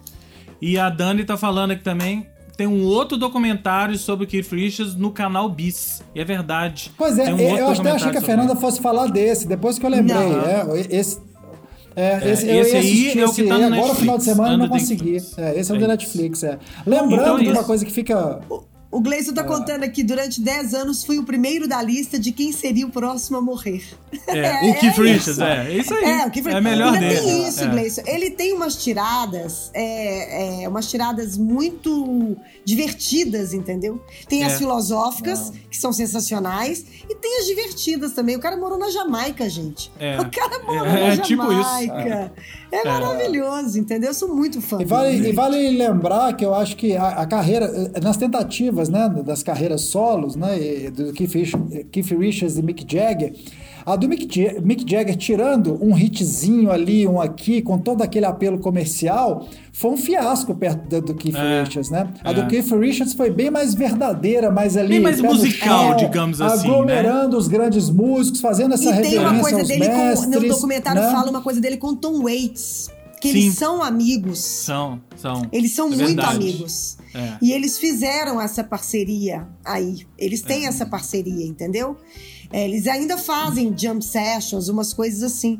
E 0.61 0.77
a 0.77 0.89
Dani 0.89 1.23
tá 1.23 1.37
falando 1.37 1.71
aqui 1.71 1.83
também 1.83 2.27
tem 2.57 2.65
um 2.65 2.83
outro 2.85 3.17
documentário 3.17 3.95
sobre 3.99 4.25
o 4.25 4.27
Keith 4.27 4.51
Richards 4.51 4.95
no 4.95 5.11
canal 5.11 5.47
Bis. 5.47 6.01
E 6.15 6.19
é 6.19 6.25
verdade. 6.25 6.91
Pois 6.97 7.19
é, 7.19 7.31
um 7.31 7.39
eu 7.39 7.69
até 7.69 7.91
achei 7.91 8.11
que 8.11 8.17
a 8.17 8.21
Fernanda 8.21 8.53
ele. 8.53 8.59
fosse 8.59 8.81
falar 8.81 9.05
desse, 9.07 9.47
depois 9.47 9.77
que 9.77 9.85
eu 9.85 9.89
lembrei. 9.91 10.17
É, 10.17 10.97
esse, 10.97 11.21
é, 11.95 12.31
esse, 12.31 12.49
é, 12.49 12.57
esse 12.57 12.75
aí 12.75 13.19
é 13.19 13.25
o 13.25 13.31
que 13.31 13.43
tá 13.43 13.57
no 13.59 13.65
agora, 13.65 13.69
Netflix, 13.69 13.99
final 13.99 14.17
de 14.17 14.23
semana, 14.23 14.53
eu 14.53 14.57
não 14.57 14.67
consegui. 14.69 15.17
É, 15.37 15.59
esse 15.59 15.71
é 15.71 15.75
o 15.75 15.77
é 15.77 15.79
do 15.79 15.87
Netflix, 15.87 16.43
é. 16.43 16.57
Lembrando 16.85 17.21
então, 17.21 17.39
de 17.39 17.49
uma 17.49 17.63
coisa 17.63 17.85
que 17.85 17.91
fica... 17.91 18.39
O 18.89 19.01
Gleison 19.01 19.33
tá 19.33 19.41
é. 19.41 19.43
contando 19.43 19.83
aqui, 19.83 20.01
durante 20.01 20.39
10 20.41 20.73
anos 20.73 21.03
fui 21.03 21.17
o 21.17 21.23
primeiro 21.23 21.67
da 21.67 21.81
lista 21.81 22.17
de 22.17 22.31
quem 22.31 22.53
seria 22.53 22.87
o 22.87 22.89
próximo 22.89 23.37
a 23.37 23.41
morrer. 23.41 23.83
É, 24.27 24.61
o 24.71 24.79
Keith 24.79 24.97
é 24.97 25.01
Richards, 25.01 25.39
é. 25.39 25.73
Isso 25.73 25.93
aí. 25.93 26.05
É, 26.05 26.25
o 26.25 26.31
Keith 26.31 26.47
É 26.47 26.61
melhor 26.61 26.93
Ainda 26.93 27.07
dele. 27.07 27.19
tem 27.19 27.47
isso, 27.47 27.63
é. 27.63 27.67
Gleison. 27.67 28.01
Ele 28.05 28.29
tem 28.31 28.53
umas 28.53 28.81
tiradas, 28.81 29.71
é, 29.73 30.63
é, 30.63 30.69
umas 30.69 30.89
tiradas 30.89 31.37
muito 31.37 32.37
divertidas, 32.63 33.53
entendeu? 33.53 34.01
Tem 34.27 34.43
as 34.45 34.53
é. 34.53 34.57
filosóficas, 34.57 35.49
Não. 35.49 35.57
que 35.69 35.77
são 35.77 35.91
sensacionais, 35.91 36.85
e 37.09 37.15
tem 37.15 37.39
as 37.39 37.45
divertidas 37.45 38.13
também. 38.13 38.37
O 38.37 38.39
cara 38.39 38.55
morou 38.55 38.77
na 38.77 38.89
Jamaica, 38.89 39.49
gente. 39.49 39.91
É. 39.99 40.19
O 40.19 40.31
cara 40.31 40.63
morou 40.63 40.85
na 40.85 41.15
Jamaica. 41.15 41.23
Tipo 41.23 41.51
isso. 41.51 42.57
É, 42.71 42.83
maravilhoso, 42.83 43.79
entendeu? 43.79 44.09
Eu 44.09 44.13
sou 44.13 44.33
muito 44.33 44.61
fã. 44.61 44.81
E 44.81 44.85
vale, 44.85 45.29
e 45.29 45.31
vale 45.31 45.69
lembrar 45.71 46.33
que 46.33 46.45
eu 46.45 46.53
acho 46.53 46.75
que 46.75 46.95
a, 46.95 47.09
a 47.09 47.25
carreira, 47.25 47.91
nas 48.01 48.17
tentativas 48.17 48.76
né, 48.89 49.09
das 49.25 49.41
carreiras 49.43 49.81
solos, 49.81 50.35
né, 50.35 50.57
do 50.91 51.11
Keith, 51.13 51.31
Keith 51.91 52.11
Richards 52.11 52.57
e 52.57 52.61
Mick 52.61 52.85
Jagger, 52.87 53.33
a 53.87 53.95
do 53.95 54.05
Mick, 54.05 54.27
Mick 54.61 54.83
Jagger 54.85 55.15
tirando 55.15 55.81
um 55.81 55.97
hitzinho 55.97 56.69
ali, 56.69 57.07
um 57.07 57.21
aqui, 57.21 57.61
com 57.61 57.77
todo 57.77 58.01
aquele 58.01 58.25
apelo 58.25 58.59
comercial, 58.59 59.47
foi 59.71 59.91
um 59.91 59.95
fiasco 59.95 60.53
perto 60.53 60.89
do, 60.89 61.01
do 61.01 61.15
Keith 61.15 61.33
é, 61.33 61.63
Richards, 61.63 61.89
né? 61.89 62.09
A 62.21 62.31
é. 62.31 62.33
do 62.33 62.47
Keith 62.47 62.69
Richards 62.71 63.13
foi 63.13 63.29
bem 63.29 63.49
mais 63.49 63.73
verdadeira, 63.73 64.51
mais 64.51 64.75
ali... 64.75 64.89
Bem 64.89 64.99
mais 64.99 65.21
musical, 65.21 65.95
digamos 65.95 66.41
assim, 66.41 66.67
Aglomerando 66.67 67.31
né? 67.31 67.37
os 67.37 67.47
grandes 67.47 67.89
músicos, 67.89 68.41
fazendo 68.41 68.73
essa 68.73 68.83
e 68.83 68.87
reverência 68.91 69.19
tem 69.19 69.25
uma 69.25 69.39
coisa 69.39 69.63
dele 69.63 69.87
mestres, 69.87 70.25
com, 70.25 70.41
No 70.41 70.47
documentário 70.49 71.01
né? 71.01 71.09
fala 71.09 71.29
uma 71.29 71.41
coisa 71.41 71.61
dele 71.61 71.77
com 71.77 71.95
Tom 71.95 72.23
Waits 72.23 72.96
que 73.21 73.31
Sim. 73.31 73.37
eles 73.37 73.55
são 73.55 73.81
amigos. 73.81 74.39
São, 74.39 75.01
são. 75.15 75.47
Eles 75.51 75.73
são 75.73 75.87
é 75.87 75.89
muito 75.89 76.05
verdade. 76.05 76.35
amigos. 76.35 76.97
É. 77.13 77.37
E 77.41 77.51
eles 77.51 77.77
fizeram 77.77 78.39
essa 78.39 78.63
parceria 78.63 79.47
aí. 79.65 80.05
Eles 80.17 80.41
têm 80.41 80.65
é. 80.65 80.69
essa 80.69 80.85
parceria, 80.85 81.45
entendeu? 81.45 81.97
É, 82.51 82.65
eles 82.65 82.87
ainda 82.87 83.17
fazem 83.17 83.75
jump 83.77 84.03
sessions, 84.03 84.69
umas 84.69 84.93
coisas 84.93 85.23
assim. 85.23 85.59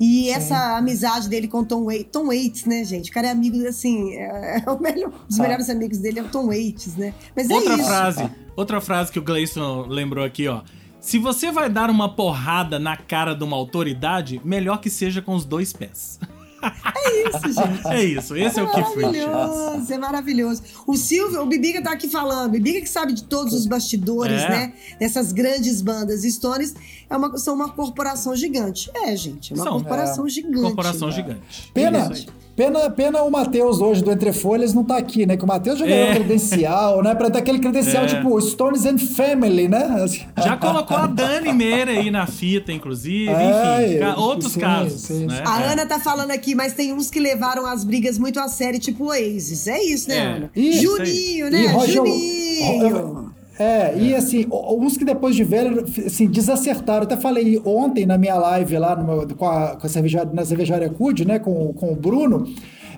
E 0.00 0.24
Sim. 0.24 0.30
essa 0.30 0.76
amizade 0.76 1.28
dele 1.28 1.48
com 1.48 1.64
Tom 1.64 1.84
Waits, 1.84 2.08
Tom 2.12 2.26
Waits, 2.26 2.64
né, 2.66 2.84
gente? 2.84 3.10
O 3.10 3.14
cara 3.14 3.28
é 3.28 3.30
amigo, 3.30 3.66
assim, 3.66 4.14
é, 4.14 4.62
é 4.64 4.70
o 4.70 4.80
melhor, 4.80 5.08
um 5.08 5.26
dos 5.26 5.40
ah. 5.40 5.42
melhores 5.42 5.68
amigos 5.68 5.98
dele 5.98 6.20
é 6.20 6.22
o 6.22 6.28
Tom 6.28 6.46
Waits, 6.46 6.96
né? 6.96 7.12
Mas 7.34 7.50
é 7.50 7.54
outra 7.54 7.74
isso. 7.74 7.84
frase, 7.84 8.30
outra 8.54 8.80
frase 8.80 9.10
que 9.10 9.18
o 9.18 9.22
Gleison 9.22 9.86
lembrou 9.88 10.24
aqui, 10.24 10.46
ó. 10.46 10.62
Se 11.00 11.18
você 11.18 11.50
vai 11.50 11.68
dar 11.68 11.90
uma 11.90 12.14
porrada 12.14 12.78
na 12.78 12.96
cara 12.96 13.34
de 13.34 13.42
uma 13.42 13.56
autoridade, 13.56 14.40
melhor 14.44 14.78
que 14.80 14.90
seja 14.90 15.20
com 15.20 15.34
os 15.34 15.44
dois 15.44 15.72
pés. 15.72 16.20
É 16.62 17.28
isso, 17.28 17.52
gente. 17.52 17.86
É 17.88 18.04
isso, 18.04 18.36
esse 18.36 18.58
é, 18.58 18.62
é 18.62 18.66
o 18.66 18.70
Keith 18.70 18.96
Richards. 18.96 19.90
É 19.90 19.98
maravilhoso. 19.98 20.62
O 20.86 20.96
Silvio, 20.96 21.42
o 21.42 21.46
Bibiga 21.46 21.82
tá 21.82 21.92
aqui 21.92 22.08
falando. 22.08 22.52
Bibiga 22.52 22.80
que 22.80 22.88
sabe 22.88 23.12
de 23.12 23.24
todos 23.24 23.54
os 23.54 23.66
bastidores, 23.66 24.42
é. 24.42 24.48
né? 24.48 24.72
Dessas 24.98 25.32
grandes 25.32 25.80
bandas. 25.80 26.22
Stones 26.22 26.74
é 27.08 27.16
uma, 27.16 27.36
são 27.38 27.54
uma 27.54 27.70
corporação 27.70 28.34
gigante. 28.34 28.90
É, 28.94 29.16
gente, 29.16 29.52
é 29.52 29.56
uma 29.56 29.64
são, 29.64 29.72
corporação 29.74 30.26
é. 30.26 30.28
gigante. 30.28 30.62
Corporação 30.62 31.10
gigante. 31.10 31.70
Pena. 31.72 32.10
Pena, 32.58 32.90
pena 32.90 33.22
o 33.22 33.30
Matheus 33.30 33.80
hoje 33.80 34.02
do 34.02 34.10
Entre 34.10 34.32
Folhas 34.32 34.74
não 34.74 34.82
tá 34.82 34.96
aqui, 34.96 35.24
né? 35.24 35.36
Que 35.36 35.44
o 35.44 35.46
Matheus 35.46 35.78
já 35.78 35.86
ganhou 35.86 36.08
é. 36.08 36.14
credencial, 36.16 37.04
né? 37.04 37.14
Pra 37.14 37.30
ter 37.30 37.38
aquele 37.38 37.60
credencial 37.60 38.02
é. 38.02 38.06
tipo 38.08 38.40
Stones 38.40 38.84
and 38.84 38.98
Family, 38.98 39.68
né? 39.68 40.04
Já 40.36 40.56
colocou 40.56 40.96
a 40.96 41.06
Dani 41.06 41.52
Meira 41.52 41.92
aí 41.92 42.10
na 42.10 42.26
fita, 42.26 42.72
inclusive. 42.72 43.30
É, 43.30 43.94
Enfim, 43.94 44.20
outros 44.20 44.54
sim, 44.54 44.58
casos. 44.58 45.02
Sim, 45.02 45.26
né? 45.26 45.40
A 45.46 45.70
Ana 45.70 45.86
tá 45.86 46.00
falando 46.00 46.32
aqui, 46.32 46.56
mas 46.56 46.72
tem 46.72 46.92
uns 46.92 47.08
que 47.08 47.20
levaram 47.20 47.64
as 47.64 47.84
brigas 47.84 48.18
muito 48.18 48.40
a 48.40 48.48
sério, 48.48 48.80
tipo 48.80 49.04
Oasis. 49.04 49.68
É 49.68 49.80
isso, 49.80 50.08
né, 50.08 50.16
é. 50.16 50.22
Ana? 50.22 50.50
Isso, 50.56 50.82
Juninho, 50.82 51.50
né? 51.52 51.66
Roger, 51.68 51.94
Juninho. 51.94 53.27
É, 53.58 53.98
e 53.98 54.14
assim, 54.14 54.46
uns 54.50 54.96
que 54.96 55.04
depois 55.04 55.34
de 55.34 55.42
velho, 55.42 55.84
assim, 56.06 56.26
desacertaram. 56.26 57.02
Até 57.02 57.16
falei 57.16 57.60
ontem 57.64 58.06
na 58.06 58.16
minha 58.16 58.36
live 58.36 58.78
lá 58.78 58.94
no, 58.94 59.34
com, 59.34 59.48
a, 59.48 59.76
com 59.76 59.86
a 59.86 59.90
cervejaria, 59.90 60.32
na 60.32 60.44
cervejaria 60.44 60.88
Cud, 60.88 61.26
né, 61.26 61.38
com, 61.38 61.72
com 61.72 61.92
o 61.92 61.96
Bruno. 61.96 62.46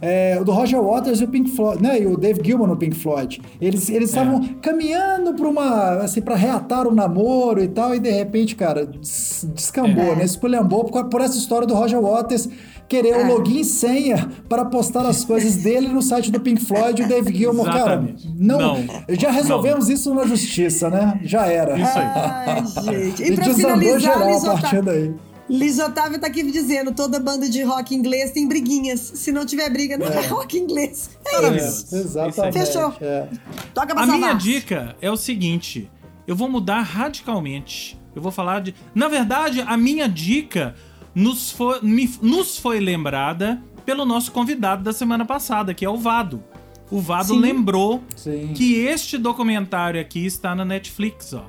é, 0.00 0.42
do 0.42 0.52
Roger 0.52 0.80
Waters 0.82 1.20
e 1.20 1.24
o 1.24 1.28
Pink 1.28 1.50
Floyd, 1.50 1.82
né? 1.82 2.00
E 2.00 2.06
o 2.06 2.16
Dave 2.16 2.40
Gilman 2.42 2.66
no 2.66 2.76
Pink 2.76 2.96
Floyd. 2.96 3.40
Eles 3.60 3.90
eles 3.90 4.08
estavam 4.08 4.42
é. 4.42 4.48
caminhando 4.62 5.34
para 5.34 5.46
uma 5.46 5.96
assim 5.96 6.22
para 6.22 6.36
reatar 6.36 6.86
o 6.86 6.90
um 6.90 6.94
namoro 6.94 7.62
e 7.62 7.68
tal 7.68 7.94
e 7.94 7.98
de 7.98 8.10
repente, 8.10 8.56
cara, 8.56 8.86
descambou, 8.86 10.12
é. 10.12 10.16
né? 10.16 10.24
Esculhambou 10.24 10.84
por, 10.84 11.04
por 11.06 11.20
essa 11.20 11.36
história 11.36 11.66
do 11.66 11.74
Roger 11.74 12.00
Waters 12.00 12.48
querer 12.90 13.16
o 13.16 13.20
é. 13.20 13.28
login 13.28 13.60
e 13.60 13.64
senha 13.64 14.28
para 14.48 14.64
postar 14.64 15.06
as 15.06 15.24
coisas 15.24 15.56
dele 15.62 15.86
no 15.88 16.02
site 16.02 16.30
do 16.30 16.40
Pink 16.40 16.62
Floyd 16.62 17.00
e 17.00 17.04
o 17.04 17.08
Dave 17.08 17.32
Gilmour, 17.32 17.64
cara, 17.66 18.04
não, 18.36 18.58
não, 18.58 18.86
já 19.10 19.30
resolvemos 19.30 19.86
não. 19.86 19.94
isso 19.94 20.12
na 20.12 20.26
justiça, 20.26 20.90
né? 20.90 21.20
Já 21.22 21.46
era. 21.46 21.78
Isso 21.78 21.98
aí. 21.98 22.04
Ai, 22.04 22.66
gente. 22.66 23.20
E, 23.30 23.32
e 23.32 23.36
pra 23.36 23.54
finalizar, 23.54 24.00
geral 24.00 24.36
a 24.36 24.58
partir 24.58 24.82
daí. 24.82 25.14
Liz 25.48 25.78
Otávio 25.78 26.18
tá 26.18 26.26
aqui 26.26 26.42
dizendo: 26.42 26.92
toda 26.92 27.20
banda 27.20 27.48
de 27.48 27.62
rock 27.62 27.94
inglês 27.94 28.32
tem 28.32 28.48
briguinhas. 28.48 29.00
Se 29.00 29.30
não 29.30 29.46
tiver 29.46 29.70
briga, 29.70 29.96
não 29.96 30.06
é, 30.06 30.24
é 30.24 30.26
rock 30.26 30.58
inglês. 30.58 31.10
É, 31.26 31.44
é 31.44 31.56
isso. 31.56 31.94
Exatamente. 31.94 32.58
Fechou. 32.58 32.94
É. 33.00 33.26
Toca 33.74 33.94
pra 33.94 34.02
A 34.02 34.06
minha 34.06 34.32
dica 34.34 34.96
é 35.00 35.10
o 35.10 35.16
seguinte: 35.16 35.90
eu 36.26 36.34
vou 36.34 36.48
mudar 36.48 36.82
radicalmente. 36.82 38.00
Eu 38.14 38.22
vou 38.22 38.32
falar 38.32 38.60
de. 38.60 38.74
Na 38.94 39.08
verdade, 39.08 39.60
a 39.60 39.76
minha 39.76 40.08
dica 40.08 40.74
nos 41.14 41.50
foi, 41.50 41.80
me, 41.82 42.10
nos 42.22 42.58
foi 42.58 42.80
lembrada 42.80 43.62
pelo 43.84 44.04
nosso 44.04 44.30
convidado 44.32 44.82
da 44.82 44.92
semana 44.92 45.24
passada, 45.24 45.74
que 45.74 45.84
é 45.84 45.88
o 45.88 45.96
Vado. 45.96 46.42
O 46.90 47.00
Vado 47.00 47.28
Sim. 47.28 47.40
lembrou 47.40 48.02
Sim. 48.16 48.52
que 48.54 48.74
este 48.76 49.16
documentário 49.16 50.00
aqui 50.00 50.24
está 50.26 50.54
na 50.54 50.64
Netflix, 50.64 51.32
ó. 51.32 51.44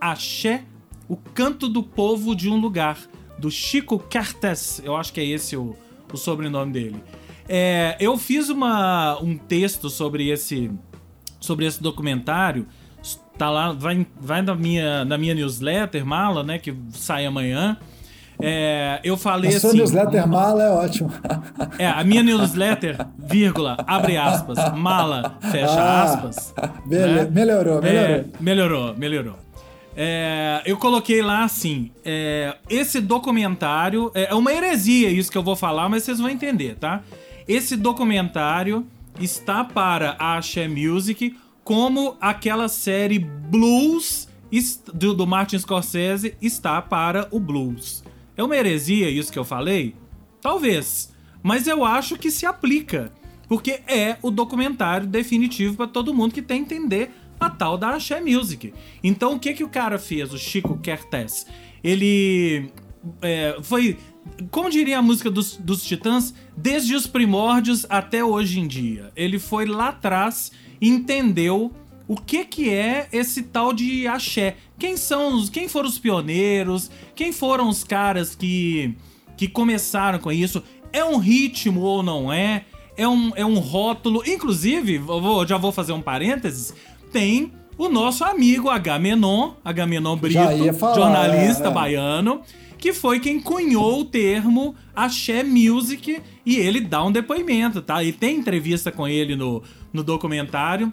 Axé, 0.00 0.64
o 1.08 1.16
canto 1.16 1.68
do 1.68 1.82
povo 1.82 2.34
de 2.34 2.48
um 2.48 2.58
lugar 2.58 2.98
do 3.38 3.50
Chico 3.50 3.98
Cartes. 3.98 4.80
Eu 4.84 4.96
acho 4.96 5.12
que 5.12 5.20
é 5.20 5.24
esse 5.24 5.56
o, 5.56 5.76
o 6.12 6.16
sobrenome 6.16 6.72
dele. 6.72 7.02
É, 7.48 7.96
eu 8.00 8.16
fiz 8.16 8.48
uma, 8.48 9.18
um 9.20 9.36
texto 9.36 9.90
sobre 9.90 10.28
esse, 10.30 10.70
sobre 11.40 11.66
esse 11.66 11.82
documentário. 11.82 12.66
Tá 13.36 13.50
lá, 13.50 13.72
vai, 13.72 14.06
vai 14.20 14.42
na, 14.42 14.54
minha, 14.54 15.04
na 15.04 15.18
minha 15.18 15.34
newsletter, 15.34 16.04
mala, 16.06 16.42
né? 16.42 16.58
Que 16.58 16.74
sai 16.92 17.26
amanhã. 17.26 17.78
É, 18.44 19.00
eu 19.04 19.16
falei 19.16 19.54
a 19.54 19.56
assim. 19.56 19.68
Sua 19.68 19.72
newsletter 19.72 20.26
mala 20.26 20.64
é 20.64 20.70
ótimo. 20.70 21.12
É, 21.78 21.86
a 21.86 22.02
minha 22.02 22.22
newsletter, 22.24 22.98
vírgula, 23.16 23.76
abre 23.86 24.16
aspas, 24.16 24.58
mala, 24.76 25.36
fecha 25.50 25.80
ah, 25.80 26.02
aspas. 26.02 26.54
né? 26.84 27.28
Melhorou, 27.30 27.80
melhorou. 27.80 27.82
É, 27.84 28.24
melhorou, 28.40 28.94
melhorou. 28.96 29.36
É, 29.96 30.62
eu 30.64 30.76
coloquei 30.76 31.22
lá 31.22 31.44
assim: 31.44 31.92
é, 32.04 32.56
esse 32.68 33.00
documentário. 33.00 34.10
É, 34.14 34.32
é 34.32 34.34
uma 34.34 34.52
heresia 34.52 35.08
isso 35.10 35.30
que 35.30 35.38
eu 35.38 35.42
vou 35.42 35.54
falar, 35.54 35.88
mas 35.88 36.02
vocês 36.02 36.18
vão 36.18 36.28
entender, 36.28 36.76
tá? 36.76 37.02
Esse 37.46 37.76
documentário 37.76 38.86
está 39.20 39.62
para 39.64 40.16
a 40.18 40.36
Axé 40.36 40.66
Music 40.66 41.36
como 41.62 42.16
aquela 42.20 42.68
série 42.68 43.18
Blues 43.18 44.28
do, 44.92 45.14
do 45.14 45.26
Martin 45.26 45.58
Scorsese 45.58 46.34
está 46.40 46.80
para 46.82 47.28
o 47.30 47.40
Blues. 47.40 48.02
É 48.42 48.44
uma 48.44 48.56
heresia 48.56 49.08
isso 49.08 49.30
que 49.30 49.38
eu 49.38 49.44
falei? 49.44 49.94
Talvez. 50.40 51.12
Mas 51.44 51.68
eu 51.68 51.84
acho 51.84 52.16
que 52.16 52.28
se 52.28 52.44
aplica. 52.44 53.12
Porque 53.48 53.82
é 53.86 54.16
o 54.20 54.32
documentário 54.32 55.06
definitivo 55.06 55.76
para 55.76 55.86
todo 55.86 56.12
mundo 56.12 56.34
que 56.34 56.42
tem 56.42 56.60
entender 56.60 57.12
a 57.38 57.48
tal 57.48 57.78
da 57.78 57.90
Axé 57.90 58.20
Music. 58.20 58.74
Então 59.02 59.34
o 59.34 59.38
que 59.38 59.52
que 59.54 59.62
o 59.62 59.68
cara 59.68 59.96
fez, 59.96 60.32
o 60.32 60.38
Chico 60.38 60.76
Kertes? 60.78 61.46
Ele 61.84 62.68
é, 63.20 63.58
foi, 63.62 63.96
como 64.50 64.68
diria 64.68 64.98
a 64.98 65.02
música 65.02 65.30
dos, 65.30 65.56
dos 65.56 65.84
Titãs, 65.84 66.34
desde 66.56 66.96
os 66.96 67.06
primórdios 67.06 67.86
até 67.88 68.24
hoje 68.24 68.58
em 68.58 68.66
dia. 68.66 69.12
Ele 69.14 69.38
foi 69.38 69.66
lá 69.66 69.90
atrás 69.90 70.50
entendeu 70.80 71.72
o 72.12 72.16
que 72.16 72.44
que 72.44 72.68
é 72.68 73.08
esse 73.10 73.42
tal 73.42 73.72
de 73.72 74.06
axé. 74.06 74.56
Quem 74.78 74.98
são 74.98 75.34
os, 75.34 75.48
quem 75.48 75.66
foram 75.66 75.88
os 75.88 75.98
pioneiros? 75.98 76.90
Quem 77.14 77.32
foram 77.32 77.68
os 77.68 77.82
caras 77.82 78.34
que 78.34 78.94
que 79.34 79.48
começaram 79.48 80.18
com 80.18 80.30
isso? 80.30 80.62
É 80.92 81.02
um 81.02 81.16
ritmo 81.16 81.80
ou 81.80 82.02
não 82.02 82.30
é? 82.30 82.66
É 82.96 83.08
um, 83.08 83.32
é 83.34 83.46
um 83.46 83.58
rótulo. 83.58 84.22
Inclusive, 84.26 84.98
vou, 84.98 85.46
já 85.46 85.56
vou 85.56 85.72
fazer 85.72 85.92
um 85.92 86.02
parênteses 86.02 86.74
tem 87.10 87.52
o 87.78 87.88
nosso 87.88 88.24
amigo 88.24 88.68
Agamenon, 88.68 89.52
Agamenon 89.64 90.16
Brito, 90.16 90.74
falar, 90.74 90.94
jornalista 90.94 91.64
é, 91.64 91.68
é. 91.68 91.70
baiano, 91.70 92.42
que 92.78 92.92
foi 92.92 93.20
quem 93.20 93.40
cunhou 93.40 94.00
o 94.00 94.04
termo 94.04 94.74
Axé 94.94 95.42
Music 95.42 96.20
e 96.44 96.56
ele 96.56 96.80
dá 96.80 97.02
um 97.04 97.12
depoimento, 97.12 97.80
tá? 97.80 98.02
E 98.02 98.12
tem 98.12 98.36
entrevista 98.36 98.92
com 98.92 99.08
ele 99.08 99.34
no, 99.34 99.62
no 99.92 100.02
documentário. 100.02 100.92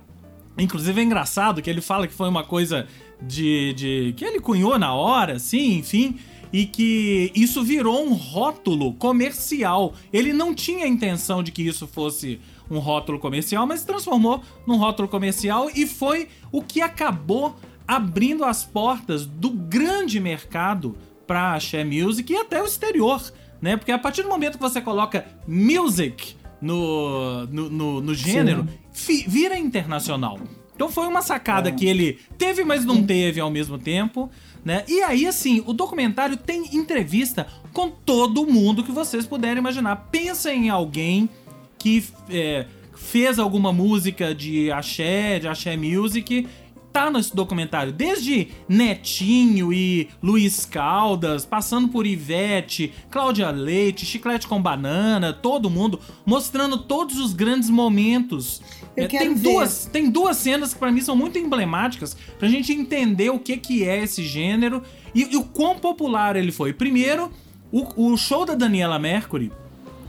Inclusive 0.60 1.00
é 1.00 1.04
engraçado 1.04 1.62
que 1.62 1.70
ele 1.70 1.82
fala 1.82 2.08
que 2.08 2.14
foi 2.14 2.28
uma 2.28 2.44
coisa 2.44 2.88
de, 3.22 3.74
de 3.74 4.14
que 4.16 4.26
ele 4.26 4.40
cunhou 4.40 4.78
na 4.78 4.94
hora, 4.94 5.34
assim, 5.34 5.78
enfim, 5.78 6.18
e 6.52 6.66
que 6.66 7.32
isso 7.36 7.64
virou 7.64 8.06
um 8.06 8.14
rótulo 8.14 8.94
comercial. 8.94 9.94
Ele 10.12 10.34
não 10.34 10.54
tinha 10.54 10.86
a 10.86 10.88
intenção 10.88 11.44
de 11.44 11.52
que 11.52 11.62
isso 11.62 11.88
fosse 11.88 12.40
um 12.70 12.80
rótulo 12.80 13.20
comercial, 13.20 13.66
mas 13.66 13.82
se 13.82 13.86
transformou 13.86 14.42
num 14.66 14.78
rótulo 14.78 15.08
comercial 15.08 15.70
e 15.76 15.88
foi 15.88 16.28
o 16.52 16.62
que 16.62 16.82
acabou 16.82 17.56
abrindo 17.88 18.46
as 18.46 18.64
portas 18.64 19.26
do 19.26 19.50
grande 19.50 20.20
mercado 20.20 20.96
para 21.26 21.54
a 21.54 21.60
Share 21.60 21.86
Music 21.86 22.32
e 22.32 22.36
até 22.36 22.62
o 22.62 22.66
exterior, 22.66 23.22
né? 23.62 23.78
Porque 23.78 23.92
a 23.92 23.98
partir 24.00 24.24
do 24.24 24.30
momento 24.30 24.58
que 24.58 24.62
você 24.62 24.82
coloca 24.82 25.26
music 25.48 26.36
no, 26.62 27.46
no, 27.48 27.70
no, 27.70 28.02
no 28.02 28.14
gênero, 28.14 28.64
fi, 28.64 28.80
vira 29.28 29.58
internacional. 29.58 30.40
Então 30.76 30.90
foi 30.90 31.08
uma 31.08 31.22
sacada 31.22 31.70
é. 31.70 31.72
que 31.72 31.86
ele 31.86 32.20
teve, 32.38 32.64
mas 32.64 32.86
não 32.86 33.04
teve 33.04 33.42
ao 33.42 33.52
mesmo 33.52 33.78
tempo, 33.78 34.30
né? 34.64 34.86
E 34.88 35.02
aí, 35.02 35.28
assim, 35.28 35.62
o 35.66 35.74
documentário 35.74 36.38
tem 36.38 36.76
entrevista 36.76 37.48
com 37.74 37.90
todo 37.90 38.46
mundo 38.46 38.84
que 38.84 38.92
vocês 38.92 39.26
puderem 39.26 39.58
imaginar. 39.58 40.08
Pensa 40.12 40.54
em 40.54 40.70
alguém 40.70 41.30
que 41.78 42.06
é, 42.30 42.66
fez 42.96 43.40
alguma 43.40 43.74
música 43.74 44.34
de 44.34 44.72
axé, 44.72 45.40
de 45.40 45.48
axé 45.48 45.76
music, 45.76 46.48
tá 46.92 47.10
nesse 47.10 47.36
documentário. 47.36 47.92
Desde 47.94 48.50
Netinho 48.68 49.72
e 49.72 50.10
Luiz 50.22 50.66
Caldas, 50.66 51.46
passando 51.46 51.88
por 51.88 52.06
Ivete, 52.06 52.94
Cláudia 53.10 53.50
Leite, 53.52 54.06
Chiclete 54.06 54.48
com 54.48 54.62
Banana, 54.62 55.34
todo 55.34 55.70
mundo, 55.70 56.00
mostrando 56.26 56.78
todos 56.78 57.18
os 57.18 57.34
grandes 57.34 57.70
momentos. 57.70 58.62
É, 58.96 59.08
tem, 59.08 59.34
ver. 59.34 59.52
duas, 59.52 59.86
tem 59.86 60.10
duas 60.10 60.38
cenas 60.38 60.74
que 60.74 60.80
para 60.80 60.92
mim 60.92 61.02
são 61.02 61.16
muito 61.16 61.38
emblemáticas 61.38 62.18
pra 62.38 62.50
gente 62.50 62.74
entender 62.74 63.30
o 63.30 63.40
que, 63.40 63.56
que 63.58 63.84
é 63.84 64.04
esse 64.04 64.24
gênero 64.24 64.84
e, 65.14 65.22
e 65.32 65.38
o 65.38 65.44
quão 65.44 65.80
popular 65.80 66.36
ele 66.36 66.52
foi. 66.52 66.74
Primeiro, 66.74 67.32
o, 67.72 68.12
o 68.12 68.18
show 68.18 68.46
da 68.46 68.56
Daniela 68.56 69.00
Mercury 69.00 69.52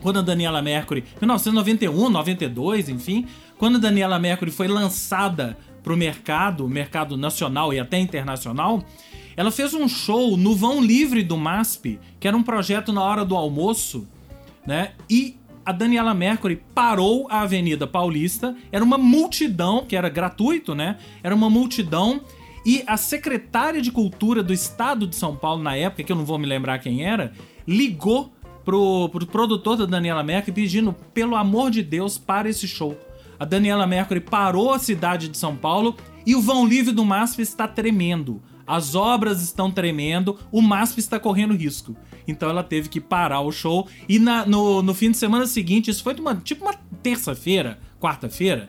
quando 0.01 0.19
a 0.19 0.23
Daniela 0.23 0.63
Mercury, 0.63 1.05
1991, 1.21 2.09
92, 2.09 2.89
enfim, 2.89 3.27
quando 3.59 3.77
a 3.77 3.79
Daniela 3.79 4.19
Mercury 4.19 4.51
foi 4.51 4.69
lançada 4.69 5.57
para 5.83 5.93
o 5.93 5.97
mercado, 5.97 6.69
mercado 6.69 7.17
nacional 7.17 7.73
e 7.73 7.79
até 7.79 7.99
internacional, 7.99 8.85
ela 9.37 9.51
fez 9.51 9.73
um 9.75 9.89
show 9.89 10.37
no 10.37 10.55
vão 10.55 10.83
livre 10.83 11.23
do 11.23 11.37
MASP, 11.37 11.99
que 12.19 12.29
era 12.29 12.37
um 12.37 12.43
projeto 12.43 12.93
na 12.93 13.03
hora 13.03 13.25
do 13.25 13.37
almoço, 13.37 14.07
né? 14.67 14.93
E 15.09 15.37
a 15.71 15.73
Daniela 15.73 16.13
Mercury 16.13 16.61
parou 16.75 17.29
a 17.31 17.43
Avenida 17.43 17.87
Paulista, 17.87 18.57
era 18.73 18.83
uma 18.83 18.99
multidão, 18.99 19.87
que 19.87 19.95
era 19.95 20.09
gratuito, 20.09 20.75
né? 20.75 20.99
Era 21.23 21.33
uma 21.33 21.49
multidão 21.49 22.21
e 22.67 22.83
a 22.89 22.97
secretária 22.97 23.81
de 23.81 23.93
Cultura 23.93 24.43
do 24.43 24.53
Estado 24.53 25.07
de 25.07 25.15
São 25.15 25.37
Paulo 25.37 25.63
na 25.63 25.77
época, 25.77 26.03
que 26.03 26.11
eu 26.11 26.17
não 26.17 26.25
vou 26.25 26.41
me 26.41 26.47
lembrar 26.47 26.81
quem 26.81 27.05
era, 27.05 27.33
ligou 27.69 28.33
pro, 28.65 29.09
pro 29.11 29.25
produtor 29.25 29.77
da 29.77 29.87
Daniela 29.87 30.25
Mercury 30.25 30.53
pedindo, 30.53 30.93
pelo 31.15 31.37
amor 31.37 31.71
de 31.71 31.85
Deus, 31.85 32.19
para 32.19 32.49
esse 32.49 32.67
show. 32.67 32.99
A 33.39 33.45
Daniela 33.45 33.87
Mercury 33.87 34.21
parou 34.21 34.75
a 34.75 34.79
cidade 34.81 35.29
de 35.29 35.39
São 35.39 35.55
Paulo 35.55 35.97
e 36.27 36.35
o 36.35 36.43
vão 36.43 36.67
livre 36.67 36.93
do 36.93 37.05
MASP 37.05 37.43
está 37.43 37.69
tremendo. 37.69 38.43
As 38.67 38.97
obras 38.97 39.41
estão 39.41 39.71
tremendo, 39.71 40.37
o 40.51 40.61
MASP 40.61 40.99
está 40.99 41.21
correndo 41.21 41.55
risco. 41.55 41.97
Então 42.27 42.49
ela 42.49 42.63
teve 42.63 42.89
que 42.89 43.01
parar 43.01 43.41
o 43.41 43.53
show. 43.53 43.89
E 44.09 44.19
na, 44.19 44.45
no, 44.47 44.83
no 44.83 44.95
fim 44.95 45.11
de 45.11 45.17
semana 45.17 45.47
seguinte, 45.47 45.91
isso 45.91 46.03
foi 46.03 46.15
uma, 46.15 46.35
tipo 46.37 46.65
uma 46.65 46.75
terça-feira, 47.03 47.79
quarta-feira. 48.01 48.69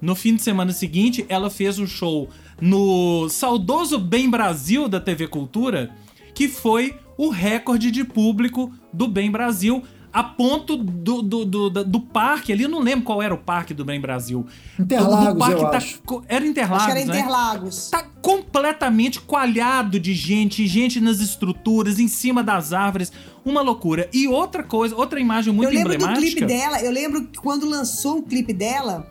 No 0.00 0.14
fim 0.14 0.34
de 0.34 0.42
semana 0.42 0.72
seguinte, 0.72 1.26
ela 1.28 1.50
fez 1.50 1.78
um 1.78 1.86
show 1.86 2.28
no 2.60 3.28
saudoso 3.28 3.98
Bem 3.98 4.30
Brasil 4.30 4.88
da 4.88 5.00
TV 5.00 5.26
Cultura, 5.28 5.94
que 6.34 6.48
foi 6.48 6.98
o 7.18 7.28
recorde 7.28 7.90
de 7.90 8.02
público 8.02 8.72
do 8.92 9.06
Bem 9.06 9.30
Brasil, 9.30 9.82
a 10.12 10.24
ponto 10.24 10.76
do, 10.76 11.22
do, 11.22 11.44
do, 11.44 11.70
do, 11.70 12.00
parque 12.00 12.52
ali, 12.52 12.64
eu 12.64 12.68
não 12.68 12.80
lembro 12.80 13.04
qual 13.04 13.22
era 13.22 13.32
o 13.32 13.38
parque 13.38 13.72
do 13.72 13.84
Bem 13.84 14.00
Brasil. 14.00 14.44
Interlagos, 14.78 15.38
parque 15.38 15.62
eu 15.62 15.70
tá, 15.70 15.76
acho. 15.76 16.02
Era 16.26 16.46
Interlagos, 16.46 16.82
acho 16.82 16.86
que 16.86 16.98
era 16.98 17.00
Interlagos. 17.00 17.90
Né? 17.92 17.98
Tá 17.98 18.06
completamente 18.20 19.20
coalhado 19.20 20.00
de 20.00 20.12
gente, 20.12 20.66
gente 20.66 21.00
nas 21.00 21.20
estruturas, 21.20 22.00
em 22.00 22.08
cima 22.08 22.42
das 22.42 22.72
árvores, 22.72 23.12
uma 23.44 23.60
loucura. 23.60 24.08
E 24.12 24.26
outra 24.26 24.64
coisa, 24.64 24.96
outra 24.96 25.20
imagem 25.20 25.52
muito 25.52 25.72
emblemática... 25.72 26.04
Eu 26.04 26.08
lembro 26.08 26.20
do 26.20 26.36
clipe 26.36 26.46
dela, 26.46 26.80
eu 26.82 26.90
lembro 26.90 27.26
que 27.26 27.38
quando 27.38 27.68
lançou 27.68 28.18
o 28.18 28.22
clipe 28.22 28.52
dela... 28.52 29.06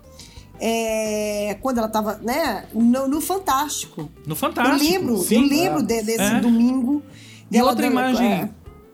É, 0.61 1.57
quando 1.61 1.77
ela 1.77 1.87
tava, 1.87 2.19
né, 2.21 2.65
no, 2.73 3.07
no, 3.07 3.21
Fantástico. 3.21 4.11
No 4.27 4.35
Fantástico. 4.35 4.83
Eu 4.83 4.91
lembro, 4.91 5.17
sim, 5.19 5.35
eu 5.35 5.47
lembro 5.47 5.79
é. 5.79 5.83
de, 5.83 6.03
desse 6.03 6.21
é. 6.21 6.39
domingo. 6.41 7.01
E 7.49 7.61
outra 7.61 7.87
imagem, 7.87 8.49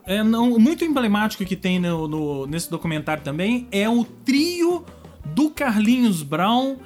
é 0.06 0.24
não, 0.24 0.60
muito 0.60 0.84
emblemático 0.84 1.44
que 1.46 1.56
tem 1.56 1.80
no, 1.80 2.08
no, 2.08 2.46
nesse 2.46 2.70
documentário 2.70 3.24
também 3.24 3.68
é 3.72 3.90
o 3.90 4.04
trio 4.04 4.86
do 5.26 5.50
Carlinhos 5.50 6.22
Brown 6.22 6.78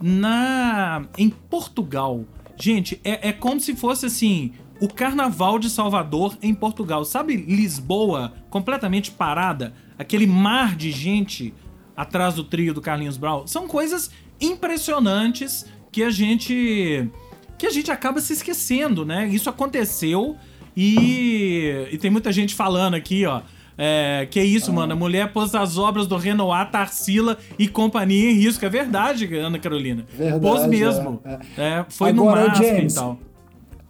na 0.00 1.04
em 1.16 1.30
Portugal. 1.30 2.24
Gente, 2.56 3.00
é, 3.04 3.28
é 3.28 3.32
como 3.32 3.60
se 3.60 3.74
fosse 3.74 4.06
assim 4.06 4.52
o 4.80 4.88
Carnaval 4.88 5.58
de 5.58 5.70
Salvador 5.70 6.36
em 6.42 6.54
Portugal. 6.54 7.04
Sabe 7.04 7.36
Lisboa 7.36 8.34
completamente 8.50 9.10
parada? 9.10 9.74
Aquele 9.98 10.26
mar 10.26 10.76
de 10.76 10.90
gente 10.92 11.54
atrás 11.96 12.34
do 12.34 12.44
trio 12.44 12.74
do 12.74 12.80
Carlinhos 12.80 13.16
Brown. 13.16 13.46
São 13.46 13.66
coisas 13.66 14.10
impressionantes 14.40 15.66
que 15.90 16.02
a 16.02 16.10
gente 16.10 17.10
que 17.56 17.66
a 17.66 17.70
gente 17.70 17.90
acaba 17.90 18.20
se 18.20 18.32
esquecendo, 18.32 19.04
né? 19.04 19.26
Isso 19.26 19.50
aconteceu 19.50 20.36
e, 20.80 21.88
e 21.90 21.98
tem 21.98 22.08
muita 22.08 22.30
gente 22.30 22.54
falando 22.54 22.94
aqui, 22.94 23.26
ó. 23.26 23.40
É, 23.76 24.28
que 24.30 24.40
isso, 24.40 24.70
ah. 24.70 24.74
mano. 24.74 24.92
A 24.92 24.96
mulher 24.96 25.32
pôs 25.32 25.52
as 25.56 25.76
obras 25.76 26.06
do 26.06 26.16
Renoir, 26.16 26.70
Tarsila 26.70 27.36
e 27.58 27.66
companhia 27.66 28.30
em 28.30 28.34
risco. 28.34 28.64
É 28.64 28.68
verdade, 28.68 29.32
Ana 29.36 29.58
Carolina. 29.58 30.04
Verdade, 30.16 30.40
pôs 30.40 30.66
mesmo. 30.66 31.20
É, 31.24 31.32
é. 31.32 31.38
é 31.56 31.86
foi 31.88 32.10
Agora, 32.10 32.42
no 32.42 32.46
MASP 32.48 32.64
e 32.64 32.94
tal. 32.94 33.18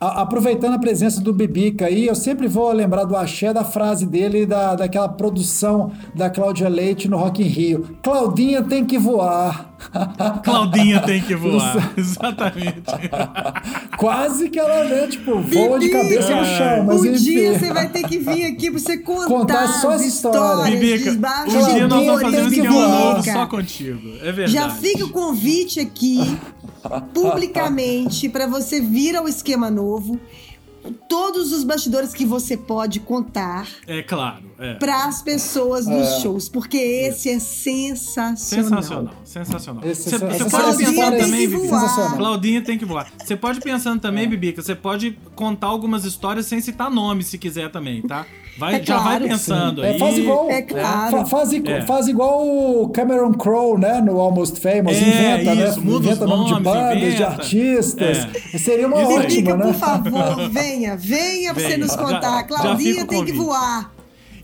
Aproveitando 0.01 0.75
a 0.75 0.79
presença 0.79 1.21
do 1.21 1.33
Bibica 1.33 1.87
aí, 1.87 2.07
eu 2.07 2.15
sempre 2.15 2.47
vou 2.47 2.73
lembrar 2.73 3.05
do 3.05 3.17
axé 3.17 3.53
da 3.53 3.65
frase 3.65 4.07
dele, 4.07 4.47
da, 4.47 4.77
daquela 4.77 5.09
produção 5.09 5.93
da 6.15 6.31
Cláudia 6.31 6.69
Leite 6.69 7.07
no 7.07 7.19
Rock 7.19 7.43
in 7.43 7.49
Rio. 7.49 7.99
Claudinha 8.03 8.63
tem 8.63 8.85
que 8.85 8.97
voar. 8.97 9.68
Claudinha 10.45 11.01
tem 11.01 11.21
que 11.23 11.35
voar, 11.35 11.93
exatamente. 11.97 12.83
Quase 13.97 14.49
que 14.49 14.59
ela, 14.59 14.85
né, 14.85 15.07
tipo, 15.07 15.41
voa 15.41 15.79
de 15.79 15.89
cabeça 15.89 16.35
no 16.35 16.45
chão. 16.45 16.85
Mas 16.85 17.01
um 17.03 17.13
dia 17.13 17.59
você 17.59 17.73
vai 17.73 17.89
ter 17.89 18.07
que 18.07 18.19
vir 18.19 18.45
aqui 18.45 18.71
pra 18.71 18.81
você 18.81 18.99
contar, 18.99 19.27
contar 19.27 19.69
só 19.69 19.91
as 19.91 20.05
histórias. 20.05 20.79
Bibica, 20.79 21.11
um 21.13 21.75
dia 21.75 21.89
nós 21.89 22.07
vamos 22.07 22.23
fazer 22.23 22.43
um 22.43 22.49
esquema 22.49 22.89
novo 22.89 23.23
só 23.23 23.47
contigo, 23.47 24.09
é 24.21 24.33
verdade. 24.33 24.53
Já 24.53 24.71
fica 24.71 25.05
o 25.05 25.11
convite 25.11 25.81
aqui 25.81 26.19
publicamente 27.15 28.29
para 28.29 28.47
você 28.47 28.81
vir 28.81 29.17
ao 29.17 29.29
esquema 29.29 29.71
novo 29.71 30.19
todos 31.09 31.53
os 31.53 31.65
bastidores 31.65 32.13
que 32.13 32.25
você 32.25 32.57
pode 32.57 33.01
contar. 33.01 33.67
É 33.87 34.03
claro. 34.03 34.48
É. 34.59 34.75
Para 34.75 35.05
as 35.05 35.23
pessoas 35.23 35.87
dos 35.87 36.09
é. 36.09 36.21
shows, 36.21 36.49
porque 36.49 36.77
esse 36.77 37.31
é 37.31 37.39
sensacional. 37.39 38.37
Sensacional, 38.37 39.15
sensacional. 39.25 39.85
Esse, 39.85 40.11
você, 40.11 40.19
você 40.19 40.51
pode 40.51 40.77
pensar 40.79 41.13
também, 41.13 41.49
Bibi. 41.49 41.69
Claudinha 42.17 42.63
tem 42.63 42.77
que 42.77 42.85
voar. 42.85 43.09
Você 43.25 43.37
pode 43.37 43.61
pensando 43.61 44.01
também, 44.01 44.25
é. 44.25 44.27
Bibica, 44.27 44.61
você 44.61 44.75
pode 44.75 45.17
contar 45.37 45.69
algumas 45.69 46.05
histórias 46.05 46.47
sem 46.47 46.61
citar 46.61 46.91
nomes, 46.91 47.29
se 47.29 47.39
quiser 47.39 47.71
também, 47.71 48.03
tá? 48.03 48.27
Vai, 48.59 48.75
é 48.75 48.79
já 48.85 48.97
claro, 48.97 49.21
vai 49.21 49.29
pensando 49.29 49.85
é, 49.85 49.91
aí. 49.91 49.99
faz 50.01 50.19
igual, 50.19 50.51
é 50.51 50.63
claro. 50.63 51.27
faz, 51.27 51.53
é. 51.53 51.83
faz 51.83 52.09
igual 52.09 52.45
o 52.45 52.89
Cameron 52.89 53.33
Crowe, 53.35 53.79
né? 53.79 54.01
No 54.01 54.19
Almost 54.19 54.61
Famous. 54.61 54.97
É, 54.97 55.01
inventa, 55.01 55.55
né? 55.55 55.69
isso, 55.69 55.81
né? 55.81 55.93
Inventa 55.93 56.27
nome 56.27 56.45
de 56.47 56.61
bandas, 56.61 56.97
inventa. 56.97 57.17
de 57.17 57.23
artistas. 57.23 58.29
É. 58.53 58.59
Seria 58.59 58.89
uma 58.89 58.97
ótima, 58.97 59.27
dica, 59.27 59.57
né? 59.57 59.67
por 59.67 59.75
favor, 59.75 60.51
venha, 60.51 60.97
venha 60.97 61.55
pra 61.55 61.63
você 61.63 61.77
nos 61.77 61.95
contar. 61.95 62.39
Já, 62.39 62.43
Claudinha 62.43 62.95
já 62.95 63.07
tem 63.07 63.25
que 63.25 63.33
voar. 63.33 63.98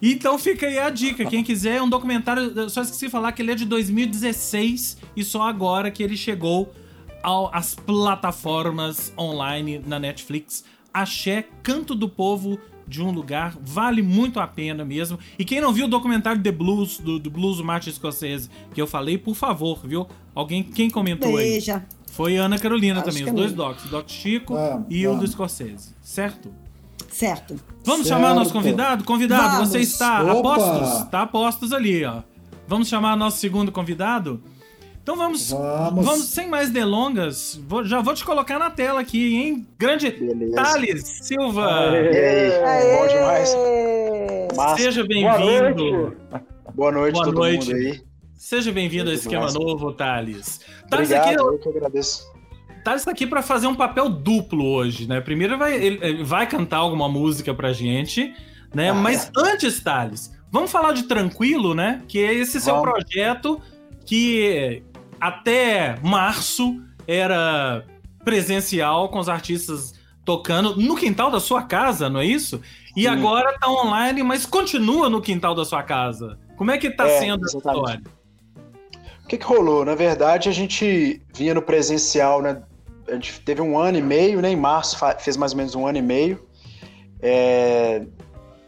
Então 0.07 0.39
fica 0.39 0.67
aí 0.67 0.79
a 0.79 0.91
dica. 0.91 1.25
Quem 1.25 1.43
quiser, 1.43 1.77
é 1.77 1.83
um 1.83 1.89
documentário. 1.89 2.69
Só 2.69 2.83
esqueci 2.83 3.07
de 3.07 3.11
falar 3.11 3.33
que 3.33 3.41
ele 3.41 3.53
é 3.53 3.55
de 3.55 3.65
2016 3.65 4.99
e 5.17 5.25
só 5.25 5.43
agora 5.43 5.91
que 5.91 6.03
ele 6.03 6.15
chegou 6.17 6.73
às 7.51 7.75
plataformas 7.75 9.15
online 9.19 9.83
na 9.87 9.99
Netflix. 9.99 10.63
Axé, 10.93 11.47
Canto 11.63 11.95
do 11.95 12.07
Povo 12.07 12.59
de 12.87 13.03
um 13.03 13.11
lugar, 13.11 13.57
vale 13.63 14.03
muito 14.03 14.39
a 14.39 14.47
pena 14.47 14.85
mesmo. 14.85 15.19
E 15.39 15.45
quem 15.45 15.59
não 15.59 15.73
viu 15.73 15.87
o 15.87 15.89
documentário 15.89 16.43
The 16.43 16.53
Blues, 16.53 16.99
do, 16.99 17.19
do 17.19 17.31
Blues 17.31 17.57
do 17.57 17.65
Martin 17.65 17.91
Scorsese, 17.91 18.51
que 18.75 18.81
eu 18.81 18.87
falei, 18.87 19.17
por 19.17 19.35
favor, 19.35 19.81
viu? 19.87 20.07
Alguém, 20.35 20.63
quem 20.63 20.91
comentou 20.91 21.35
Veja. 21.37 21.77
aí? 21.77 21.83
Foi 22.13 22.37
Ana 22.37 22.59
Carolina 22.59 23.01
Acho 23.01 23.09
também, 23.09 23.25
os 23.25 23.33
dois 23.33 23.53
docs, 23.53 23.87
o 23.87 23.89
Doc 23.89 24.09
Chico 24.09 24.57
é, 24.57 24.85
e 24.91 25.05
é. 25.05 25.09
o 25.09 25.17
do 25.17 25.27
Scorsese, 25.27 25.95
certo? 26.01 26.53
Certo. 27.15 27.55
Vamos 27.85 28.09
certo. 28.09 28.21
chamar 28.21 28.35
nosso 28.35 28.53
convidado? 28.53 29.05
Convidado, 29.05 29.53
Vamos. 29.53 29.69
você 29.69 29.79
está 29.79 30.21
Opa. 30.21 30.33
a 30.33 30.43
postos? 30.43 31.09
Tá 31.11 31.23
a 31.23 31.27
postos 31.27 31.73
ali, 31.73 32.05
ó. 32.05 32.23
Vamos 32.67 32.89
chamar 32.89 33.17
nosso 33.17 33.39
segundo 33.39 33.71
convidado? 33.71 34.43
Então 35.01 35.17
vamos, 35.17 35.51
vamos, 35.51 36.05
vamos 36.05 36.25
sem 36.31 36.49
mais 36.49 36.71
delongas, 36.71 37.61
vou, 37.69 37.85
já 37.85 38.01
vou 38.01 38.15
te 38.15 38.25
colocar 38.25 38.59
na 38.59 38.71
tela 38.71 39.01
aqui, 39.03 39.37
hein? 39.37 39.67
Grande 39.79 40.11
Beleza. 40.11 40.55
Thales 40.57 41.05
Silva. 41.23 41.91
Aê, 41.91 42.65
Aê. 42.65 42.97
Bom 42.97 43.07
demais. 43.07 43.57
Massa. 44.57 44.83
Seja 44.83 45.07
bem-vindo. 45.07 46.17
Boa 46.75 46.91
noite, 46.91 47.13
Boa 47.15 47.25
todo 47.27 47.35
noite. 47.37 47.67
mundo 47.73 47.77
aí. 47.77 48.03
Seja 48.35 48.73
bem-vindo 48.73 49.11
ao 49.11 49.15
Esquema 49.15 49.43
massa. 49.43 49.59
Novo, 49.59 49.93
Thales. 49.93 50.61
Thales 50.91 51.11
Obrigado, 51.13 51.29
aqui, 51.29 51.55
eu 51.55 51.59
que 51.59 51.69
agradeço. 51.69 52.34
Thales 52.85 53.01
está 53.01 53.11
aqui 53.11 53.27
para 53.27 53.43
fazer 53.43 53.67
um 53.67 53.75
papel 53.75 54.09
duplo 54.09 54.67
hoje, 54.67 55.09
né? 55.09 55.21
Primeiro 55.21 55.57
vai, 55.57 55.75
ele 55.75 56.23
vai 56.23 56.47
cantar 56.47 56.77
alguma 56.77 57.09
música 57.09 57.55
pra 57.55 57.73
gente, 57.73 58.35
né? 58.75 58.91
Ah, 58.91 58.95
Mas 58.95 59.27
é. 59.27 59.31
antes, 59.37 59.81
Thales, 59.81 60.37
vamos 60.53 60.71
falar 60.71 60.93
de 60.93 61.05
Tranquilo, 61.05 61.75
né? 61.75 62.03
Que 62.07 62.19
é 62.19 62.35
esse 62.35 62.59
vamos. 62.59 62.65
seu 62.65 62.83
projeto 62.83 63.61
que 64.05 64.83
até 65.19 65.99
março 66.03 66.79
era 67.09 67.85
presencial 68.23 69.09
com 69.09 69.19
os 69.19 69.29
artistas 69.29 69.95
tocando 70.25 70.77
no 70.77 70.95
quintal 70.95 71.31
da 71.31 71.41
sua 71.41 71.63
casa, 71.63 72.09
não 72.11 72.21
é 72.21 72.27
isso? 72.27 72.61
E 72.97 73.03
Sim. 73.03 73.09
agora 73.09 73.59
tá 73.59 73.69
online, 73.69 74.23
mas 74.23 74.47
continua 74.47 75.09
no 75.09 75.21
quintal 75.21 75.55
da 75.55 75.65
sua 75.65 75.83
casa. 75.83 76.39
Como 76.57 76.71
é 76.71 76.79
que 76.79 76.91
tá 76.91 77.09
é, 77.09 77.19
sendo 77.19 77.45
essa 77.45 77.57
história? 77.57 78.03
O 79.25 79.27
que, 79.27 79.39
que 79.39 79.45
rolou? 79.45 79.85
Na 79.85 79.95
verdade, 79.95 80.49
a 80.49 80.53
gente 80.53 81.23
vinha 81.35 81.55
no 81.55 81.63
presencial, 81.63 82.43
né? 82.43 82.63
A 83.09 83.15
gente 83.15 83.41
teve 83.41 83.61
um 83.61 83.79
ano 83.79 83.99
e 83.99 84.03
meio, 84.03 84.41
né? 84.41 84.51
Em 84.51 84.57
março 84.57 84.99
fez 85.19 85.37
mais 85.37 85.53
ou 85.53 85.59
menos 85.59 85.75
um 85.75 85.87
ano 85.87 85.99
e 85.99 86.03
meio. 86.03 86.47
É... 87.21 88.07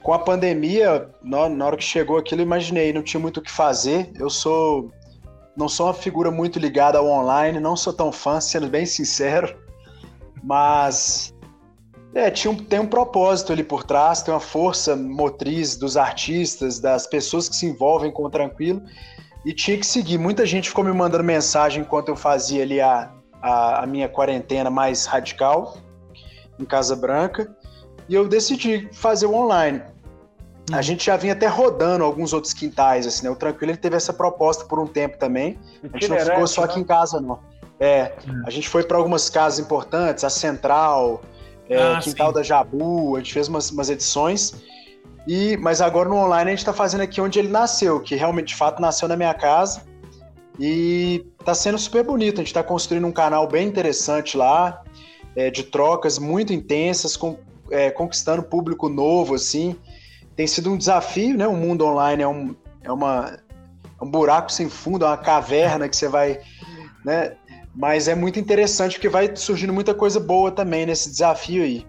Com 0.03 0.13
a 0.13 0.19
pandemia, 0.19 1.09
na 1.23 1.67
hora 1.67 1.77
que 1.77 1.83
chegou 1.83 2.17
aquilo, 2.17 2.41
eu 2.41 2.47
imaginei, 2.47 2.93
não 2.93 3.03
tinha 3.03 3.21
muito 3.21 3.39
o 3.39 3.43
que 3.43 3.51
fazer. 3.51 4.13
Eu 4.19 4.31
sou 4.31 4.91
não 5.57 5.69
sou 5.69 5.87
uma 5.87 5.95
figura 5.95 6.31
muito 6.31 6.59
ligada 6.59 6.99
ao 6.99 7.07
online, 7.07 7.59
não 7.59 7.77
sou 7.77 7.93
tão 7.93 8.13
fã, 8.13 8.41
sendo 8.41 8.69
bem 8.69 8.85
sincero, 8.85 9.57
mas 10.43 11.35
é, 12.15 12.31
tinha 12.31 12.51
um, 12.51 12.57
tem 12.57 12.79
um 12.79 12.87
propósito 12.87 13.53
ali 13.53 13.65
por 13.65 13.83
trás, 13.83 14.21
tem 14.21 14.35
uma 14.35 14.41
força 14.41 14.95
motriz 14.95 15.77
dos 15.77 15.97
artistas, 15.97 16.79
das 16.79 17.07
pessoas 17.07 17.49
que 17.49 17.57
se 17.57 17.65
envolvem 17.67 18.13
com 18.13 18.25
o 18.25 18.31
Tranquilo, 18.31 18.83
e 19.47 19.55
tinha 19.55 19.79
que 19.79 19.87
seguir. 19.87 20.19
Muita 20.19 20.45
gente 20.45 20.69
ficou 20.69 20.85
me 20.85 20.93
mandando 20.93 21.25
mensagem 21.25 21.83
enquanto 21.83 22.09
eu 22.09 22.17
fazia 22.17 22.63
ali 22.63 22.81
a, 22.81 23.11
a, 23.47 23.85
a 23.85 23.87
minha 23.87 24.09
quarentena 24.09 24.69
mais 24.69 25.07
radical, 25.07 25.79
em 26.59 26.65
Casa 26.65 26.97
Branca, 26.97 27.55
e 28.09 28.15
eu 28.15 28.27
decidi 28.27 28.89
fazer 28.93 29.27
o 29.27 29.35
online. 29.35 29.83
A 30.73 30.83
gente 30.83 31.07
já 31.07 31.17
vinha 31.17 31.33
até 31.33 31.47
rodando 31.47 32.03
alguns 32.03 32.33
outros 32.33 32.53
quintais, 32.53 33.07
assim, 33.07 33.25
né? 33.25 33.31
O 33.31 33.37
Tranquilo 33.37 33.71
ele 33.71 33.79
teve 33.79 33.95
essa 33.95 34.13
proposta 34.13 34.65
por 34.65 34.81
um 34.81 34.87
tempo 34.87 35.17
também. 35.17 35.59
A 35.93 35.97
gente 35.97 36.09
não 36.09 36.19
ficou 36.19 36.47
só 36.47 36.65
aqui 36.65 36.77
né? 36.77 36.81
em 36.83 36.85
casa, 36.85 37.21
não. 37.21 37.39
É, 37.79 38.13
a 38.45 38.51
gente 38.51 38.69
foi 38.69 38.83
para 38.83 38.97
algumas 38.97 39.31
casas 39.31 39.61
importantes, 39.61 40.25
a 40.25 40.31
Central, 40.31 41.21
é, 41.69 41.81
ah, 41.81 42.01
Quintal 42.03 42.29
sim. 42.29 42.35
da 42.35 42.43
Jabu, 42.43 43.15
a 43.15 43.19
gente 43.21 43.33
fez 43.33 43.47
umas, 43.47 43.71
umas 43.71 43.91
edições. 43.91 44.55
E, 45.29 45.57
mas 45.59 45.81
agora 45.81 46.09
no 46.09 46.17
online 46.17 46.49
a 46.49 46.51
gente 46.51 46.61
está 46.61 46.73
fazendo 46.73 47.03
aqui 47.03 47.21
onde 47.21 47.39
ele 47.39 47.49
nasceu, 47.49 48.01
que 48.01 48.17
realmente 48.17 48.49
de 48.49 48.57
fato 48.57 48.81
nasceu 48.81 49.07
na 49.07 49.17
minha 49.17 49.35
casa. 49.35 49.83
E 50.59 51.25
está 51.39 51.55
sendo 51.55 51.79
super 51.79 52.03
bonito. 52.05 52.35
A 52.35 52.39
gente 52.39 52.49
está 52.49 52.63
construindo 52.63 53.07
um 53.07 53.13
canal 53.13 53.47
bem 53.47 53.69
interessante 53.69 54.37
lá, 54.37 54.83
é, 55.35 55.51
de 55.51 55.63
trocas 55.63 56.19
muito 56.19 56.53
intensas, 56.53 57.17
com, 57.17 57.39
é, 57.71 57.91
conquistando 57.91 58.43
público 58.43 58.89
novo, 58.89 59.35
assim 59.35 59.77
tem 60.37 60.47
sido 60.47 60.71
um 60.71 60.77
desafio, 60.77 61.37
né? 61.37 61.49
O 61.49 61.57
mundo 61.57 61.85
online 61.87 62.23
é 62.23 62.29
um, 62.29 62.55
é 62.85 62.93
uma, 62.93 63.39
é 64.01 64.05
um 64.05 64.09
buraco 64.09 64.53
sem 64.53 64.69
fundo, 64.69 65.05
é 65.05 65.09
uma 65.09 65.17
caverna 65.17 65.89
que 65.89 65.97
você 65.97 66.09
vai, 66.09 66.39
né? 67.05 67.33
Mas 67.75 68.07
é 68.07 68.15
muito 68.15 68.39
interessante 68.39 68.95
porque 68.95 69.09
vai 69.09 69.35
surgindo 69.35 69.73
muita 69.73 69.95
coisa 69.95 70.21
boa 70.21 70.51
também 70.51 70.85
nesse 70.87 71.11
desafio 71.11 71.65
aí. 71.65 71.87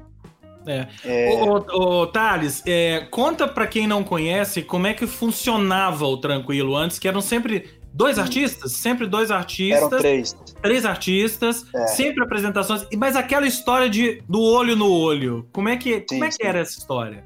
É. 0.66 0.88
é... 1.06 1.34
Ô, 1.34 1.58
ô, 1.58 2.02
ô 2.02 2.08
Thales, 2.08 2.64
é, 2.66 3.08
conta 3.12 3.48
para 3.48 3.68
quem 3.68 3.88
não 3.88 4.04
conhece 4.04 4.62
como 4.62 4.88
é 4.88 4.94
que 4.94 5.08
funcionava 5.08 6.06
o 6.06 6.18
Tranquilo 6.18 6.76
antes, 6.76 7.00
que 7.00 7.08
eram 7.08 7.22
sempre 7.22 7.77
dois 7.98 8.20
artistas? 8.20 8.74
Sempre 8.74 9.08
dois 9.08 9.32
artistas. 9.32 9.78
Eram 9.78 9.90
três. 9.90 10.38
Três 10.62 10.86
artistas, 10.86 11.66
é. 11.74 11.88
sempre 11.88 12.24
apresentações. 12.24 12.86
Mas 12.96 13.16
aquela 13.16 13.48
história 13.48 13.90
de 13.90 14.22
do 14.30 14.42
olho 14.42 14.76
no 14.76 14.90
olho, 14.92 15.48
como 15.52 15.68
é 15.68 15.76
que, 15.76 16.00
sim, 16.00 16.06
como 16.08 16.26
é 16.26 16.30
que 16.30 16.46
era 16.46 16.60
essa 16.60 16.78
história? 16.78 17.24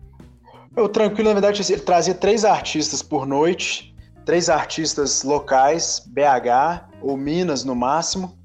O 0.75 0.87
Tranquilo, 0.87 1.27
na 1.27 1.33
verdade, 1.33 1.61
ele 1.71 1.81
trazia 1.81 2.13
três 2.13 2.45
artistas 2.45 3.01
por 3.01 3.27
noite, 3.27 3.93
três 4.25 4.49
artistas 4.49 5.23
locais, 5.23 6.01
BH 6.07 6.87
ou 7.01 7.17
Minas 7.17 7.65
no 7.65 7.75
máximo. 7.75 8.37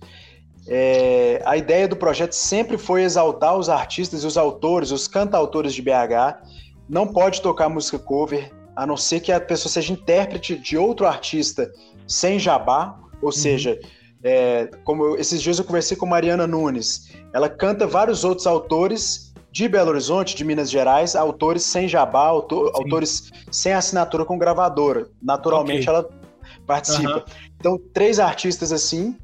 É, 0.68 1.40
a 1.46 1.56
ideia 1.56 1.86
do 1.86 1.94
projeto 1.94 2.32
sempre 2.32 2.76
foi 2.76 3.02
exaltar 3.02 3.56
os 3.56 3.68
artistas 3.68 4.24
e 4.24 4.26
os 4.26 4.36
autores, 4.36 4.90
os 4.90 5.06
cantautores 5.06 5.72
de 5.72 5.82
BH. 5.82 6.42
Não 6.88 7.06
pode 7.06 7.40
tocar 7.40 7.68
música 7.68 7.98
cover, 7.98 8.52
a 8.74 8.84
não 8.84 8.96
ser 8.96 9.20
que 9.20 9.30
a 9.30 9.40
pessoa 9.40 9.70
seja 9.70 9.92
intérprete 9.92 10.58
de 10.58 10.76
outro 10.76 11.06
artista 11.06 11.70
sem 12.06 12.38
jabá, 12.38 12.98
ou 13.20 13.28
uhum. 13.28 13.32
seja, 13.32 13.78
é, 14.22 14.68
como 14.84 15.04
eu, 15.04 15.16
esses 15.16 15.40
dias 15.40 15.58
eu 15.58 15.64
conversei 15.64 15.96
com 15.96 16.06
Mariana 16.06 16.46
Nunes, 16.46 17.12
ela 17.32 17.48
canta 17.48 17.86
vários 17.86 18.24
outros 18.24 18.46
autores 18.46 19.32
de 19.52 19.68
Belo 19.68 19.90
Horizonte, 19.90 20.36
de 20.36 20.44
Minas 20.44 20.70
Gerais, 20.70 21.16
autores 21.16 21.62
sem 21.62 21.88
jabá, 21.88 22.26
autor, 22.26 22.72
autores 22.74 23.30
sem 23.50 23.72
assinatura 23.72 24.24
com 24.24 24.36
gravadora. 24.36 25.08
Naturalmente 25.22 25.88
okay. 25.88 25.94
ela 25.94 26.08
participa. 26.66 27.16
Uhum. 27.16 27.22
Então, 27.58 27.80
três 27.94 28.18
artistas 28.18 28.70
assim. 28.70 29.16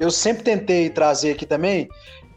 Eu 0.00 0.10
sempre 0.10 0.42
tentei 0.42 0.88
trazer 0.88 1.32
aqui 1.32 1.44
também 1.44 1.88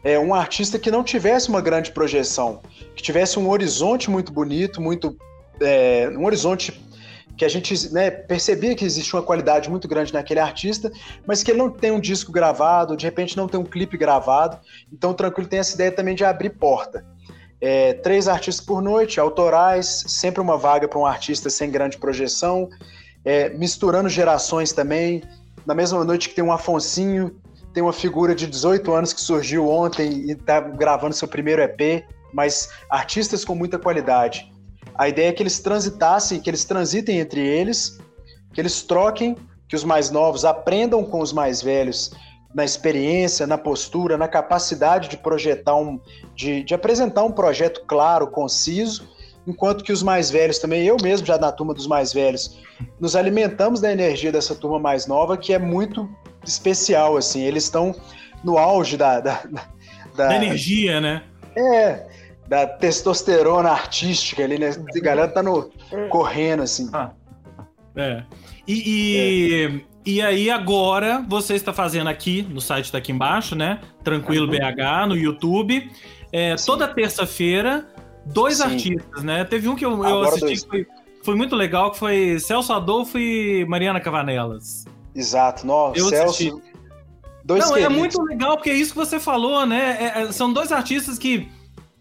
é, 0.04 0.18
um 0.18 0.34
artista 0.34 0.78
que 0.78 0.90
não 0.90 1.02
tivesse 1.02 1.48
uma 1.48 1.60
grande 1.60 1.90
projeção, 1.90 2.60
que 2.94 3.02
tivesse 3.02 3.38
um 3.38 3.48
horizonte 3.48 4.08
muito 4.10 4.30
bonito, 4.30 4.80
muito 4.80 5.16
é, 5.60 6.08
um 6.16 6.24
horizonte 6.26 6.70
que 7.36 7.44
a 7.44 7.48
gente 7.48 7.92
né, 7.92 8.10
percebia 8.10 8.74
que 8.74 8.84
existia 8.84 9.18
uma 9.18 9.24
qualidade 9.24 9.68
muito 9.68 9.86
grande 9.86 10.12
naquele 10.12 10.40
artista, 10.40 10.90
mas 11.26 11.42
que 11.42 11.50
ele 11.50 11.58
não 11.58 11.70
tem 11.70 11.90
um 11.90 12.00
disco 12.00 12.32
gravado, 12.32 12.96
de 12.96 13.04
repente 13.04 13.36
não 13.36 13.46
tem 13.46 13.60
um 13.60 13.64
clipe 13.64 13.96
gravado. 13.96 14.58
Então, 14.92 15.12
Tranquilo 15.12 15.48
tem 15.48 15.58
essa 15.58 15.74
ideia 15.74 15.92
também 15.92 16.14
de 16.14 16.24
abrir 16.24 16.50
porta. 16.50 17.04
É, 17.60 17.94
três 17.94 18.28
artistas 18.28 18.64
por 18.64 18.80
noite, 18.80 19.20
autorais, 19.20 20.04
sempre 20.06 20.40
uma 20.40 20.56
vaga 20.56 20.88
para 20.88 20.98
um 20.98 21.06
artista 21.06 21.50
sem 21.50 21.70
grande 21.70 21.98
projeção, 21.98 22.68
é, 23.24 23.50
misturando 23.50 24.08
gerações 24.08 24.72
também. 24.72 25.22
Na 25.66 25.74
mesma 25.74 26.04
noite 26.04 26.28
que 26.28 26.34
tem 26.34 26.44
um 26.44 26.52
Afonsinho, 26.52 27.36
tem 27.74 27.82
uma 27.82 27.92
figura 27.92 28.34
de 28.34 28.46
18 28.46 28.92
anos 28.94 29.12
que 29.12 29.20
surgiu 29.20 29.68
ontem 29.68 30.10
e 30.10 30.32
está 30.32 30.60
gravando 30.60 31.14
seu 31.14 31.28
primeiro 31.28 31.60
EP, 31.60 32.04
mas 32.32 32.70
artistas 32.88 33.44
com 33.44 33.54
muita 33.54 33.78
qualidade. 33.78 34.50
A 34.98 35.08
ideia 35.08 35.28
é 35.28 35.32
que 35.32 35.42
eles 35.42 35.58
transitassem, 35.60 36.40
que 36.40 36.48
eles 36.48 36.64
transitem 36.64 37.18
entre 37.18 37.40
eles, 37.40 37.98
que 38.52 38.60
eles 38.60 38.82
troquem, 38.82 39.36
que 39.68 39.76
os 39.76 39.84
mais 39.84 40.10
novos 40.10 40.44
aprendam 40.44 41.04
com 41.04 41.20
os 41.20 41.32
mais 41.32 41.60
velhos 41.60 42.12
na 42.54 42.64
experiência, 42.64 43.46
na 43.46 43.58
postura, 43.58 44.16
na 44.16 44.28
capacidade 44.28 45.08
de 45.08 45.18
projetar 45.18 45.76
um, 45.76 46.00
de, 46.34 46.62
de 46.62 46.74
apresentar 46.74 47.22
um 47.24 47.32
projeto 47.32 47.82
claro, 47.86 48.28
conciso, 48.28 49.06
enquanto 49.46 49.84
que 49.84 49.92
os 49.92 50.02
mais 50.02 50.30
velhos 50.30 50.58
também, 50.58 50.84
eu 50.84 50.96
mesmo 51.02 51.26
já 51.26 51.36
na 51.36 51.52
turma 51.52 51.74
dos 51.74 51.86
mais 51.86 52.12
velhos, 52.12 52.58
nos 52.98 53.14
alimentamos 53.14 53.80
da 53.80 53.92
energia 53.92 54.32
dessa 54.32 54.54
turma 54.54 54.78
mais 54.78 55.06
nova, 55.06 55.36
que 55.36 55.52
é 55.52 55.58
muito 55.58 56.08
especial, 56.44 57.16
assim, 57.16 57.42
eles 57.42 57.64
estão 57.64 57.94
no 58.42 58.56
auge 58.56 58.96
da, 58.96 59.20
da, 59.20 59.42
da, 60.16 60.28
da 60.28 60.36
energia, 60.36 61.00
né? 61.00 61.24
É, 61.54 62.06
da 62.48 62.66
testosterona 62.66 63.70
artística 63.70 64.42
ali, 64.44 64.58
né? 64.58 64.70
A 64.70 65.00
galera 65.00 65.28
tá 65.28 65.42
no, 65.42 65.70
correndo, 66.10 66.62
assim. 66.62 66.88
Ah. 66.92 67.10
É. 67.94 68.22
E, 68.66 68.74
e, 68.74 69.64
é. 69.64 69.80
e, 70.04 70.22
aí 70.22 70.50
agora 70.50 71.24
você 71.28 71.54
está 71.54 71.72
fazendo 71.72 72.08
aqui, 72.08 72.42
no 72.42 72.60
site 72.60 72.92
tá 72.92 72.98
aqui 72.98 73.12
embaixo, 73.12 73.54
né? 73.54 73.80
Tranquilo 74.04 74.46
BH, 74.46 75.08
no 75.08 75.16
YouTube. 75.16 75.90
É, 76.32 76.54
toda 76.56 76.86
terça-feira, 76.86 77.86
dois 78.26 78.58
Sim. 78.58 78.64
artistas, 78.64 79.22
né? 79.24 79.44
Teve 79.44 79.68
um 79.68 79.74
que 79.74 79.84
eu, 79.84 80.04
eu 80.04 80.22
assisti 80.22 80.62
que 80.62 80.68
foi, 80.68 80.86
foi, 81.24 81.34
muito 81.34 81.56
legal, 81.56 81.90
que 81.90 81.98
foi 81.98 82.38
Celso 82.38 82.72
Adolfo 82.72 83.18
e 83.18 83.64
Mariana 83.66 84.00
Cavanelas. 84.00 84.84
Exato, 85.14 85.66
nossa, 85.66 85.98
eu 85.98 86.08
Celso... 86.08 86.24
Assisti. 86.30 86.76
Dois 87.44 87.64
Não, 87.64 87.76
é 87.76 87.82
queridos. 87.82 87.96
é 87.96 87.98
muito 88.00 88.22
legal, 88.22 88.56
porque 88.56 88.70
é 88.70 88.74
isso 88.74 88.90
que 88.92 88.98
você 88.98 89.20
falou, 89.20 89.64
né? 89.64 89.96
É, 90.00 90.22
é, 90.22 90.32
são 90.32 90.52
dois 90.52 90.72
artistas 90.72 91.16
que 91.16 91.48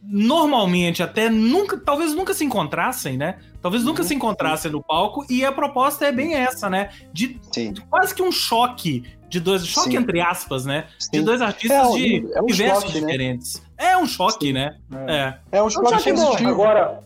normalmente 0.07 1.01
até 1.01 1.29
nunca, 1.29 1.77
talvez 1.77 2.13
nunca 2.13 2.33
se 2.33 2.43
encontrassem, 2.43 3.17
né? 3.17 3.39
Talvez 3.61 3.83
nunca 3.83 4.01
uhum. 4.01 4.07
se 4.07 4.13
encontrassem 4.13 4.71
no 4.71 4.83
palco 4.83 5.25
e 5.29 5.43
a 5.43 5.51
proposta 5.51 6.05
é 6.05 6.11
bem 6.11 6.35
essa, 6.35 6.69
né? 6.69 6.89
De, 7.11 7.39
de 7.51 7.81
quase 7.89 8.13
que 8.13 8.21
um 8.21 8.31
choque 8.31 9.03
de 9.27 9.39
dois, 9.39 9.65
choque 9.65 9.91
Sim. 9.91 9.97
entre 9.97 10.21
aspas, 10.21 10.65
né? 10.65 10.85
Sim. 10.99 11.09
De 11.13 11.21
dois 11.21 11.41
artistas 11.41 11.95
é, 11.95 11.97
de 11.97 12.33
é 12.33 12.41
um 12.41 12.45
diversos 12.45 12.83
choque, 12.83 13.01
né? 13.01 13.07
diferentes. 13.07 13.61
Né? 13.61 13.85
É 13.89 13.97
um 13.97 14.05
choque, 14.05 14.47
Sim. 14.47 14.53
né? 14.53 14.77
É. 15.07 15.57
é. 15.57 15.63
um 15.63 15.69
choque, 15.69 16.09
é 16.09 16.13
um 16.13 16.17
choque 16.17 16.45
Agora, 16.45 17.03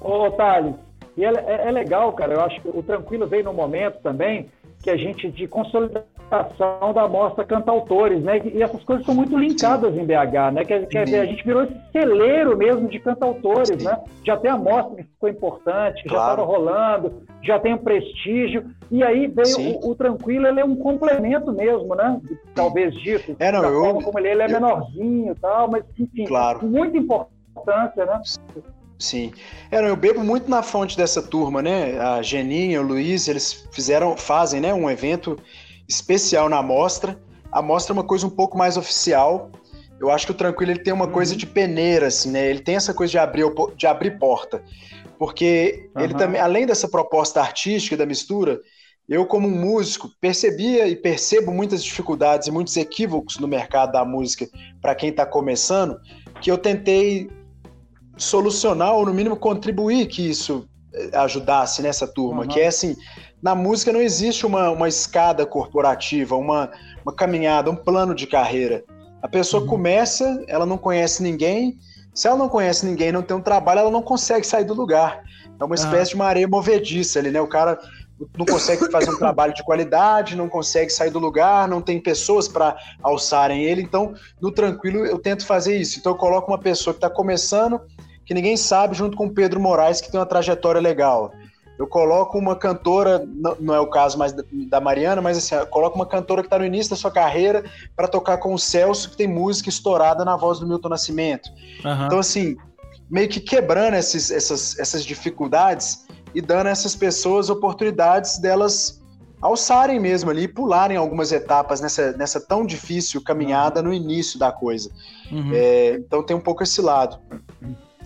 ô 0.00 0.30
Thales, 0.32 0.74
e 1.16 1.24
é, 1.24 1.28
é, 1.28 1.68
é 1.68 1.70
legal, 1.72 2.12
cara. 2.12 2.34
Eu 2.34 2.40
acho 2.42 2.60
que 2.60 2.68
o 2.68 2.82
Tranquilo 2.82 3.26
veio 3.26 3.44
no 3.44 3.52
momento 3.52 3.98
também 4.02 4.48
que 4.82 4.90
a 4.90 4.96
gente 4.96 5.28
de 5.28 5.48
consolidação 5.48 6.17
da 6.94 7.08
mostra 7.08 7.44
cantautores, 7.44 8.22
né? 8.22 8.38
E 8.44 8.62
essas 8.62 8.82
coisas 8.84 9.02
estão 9.02 9.14
muito 9.14 9.36
linkadas 9.36 9.94
Sim. 9.94 10.00
em 10.00 10.04
BH, 10.04 10.52
né? 10.52 10.64
Quer, 10.64 10.86
quer 10.86 11.04
dizer, 11.04 11.20
a 11.20 11.26
gente 11.26 11.42
virou 11.42 11.64
esse 11.64 11.74
celeiro 11.90 12.56
mesmo 12.56 12.86
de 12.88 12.98
cantautores, 12.98 13.80
Sim. 13.80 13.88
né? 13.88 13.98
Já 14.24 14.36
tem 14.36 14.50
a 14.50 14.56
mostra 14.56 14.96
que 14.96 15.04
ficou 15.04 15.28
importante, 15.28 16.02
que 16.02 16.08
claro. 16.08 16.26
já 16.26 16.30
estava 16.30 16.46
rolando, 16.46 17.22
já 17.42 17.58
tem 17.58 17.74
o 17.74 17.78
prestígio, 17.78 18.66
e 18.90 19.02
aí 19.02 19.26
veio 19.26 19.78
o, 19.80 19.90
o, 19.90 19.94
Tranquilo, 19.94 20.46
ele 20.46 20.60
é 20.60 20.64
um 20.64 20.76
complemento 20.76 21.50
mesmo, 21.52 21.94
né? 21.94 22.20
Talvez 22.54 22.94
disso. 22.94 23.34
É, 23.38 23.50
não, 23.50 23.64
eu, 23.64 23.84
forma 23.84 24.02
como 24.02 24.18
ele, 24.18 24.28
ele 24.28 24.42
é 24.42 24.46
eu, 24.46 24.50
menorzinho 24.50 25.32
e 25.32 25.40
tal, 25.40 25.70
mas 25.70 25.84
enfim, 25.98 26.24
claro. 26.24 26.64
muita 26.66 26.98
importância, 26.98 28.04
né? 28.04 28.20
Sim. 28.98 29.32
É, 29.70 29.88
eu 29.88 29.96
bebo 29.96 30.22
muito 30.22 30.50
na 30.50 30.62
fonte 30.62 30.96
dessa 30.96 31.22
turma, 31.22 31.62
né? 31.62 31.98
A 31.98 32.20
Geninha, 32.20 32.82
o 32.82 32.84
Luiz, 32.84 33.28
eles 33.28 33.66
fizeram, 33.72 34.16
fazem, 34.16 34.60
né, 34.60 34.74
um 34.74 34.90
evento 34.90 35.38
especial 35.88 36.48
na 36.48 36.62
mostra. 36.62 37.18
A 37.50 37.62
mostra 37.62 37.92
é 37.92 37.94
uma 37.94 38.04
coisa 38.04 38.26
um 38.26 38.30
pouco 38.30 38.58
mais 38.58 38.76
oficial. 38.76 39.50
Eu 39.98 40.10
acho 40.10 40.26
que 40.26 40.32
o 40.32 40.34
Tranquilo 40.34 40.72
ele 40.72 40.82
tem 40.82 40.92
uma 40.92 41.06
uhum. 41.06 41.12
coisa 41.12 41.34
de 41.34 41.46
peneira, 41.46 42.06
assim, 42.06 42.30
né? 42.30 42.48
Ele 42.48 42.60
tem 42.60 42.76
essa 42.76 42.94
coisa 42.94 43.10
de 43.10 43.18
abrir, 43.18 43.46
de 43.76 43.86
abrir 43.86 44.18
porta. 44.18 44.62
Porque 45.18 45.90
uhum. 45.96 46.02
ele 46.02 46.14
também, 46.14 46.40
além 46.40 46.66
dessa 46.66 46.88
proposta 46.88 47.40
artística 47.40 47.96
da 47.96 48.06
mistura, 48.06 48.60
eu, 49.08 49.24
como 49.24 49.48
um 49.48 49.58
músico, 49.58 50.10
percebia 50.20 50.86
e 50.86 50.94
percebo 50.94 51.50
muitas 51.50 51.82
dificuldades 51.82 52.46
e 52.46 52.50
muitos 52.50 52.76
equívocos 52.76 53.38
no 53.38 53.48
mercado 53.48 53.92
da 53.92 54.04
música 54.04 54.46
para 54.82 54.94
quem 54.94 55.08
está 55.08 55.24
começando, 55.24 55.98
que 56.42 56.50
eu 56.50 56.58
tentei 56.58 57.28
solucionar 58.18 58.94
ou 58.94 59.06
no 59.06 59.14
mínimo 59.14 59.36
contribuir 59.36 60.06
que 60.06 60.28
isso 60.28 60.68
eh, 60.92 61.10
ajudasse 61.14 61.80
nessa 61.80 62.06
turma, 62.06 62.42
uhum. 62.42 62.48
que 62.48 62.60
é 62.60 62.66
assim, 62.66 62.94
na 63.42 63.54
música 63.54 63.92
não 63.92 64.00
existe 64.00 64.44
uma, 64.44 64.70
uma 64.70 64.88
escada 64.88 65.46
corporativa, 65.46 66.36
uma, 66.36 66.70
uma 67.04 67.12
caminhada, 67.12 67.70
um 67.70 67.76
plano 67.76 68.14
de 68.14 68.26
carreira. 68.26 68.84
A 69.22 69.28
pessoa 69.28 69.62
uhum. 69.62 69.68
começa, 69.68 70.44
ela 70.48 70.66
não 70.66 70.78
conhece 70.78 71.22
ninguém, 71.22 71.78
se 72.14 72.26
ela 72.26 72.36
não 72.36 72.48
conhece 72.48 72.84
ninguém, 72.84 73.12
não 73.12 73.22
tem 73.22 73.36
um 73.36 73.40
trabalho, 73.40 73.80
ela 73.80 73.90
não 73.90 74.02
consegue 74.02 74.44
sair 74.44 74.64
do 74.64 74.74
lugar. 74.74 75.22
É 75.60 75.64
uma 75.64 75.74
espécie 75.74 76.10
de 76.10 76.14
uma 76.16 76.26
areia 76.26 76.48
movediça 76.48 77.18
ali, 77.18 77.30
né? 77.30 77.40
O 77.40 77.46
cara 77.46 77.78
não 78.36 78.44
consegue 78.44 78.90
fazer 78.90 79.10
um 79.10 79.18
trabalho 79.18 79.54
de 79.54 79.62
qualidade, 79.62 80.36
não 80.36 80.48
consegue 80.48 80.90
sair 80.90 81.10
do 81.10 81.18
lugar, 81.18 81.68
não 81.68 81.80
tem 81.80 82.00
pessoas 82.00 82.48
para 82.48 82.76
alçarem 83.02 83.64
ele. 83.64 83.82
Então, 83.82 84.14
no 84.40 84.50
tranquilo, 84.50 85.06
eu 85.06 85.18
tento 85.18 85.46
fazer 85.46 85.76
isso. 85.76 85.98
Então, 85.98 86.12
eu 86.12 86.16
coloco 86.16 86.50
uma 86.50 86.58
pessoa 86.58 86.92
que 86.92 86.98
está 86.98 87.10
começando, 87.10 87.80
que 88.24 88.34
ninguém 88.34 88.56
sabe, 88.56 88.96
junto 88.96 89.16
com 89.16 89.26
o 89.26 89.32
Pedro 89.32 89.60
Moraes, 89.60 90.00
que 90.00 90.10
tem 90.10 90.18
uma 90.18 90.26
trajetória 90.26 90.80
legal. 90.80 91.32
Eu 91.78 91.86
coloco 91.86 92.36
uma 92.36 92.56
cantora, 92.56 93.24
não 93.60 93.72
é 93.72 93.78
o 93.78 93.86
caso 93.86 94.18
mais 94.18 94.32
da 94.32 94.80
Mariana, 94.80 95.22
mas 95.22 95.38
assim, 95.38 95.54
eu 95.54 95.66
coloco 95.68 95.94
uma 95.94 96.06
cantora 96.06 96.42
que 96.42 96.48
está 96.48 96.58
no 96.58 96.64
início 96.64 96.90
da 96.90 96.96
sua 96.96 97.10
carreira 97.10 97.64
para 97.94 98.08
tocar 98.08 98.38
com 98.38 98.52
o 98.52 98.58
Celso, 98.58 99.10
que 99.10 99.16
tem 99.16 99.28
música 99.28 99.68
estourada 99.68 100.24
na 100.24 100.36
voz 100.36 100.58
do 100.58 100.66
Milton 100.66 100.88
Nascimento. 100.88 101.48
Uhum. 101.84 102.06
Então, 102.06 102.18
assim, 102.18 102.56
meio 103.08 103.28
que 103.28 103.38
quebrando 103.38 103.94
esses, 103.94 104.28
essas, 104.30 104.76
essas 104.76 105.04
dificuldades 105.04 106.04
e 106.34 106.40
dando 106.40 106.66
a 106.66 106.70
essas 106.70 106.96
pessoas 106.96 107.48
oportunidades 107.48 108.38
delas 108.38 109.00
alçarem 109.40 110.00
mesmo 110.00 110.30
ali, 110.30 110.48
pularem 110.48 110.96
algumas 110.96 111.30
etapas 111.30 111.80
nessa, 111.80 112.12
nessa 112.12 112.40
tão 112.40 112.66
difícil 112.66 113.22
caminhada 113.22 113.80
no 113.80 113.92
início 113.92 114.36
da 114.36 114.50
coisa. 114.50 114.90
Uhum. 115.30 115.52
É, 115.54 115.94
então 115.94 116.24
tem 116.24 116.36
um 116.36 116.40
pouco 116.40 116.64
esse 116.64 116.80
lado. 116.82 117.20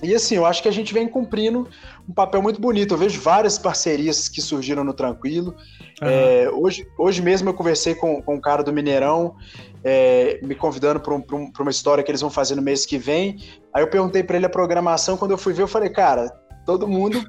E 0.03 0.15
assim, 0.15 0.35
eu 0.35 0.45
acho 0.45 0.63
que 0.63 0.69
a 0.69 0.73
gente 0.73 0.93
vem 0.93 1.07
cumprindo 1.07 1.69
um 2.09 2.13
papel 2.13 2.43
muito 2.43 2.61
bonito. 2.61 2.95
Eu 2.95 2.99
vejo 2.99 3.21
várias 3.21 3.57
parcerias 3.57 4.29
que 4.29 4.41
surgiram 4.41 4.83
no 4.83 4.93
Tranquilo. 4.93 5.55
Uhum. 6.03 6.09
É, 6.09 6.51
hoje, 6.51 6.87
hoje 6.99 7.23
mesmo 7.23 7.49
eu 7.49 7.55
conversei 7.55 7.95
com, 7.95 8.21
com 8.21 8.35
um 8.35 8.41
cara 8.41 8.65
do 8.65 8.73
Mineirão, 8.73 9.37
é, 9.85 10.41
me 10.43 10.57
convidando 10.57 10.99
para 10.99 11.15
um, 11.15 11.23
um, 11.33 11.53
uma 11.61 11.71
história 11.71 12.03
que 12.03 12.11
eles 12.11 12.21
vão 12.21 12.31
fazer 12.31 12.57
no 12.57 12.63
mês 12.63 12.85
que 12.85 12.99
vem. 12.99 13.39
Aí 13.73 13.83
eu 13.83 13.89
perguntei 13.89 14.25
para 14.25 14.37
ele 14.37 14.47
a 14.47 14.51
programação. 14.51 15.17
Quando 15.17 15.31
eu 15.31 15.39
fui 15.39 15.53
ver, 15.53 15.63
eu 15.63 15.69
falei, 15.69 15.89
cara, 15.89 16.29
todo 16.67 16.89
mundo 16.89 17.25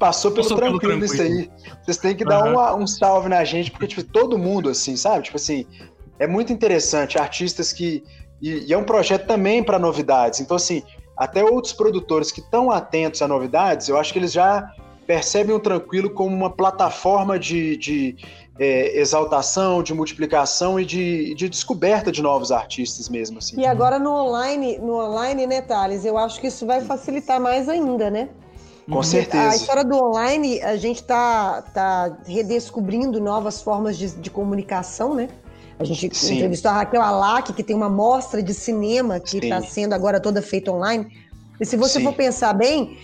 passou 0.00 0.32
pelo, 0.32 0.48
tranquilo, 0.48 0.80
pelo 0.80 0.98
tranquilo 0.98 1.04
isso 1.04 1.22
aí. 1.22 1.50
Vocês 1.82 1.98
têm 1.98 2.16
que 2.16 2.24
dar 2.24 2.44
um, 2.44 2.82
um 2.82 2.86
salve 2.86 3.28
na 3.28 3.44
gente, 3.44 3.70
porque 3.70 3.86
tipo, 3.86 4.02
todo 4.02 4.36
mundo, 4.36 4.68
assim, 4.70 4.96
sabe? 4.96 5.24
Tipo 5.24 5.36
assim, 5.36 5.64
é 6.18 6.26
muito 6.26 6.52
interessante. 6.52 7.18
Artistas 7.18 7.72
que. 7.72 8.02
E, 8.42 8.66
e 8.66 8.72
é 8.72 8.78
um 8.78 8.84
projeto 8.84 9.26
também 9.26 9.62
para 9.62 9.78
novidades. 9.78 10.40
Então, 10.40 10.56
assim, 10.56 10.82
até 11.20 11.44
outros 11.44 11.74
produtores 11.74 12.32
que 12.32 12.40
estão 12.40 12.70
atentos 12.70 13.20
a 13.20 13.28
novidades, 13.28 13.90
eu 13.90 13.98
acho 13.98 14.10
que 14.10 14.18
eles 14.18 14.32
já 14.32 14.72
percebem 15.06 15.54
o 15.54 15.60
Tranquilo 15.60 16.08
como 16.08 16.34
uma 16.34 16.48
plataforma 16.48 17.38
de, 17.38 17.76
de 17.76 18.16
é, 18.58 18.98
exaltação, 18.98 19.82
de 19.82 19.92
multiplicação 19.92 20.80
e 20.80 20.84
de, 20.86 21.34
de, 21.34 21.46
descoberta 21.46 22.10
de 22.10 22.22
novos 22.22 22.50
artistas 22.50 23.10
mesmo. 23.10 23.36
Assim. 23.36 23.60
E 23.60 23.66
agora 23.66 23.98
no 23.98 24.10
online, 24.10 24.78
no 24.78 24.94
online, 24.94 25.46
né, 25.46 25.60
Thales? 25.60 26.06
Eu 26.06 26.16
acho 26.16 26.40
que 26.40 26.46
isso 26.46 26.64
vai 26.64 26.80
facilitar 26.80 27.38
mais 27.38 27.68
ainda, 27.68 28.10
né? 28.10 28.30
Com 28.90 29.02
certeza. 29.02 29.50
A 29.50 29.56
história 29.56 29.84
do 29.84 30.02
online, 30.02 30.62
a 30.62 30.76
gente 30.76 31.02
está 31.02 31.60
tá 31.74 32.16
redescobrindo 32.26 33.20
novas 33.20 33.60
formas 33.60 33.98
de, 33.98 34.10
de 34.12 34.30
comunicação, 34.30 35.14
né? 35.14 35.28
A 35.80 35.84
gente 35.84 36.14
Sim. 36.14 36.34
entrevistou 36.34 36.70
a 36.70 36.74
Raquel 36.74 37.00
Alac, 37.00 37.54
que 37.54 37.62
tem 37.62 37.74
uma 37.74 37.88
mostra 37.88 38.42
de 38.42 38.52
cinema 38.52 39.18
que 39.18 39.38
está 39.38 39.62
sendo 39.62 39.94
agora 39.94 40.20
toda 40.20 40.42
feita 40.42 40.70
online. 40.70 41.10
E 41.58 41.64
se 41.64 41.74
você 41.74 41.98
Sim. 41.98 42.04
for 42.04 42.12
pensar 42.12 42.52
bem, 42.52 42.98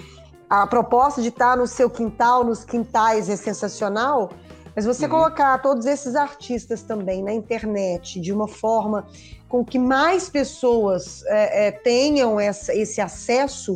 a 0.49 0.67
proposta 0.67 1.23
de 1.23 1.29
estar 1.29 1.57
no 1.57 1.67
seu 1.67 1.89
quintal, 1.89 2.45
nos 2.45 2.67
quintais, 2.67 3.31
é 3.31 3.37
sensacional. 3.37 4.31
Mas 4.75 4.85
você 4.85 5.07
uhum. 5.07 5.13
colocar 5.13 5.57
todos 5.63 5.87
esses 5.87 6.15
artistas 6.15 6.83
também 6.83 7.23
na 7.23 7.33
internet 7.33 8.21
de 8.21 8.31
uma 8.31 8.47
forma 8.47 9.07
com 9.49 9.65
que 9.65 9.79
mais 9.79 10.29
pessoas 10.29 11.25
é, 11.29 11.69
é, 11.69 11.71
tenham 11.71 12.39
essa, 12.39 12.75
esse 12.75 13.01
acesso 13.01 13.75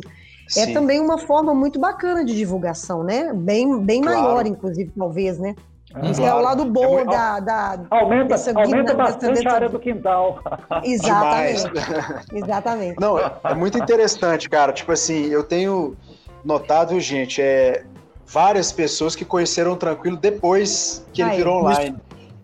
é 0.55 0.65
Sim. 0.65 0.69
é 0.69 0.73
também 0.73 0.99
uma 0.99 1.17
forma 1.17 1.55
muito 1.55 1.79
bacana 1.79 2.23
de 2.23 2.35
divulgação, 2.35 3.03
né? 3.03 3.33
Bem, 3.33 3.79
bem 3.79 4.01
claro. 4.01 4.21
maior, 4.21 4.45
inclusive, 4.45 4.91
talvez, 4.95 5.39
né? 5.39 5.55
Isso 6.03 6.21
claro. 6.21 6.37
é 6.37 6.39
o 6.39 6.41
lado 6.41 6.65
bom 6.65 6.99
é 6.99 7.03
muito... 7.03 7.11
da, 7.11 7.39
da. 7.39 7.79
Aumenta, 7.89 8.25
dessa, 8.29 8.51
aumenta 8.57 8.93
bastante 8.93 9.35
dessa... 9.35 9.49
a 9.49 9.53
área 9.53 9.69
do 9.69 9.79
quintal. 9.79 10.41
Exatamente. 10.83 11.63
Exatamente. 12.33 12.99
Não, 12.99 13.19
é 13.19 13.53
muito 13.53 13.77
interessante, 13.77 14.49
cara. 14.49 14.71
Tipo 14.71 14.93
assim, 14.93 15.25
eu 15.25 15.43
tenho 15.43 15.97
notado, 16.45 16.99
gente, 16.99 17.41
é 17.41 17.83
várias 18.25 18.71
pessoas 18.71 19.15
que 19.15 19.25
conheceram 19.25 19.73
o 19.73 19.75
Tranquilo 19.75 20.15
depois 20.15 21.05
que 21.11 21.21
ele 21.21 21.31
virou 21.31 21.59
online. 21.59 21.97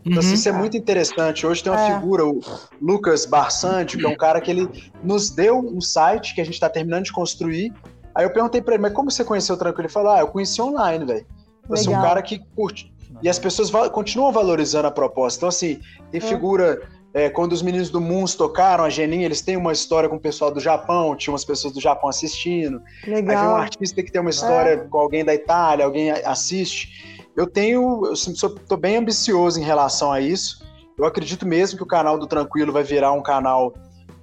Então, 0.06 0.20
assim, 0.20 0.30
uhum. 0.30 0.34
isso 0.36 0.50
é 0.50 0.52
muito 0.52 0.78
interessante. 0.78 1.45
Hoje 1.48 1.64
tem 1.64 1.72
uma 1.72 1.82
é. 1.82 1.95
figura, 1.95 2.26
o 2.26 2.41
Lucas 2.82 3.26
Barsante, 3.26 3.98
que 3.98 4.06
é 4.06 4.10
um 4.10 4.16
cara 4.16 4.39
que 4.41 4.52
ele 4.52 4.70
nos 5.04 5.30
deu 5.30 5.58
um 5.58 5.82
site 5.82 6.36
que 6.36 6.41
a 6.41 6.43
gente 6.43 6.54
está 6.54 6.70
terminando 6.70 7.06
de 7.06 7.12
construir. 7.12 7.74
Aí 8.14 8.26
eu 8.26 8.30
perguntei 8.30 8.62
para 8.62 8.76
ele, 8.76 8.84
mas 8.84 8.93
como 8.93 9.12
você 9.12 9.24
conheceu 9.24 9.56
o 9.56 9.58
Tranquilo? 9.58 9.86
Ele 9.86 9.93
falou, 9.93 10.12
ah, 10.12 10.20
eu 10.20 10.28
conheci 10.28 10.62
online, 10.62 11.06
velho. 11.06 11.26
Você 11.68 11.91
é 11.91 11.98
um 11.98 12.02
cara 12.02 12.22
que 12.22 12.39
curte 12.56 12.93
e 13.22 13.30
as 13.30 13.39
pessoas 13.39 13.72
continuam 13.91 14.32
valorizando 14.32 14.88
a 14.88 14.91
proposta. 14.91 15.39
Então, 15.39 15.49
assim, 15.49 15.80
tem 16.11 16.20
é. 16.20 16.24
figura. 16.24 16.82
É, 17.13 17.30
quando 17.30 17.53
os 17.53 17.63
meninos 17.63 17.89
do 17.89 17.99
Moons 17.99 18.36
tocaram, 18.36 18.84
a 18.84 18.89
Geninha, 18.89 19.26
eles 19.26 19.41
têm 19.41 19.57
uma 19.57 19.72
história 19.72 20.07
com 20.07 20.18
o 20.18 20.20
pessoal 20.20 20.51
do 20.51 20.59
Japão, 20.59 21.15
tinha 21.15 21.32
umas 21.32 21.45
pessoas 21.45 21.74
do 21.74 21.82
Japão 21.82 22.09
assistindo. 22.09 22.82
Legal. 23.07 23.36
Aí 23.36 23.41
vem 23.41 23.53
um 23.53 23.55
artista 23.55 24.03
que 24.03 24.11
tem 24.11 24.22
uma 24.22 24.30
história 24.30 24.72
é. 24.72 24.78
com 24.78 24.99
alguém 24.99 25.26
da 25.26 25.34
Itália, 25.34 25.86
alguém 25.86 26.11
assiste. 26.11 27.26
Eu 27.36 27.47
tenho, 27.47 28.05
eu 28.05 28.13
estou 28.13 28.78
bem 28.78 28.97
ambicioso 28.97 29.59
em 29.59 29.63
relação 29.63 30.11
a 30.11 30.22
isso. 30.22 30.63
Eu 30.97 31.05
acredito 31.05 31.45
mesmo 31.45 31.78
que 31.78 31.84
o 31.84 31.88
canal 31.88 32.20
do 32.20 32.28
Tranquilo 32.28 32.74
vai 32.74 32.84
virar 32.84 33.13
um 33.13 33.22
canal 33.22 33.74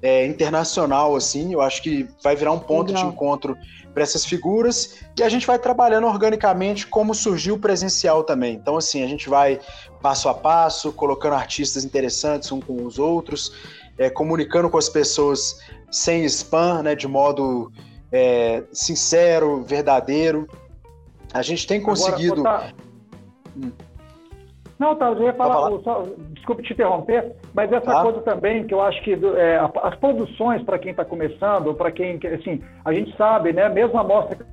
é, 0.05 0.27
internacional, 0.27 1.17
assim. 1.17 1.55
Eu 1.55 1.63
acho 1.63 1.83
que 1.83 2.07
vai 2.23 2.37
virar 2.37 2.53
um 2.53 2.59
ponto 2.59 2.89
Legal. 2.89 3.09
de 3.09 3.15
encontro 3.15 3.57
para 3.95 4.03
essas 4.03 4.27
figuras 4.27 5.01
e 5.19 5.23
a 5.23 5.29
gente 5.31 5.47
vai 5.47 5.59
trabalhando 5.59 6.07
organicamente 6.07 6.87
como 6.87 7.15
surgiu 7.15 7.55
o 7.55 7.59
presencial 7.59 8.23
também. 8.23 8.55
Então, 8.55 8.77
assim, 8.77 9.03
a 9.03 9.07
gente 9.07 9.31
vai 9.31 9.59
passo 10.03 10.29
a 10.29 10.35
passo, 10.35 10.93
colocando 10.93 11.33
artistas 11.33 11.87
interessantes 11.87 12.53
um 12.53 12.61
com 12.61 12.85
os 12.85 12.99
outros, 12.99 13.55
é, 13.97 14.11
comunicando 14.11 14.69
com 14.69 14.77
as 14.77 14.91
pessoas 14.91 15.59
sem 15.91 16.23
spam, 16.27 16.83
né, 16.83 16.95
de 16.95 17.09
modo 17.09 17.73
é, 18.13 18.63
sincero, 18.73 19.63
verdadeiro. 19.63 20.47
A 21.33 21.41
gente 21.41 21.67
tem 21.67 21.81
conseguido. 21.81 22.41
Agora, 22.41 22.75
hum. 23.57 23.73
Não, 24.79 24.97
tá, 24.97 25.11
eu 25.11 25.23
ia 25.23 25.33
falar, 25.35 25.55
falar? 25.55 25.81
Só, 25.83 26.05
desculpe 26.31 26.63
te 26.63 26.73
interromper, 26.73 27.33
mas 27.55 27.73
essa 27.73 28.01
ah. 28.01 28.03
coisa 28.03 28.21
também 28.23 28.67
que 28.67 28.75
eu 28.75 28.81
acho 28.81 29.03
que 29.03 29.13
é, 29.13 29.61
as 29.83 29.95
produções 29.97 30.63
para 30.63 30.79
quem 30.79 30.91
está 30.91 31.05
começando, 31.05 31.69
ou 31.69 31.75
para 31.75 31.93
quem, 31.93 32.19
assim, 32.35 32.61
a 32.85 32.93
gente 32.93 33.17
sabe, 33.17 33.53
né, 33.53 33.69
mesmo 33.69 33.99
a 33.99 34.05
mostra 34.05 34.45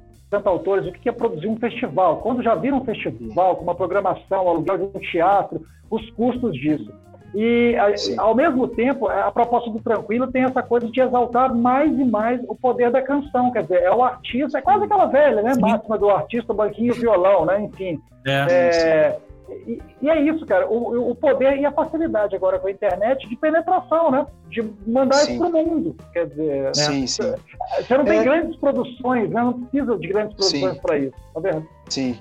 autores, 0.46 0.88
o 0.88 0.92
que 0.94 1.10
é 1.10 1.12
produzir 1.12 1.48
um 1.48 1.58
festival. 1.58 2.18
Quando 2.18 2.42
já 2.42 2.56
vira 2.56 2.76
um 2.76 2.86
festival, 2.86 3.58
com 3.58 3.64
uma 3.64 3.76
programação, 3.76 4.48
aluguel 4.48 4.78
de 4.78 4.98
um 4.98 5.02
teatro, 5.02 5.62
os 5.90 6.10
custos 6.12 6.54
disso. 6.54 6.90
E, 7.34 7.76
ao 8.18 8.36
mesmo 8.36 8.68
tempo, 8.68 9.08
a 9.08 9.32
proposta 9.32 9.70
do 9.70 9.80
Tranquilo 9.80 10.32
tem 10.32 10.44
essa 10.44 10.62
coisa 10.62 10.88
de 10.90 11.00
exaltar 11.00 11.54
mais 11.56 11.92
e 11.98 12.04
mais 12.04 12.42
o 12.48 12.56
poder 12.56 12.92
da 12.92 13.02
canção. 13.02 13.52
Quer 13.52 13.64
dizer, 13.64 13.84
é 13.84 13.92
o 13.92 14.04
artista, 14.04 14.58
é 14.58 14.62
quase 14.62 14.84
aquela 14.84 15.06
velha, 15.06 15.42
né? 15.42 15.54
Máxima 15.60 15.98
do 15.98 16.10
artista, 16.10 16.52
o 16.52 16.56
banquinho, 16.56 16.94
o 16.94 16.98
violão, 16.98 17.46
né? 17.46 17.62
Enfim. 17.62 18.00
É, 18.28 18.32
é, 18.50 19.20
e, 19.68 19.82
e, 20.02 20.10
é 20.10 20.22
isso, 20.22 20.46
cara. 20.46 20.68
O, 20.68 21.12
o, 21.12 21.16
poder 21.16 21.58
e 21.58 21.66
a 21.66 21.72
facilidade 21.72 22.36
agora 22.36 22.60
com 22.60 22.68
a 22.68 22.72
internet 22.72 23.28
de 23.28 23.36
penetração, 23.36 24.12
né? 24.12 24.26
De 24.50 24.62
mandar 24.88 25.16
sim. 25.18 25.34
isso 25.34 25.40
pro 25.40 25.52
mundo. 25.52 25.96
Quer 26.14 26.28
dizer, 26.28 26.64
né? 26.64 26.74
sim, 26.74 27.08
sim. 27.08 27.34
você 27.78 27.98
não 27.98 28.06
tem 28.06 28.20
é... 28.20 28.24
grandes 28.24 28.56
produções, 28.58 29.30
né? 29.30 29.42
Não 29.42 29.54
precisa 29.54 29.98
de 29.98 30.08
grandes 30.08 30.36
produções 30.36 30.78
para 30.80 30.98
isso, 30.98 31.16
tá 31.34 31.40
vendo? 31.40 31.68
Sim. 31.90 32.20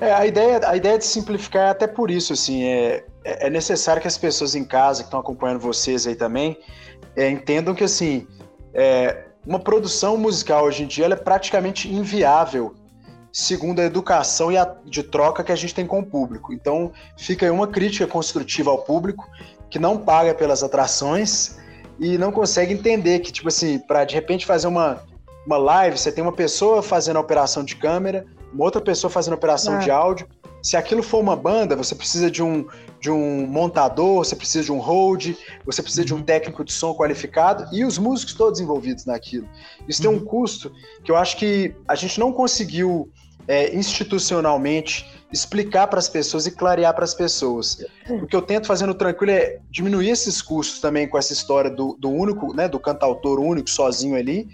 É, 0.00 0.12
a, 0.12 0.26
ideia, 0.26 0.60
a 0.64 0.76
ideia 0.76 0.98
de 0.98 1.04
simplificar 1.04 1.68
é 1.68 1.70
até 1.70 1.86
por 1.86 2.10
isso, 2.10 2.32
assim, 2.32 2.64
é, 2.64 3.04
é 3.24 3.48
necessário 3.48 4.02
que 4.02 4.08
as 4.08 4.18
pessoas 4.18 4.54
em 4.54 4.64
casa 4.64 5.02
que 5.02 5.06
estão 5.06 5.20
acompanhando 5.20 5.60
vocês 5.60 6.06
aí 6.06 6.16
também 6.16 6.58
é, 7.16 7.30
entendam 7.30 7.74
que, 7.74 7.84
assim, 7.84 8.26
é, 8.72 9.24
uma 9.46 9.60
produção 9.60 10.16
musical 10.16 10.64
hoje 10.64 10.82
em 10.82 10.86
dia 10.86 11.06
é 11.06 11.16
praticamente 11.16 11.92
inviável 11.92 12.74
segundo 13.34 13.80
a 13.80 13.84
educação 13.84 14.52
e 14.52 14.56
a, 14.56 14.76
de 14.84 15.02
troca 15.02 15.42
que 15.42 15.50
a 15.50 15.56
gente 15.56 15.74
tem 15.74 15.84
com 15.84 15.98
o 15.98 16.06
público. 16.06 16.52
Então, 16.52 16.92
fica 17.18 17.44
aí 17.44 17.50
uma 17.50 17.66
crítica 17.66 18.06
construtiva 18.06 18.70
ao 18.70 18.78
público 18.78 19.28
que 19.68 19.76
não 19.76 19.98
paga 19.98 20.32
pelas 20.32 20.62
atrações 20.62 21.58
e 21.98 22.16
não 22.16 22.30
consegue 22.30 22.72
entender 22.72 23.18
que, 23.18 23.32
tipo 23.32 23.48
assim, 23.48 23.80
para 23.80 24.04
de 24.04 24.14
repente 24.14 24.46
fazer 24.46 24.68
uma, 24.68 25.02
uma 25.44 25.56
live, 25.56 25.98
você 25.98 26.12
tem 26.12 26.22
uma 26.22 26.32
pessoa 26.32 26.80
fazendo 26.80 27.16
a 27.16 27.20
operação 27.20 27.64
de 27.64 27.74
câmera, 27.74 28.24
uma 28.52 28.64
outra 28.64 28.80
pessoa 28.80 29.10
fazendo 29.10 29.32
a 29.32 29.36
operação 29.36 29.74
é. 29.74 29.78
de 29.80 29.90
áudio. 29.90 30.28
Se 30.62 30.76
aquilo 30.76 31.02
for 31.02 31.18
uma 31.18 31.34
banda, 31.34 31.74
você 31.74 31.94
precisa 31.94 32.30
de 32.30 32.40
um, 32.40 32.66
de 33.00 33.10
um 33.10 33.48
montador, 33.48 34.24
você 34.24 34.36
precisa 34.36 34.64
de 34.64 34.72
um 34.72 34.78
hold, 34.78 35.34
você 35.66 35.82
precisa 35.82 36.04
de 36.04 36.14
um 36.14 36.18
uhum. 36.18 36.22
técnico 36.22 36.64
de 36.64 36.72
som 36.72 36.94
qualificado 36.94 37.66
e 37.72 37.84
os 37.84 37.98
músicos 37.98 38.32
todos 38.32 38.60
envolvidos 38.60 39.04
naquilo. 39.04 39.48
Isso 39.88 40.00
uhum. 40.02 40.08
tem 40.08 40.18
um 40.18 40.22
uhum. 40.22 40.28
custo 40.28 40.72
que 41.02 41.10
eu 41.10 41.16
acho 41.16 41.36
que 41.36 41.74
a 41.88 41.96
gente 41.96 42.18
não 42.20 42.32
conseguiu 42.32 43.10
é, 43.46 43.74
institucionalmente 43.74 45.06
explicar 45.32 45.88
para 45.88 45.98
as 45.98 46.08
pessoas 46.08 46.46
e 46.46 46.50
clarear 46.50 46.94
para 46.94 47.04
as 47.04 47.12
pessoas. 47.12 47.84
O 48.08 48.26
que 48.26 48.36
eu 48.36 48.42
tento 48.42 48.66
fazer 48.66 48.86
no 48.86 48.94
Tranquilo 48.94 49.32
é 49.32 49.58
diminuir 49.70 50.10
esses 50.10 50.40
custos 50.40 50.80
também 50.80 51.08
com 51.08 51.18
essa 51.18 51.32
história 51.32 51.70
do, 51.70 51.96
do 51.98 52.08
único, 52.08 52.54
né, 52.54 52.68
do 52.68 52.78
cantautor 52.78 53.40
único, 53.40 53.68
sozinho 53.68 54.16
ali, 54.16 54.48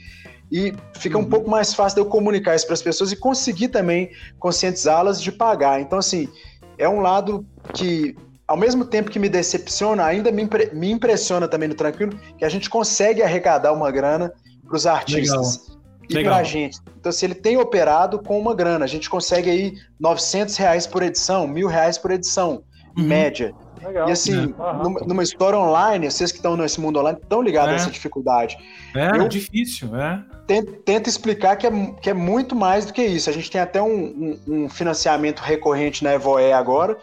e 0.51 0.73
fica 0.95 1.17
um 1.19 1.21
uhum. 1.21 1.29
pouco 1.29 1.51
mais 1.51 1.75
fácil 1.75 1.97
de 1.97 2.01
eu 2.01 2.07
comunicar 2.07 2.57
isso 2.57 2.67
para 2.67 2.75
as 2.75 2.83
pessoas 2.83 3.13
e 3.13 3.17
conseguir 3.17 3.69
também 3.69 4.11
conscientizá-las 4.39 5.21
de 5.21 5.31
pagar. 5.31 5.81
Então, 5.81 5.99
assim, 5.99 6.29
é 6.79 6.89
um 6.89 7.01
lado 7.01 7.47
que, 7.75 8.17
ao 8.49 8.57
mesmo 8.57 8.85
tempo 8.85 9.11
que 9.11 9.19
me 9.19 9.29
decepciona, 9.29 10.05
ainda 10.05 10.33
me, 10.33 10.43
impre 10.43 10.71
me 10.73 10.91
impressiona 10.91 11.47
também 11.47 11.69
no 11.69 11.75
Tranquilo, 11.75 12.19
que 12.39 12.45
a 12.45 12.49
gente 12.49 12.71
consegue 12.71 13.23
arrecadar 13.23 13.73
uma 13.73 13.91
grana 13.91 14.33
para 14.67 14.77
os 14.77 14.87
artistas. 14.87 15.59
Legal 15.59 15.80
e 16.11 16.15
Legal. 16.15 16.35
pra 16.35 16.43
gente. 16.43 16.79
Então, 16.99 17.13
se 17.13 17.25
ele 17.25 17.35
tem 17.35 17.57
operado 17.57 18.19
com 18.19 18.39
uma 18.39 18.55
grana, 18.55 18.85
a 18.85 18.89
gente 18.89 19.09
consegue 19.09 19.49
aí 19.49 19.75
900 19.99 20.57
reais 20.57 20.87
por 20.87 21.03
edição, 21.03 21.47
mil 21.47 21.69
reais 21.69 21.97
por 21.97 22.11
edição, 22.11 22.65
uhum. 22.99 23.05
média. 23.05 23.55
Legal. 23.83 24.09
E 24.09 24.13
assim, 24.13 24.37
uhum. 24.37 24.83
numa, 24.83 25.01
numa, 25.01 25.23
história 25.23 25.59
online, 25.59 26.11
vocês 26.11 26.33
que 26.33 26.39
estão 26.39 26.57
nesse 26.57 26.81
mundo 26.81 26.99
online 26.99 27.19
estão 27.23 27.41
ligados 27.41 27.71
é. 27.71 27.73
a 27.75 27.77
essa 27.77 27.91
dificuldade. 27.91 28.59
É, 28.95 29.17
Eu 29.17 29.29
difícil, 29.29 29.97
é. 29.97 30.23
Tento, 30.47 30.73
tento, 30.83 31.09
explicar 31.09 31.57
que 31.57 31.67
é, 31.67 31.71
que 32.03 32.11
é 32.11 32.15
muito 32.15 32.55
mais 32.57 32.85
do 32.85 32.93
que 32.93 33.03
isso. 33.03 33.31
A 33.31 33.33
gente 33.33 33.51
tem 33.51 33.61
até 33.61 33.81
um, 33.81 34.39
um, 34.47 34.65
um 34.65 34.69
financiamento 34.69 35.41
recorrente 35.41 36.03
na 36.03 36.13
Evoe 36.13 36.53
agora, 36.53 36.99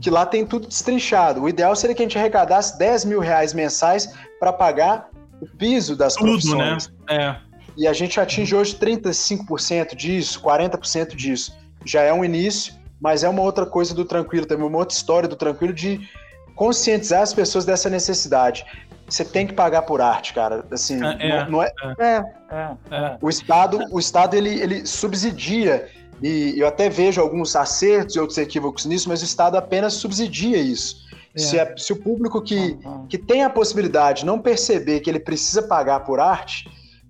que 0.00 0.10
lá 0.10 0.26
tem 0.26 0.44
tudo 0.44 0.66
destrinchado. 0.66 1.42
O 1.42 1.48
ideal 1.48 1.74
seria 1.76 1.94
que 1.94 2.02
a 2.02 2.04
gente 2.04 2.18
arrecadasse 2.18 2.76
10 2.76 3.04
mil 3.04 3.20
reais 3.20 3.54
mensais 3.54 4.12
para 4.38 4.52
pagar 4.52 5.08
o 5.40 5.46
piso 5.46 5.96
das 5.96 6.14
tudo, 6.14 6.26
né? 6.26 6.32
profissões. 6.32 6.88
Né? 7.08 7.16
É. 7.16 7.53
e 7.76 7.86
a 7.86 7.92
gente 7.92 8.20
atinge 8.20 8.54
hoje 8.54 8.76
35% 8.76 9.94
disso, 9.94 10.40
40% 10.40 11.14
disso. 11.14 11.56
Já 11.84 12.02
é 12.02 12.12
um 12.12 12.24
início, 12.24 12.74
mas 13.00 13.24
é 13.24 13.28
uma 13.28 13.42
outra 13.42 13.66
coisa 13.66 13.94
do 13.94 14.04
Tranquilo, 14.04 14.46
também 14.46 14.66
uma 14.66 14.78
outra 14.78 14.96
história 14.96 15.28
do 15.28 15.36
Tranquilo 15.36 15.72
de 15.72 16.08
conscientizar 16.54 17.22
as 17.22 17.34
pessoas 17.34 17.64
dessa 17.64 17.90
necessidade. 17.90 18.64
Você 19.08 19.24
tem 19.24 19.46
que 19.46 19.52
pagar 19.52 19.82
por 19.82 20.00
arte, 20.00 20.32
cara. 20.32 20.64
Assim, 20.70 20.98
é, 21.04 21.44
não, 21.44 21.50
não 21.50 21.62
é, 21.62 21.72
é, 21.98 22.24
é, 22.50 22.76
é, 22.90 23.18
O 23.20 23.28
Estado, 23.28 23.78
o 23.90 23.98
Estado 23.98 24.34
ele, 24.34 24.60
ele 24.60 24.86
subsidia 24.86 25.88
e 26.22 26.54
eu 26.56 26.66
até 26.66 26.88
vejo 26.88 27.20
alguns 27.20 27.54
acertos 27.54 28.16
e 28.16 28.20
outros 28.20 28.38
equívocos 28.38 28.86
nisso, 28.86 29.08
mas 29.08 29.20
o 29.20 29.24
Estado 29.24 29.56
apenas 29.58 29.94
subsidia 29.94 30.58
isso. 30.58 31.04
É. 31.34 31.38
Se, 31.38 31.58
é, 31.58 31.74
se, 31.76 31.92
o 31.92 31.96
público 31.96 32.40
que, 32.40 32.78
uhum. 32.84 33.06
que 33.08 33.18
tem 33.18 33.42
a 33.42 33.50
possibilidade 33.50 34.24
não 34.24 34.38
perceber 34.38 35.00
que 35.00 35.10
ele 35.10 35.18
precisa 35.18 35.62
pagar 35.62 36.00
por 36.00 36.20
arte, 36.20 36.64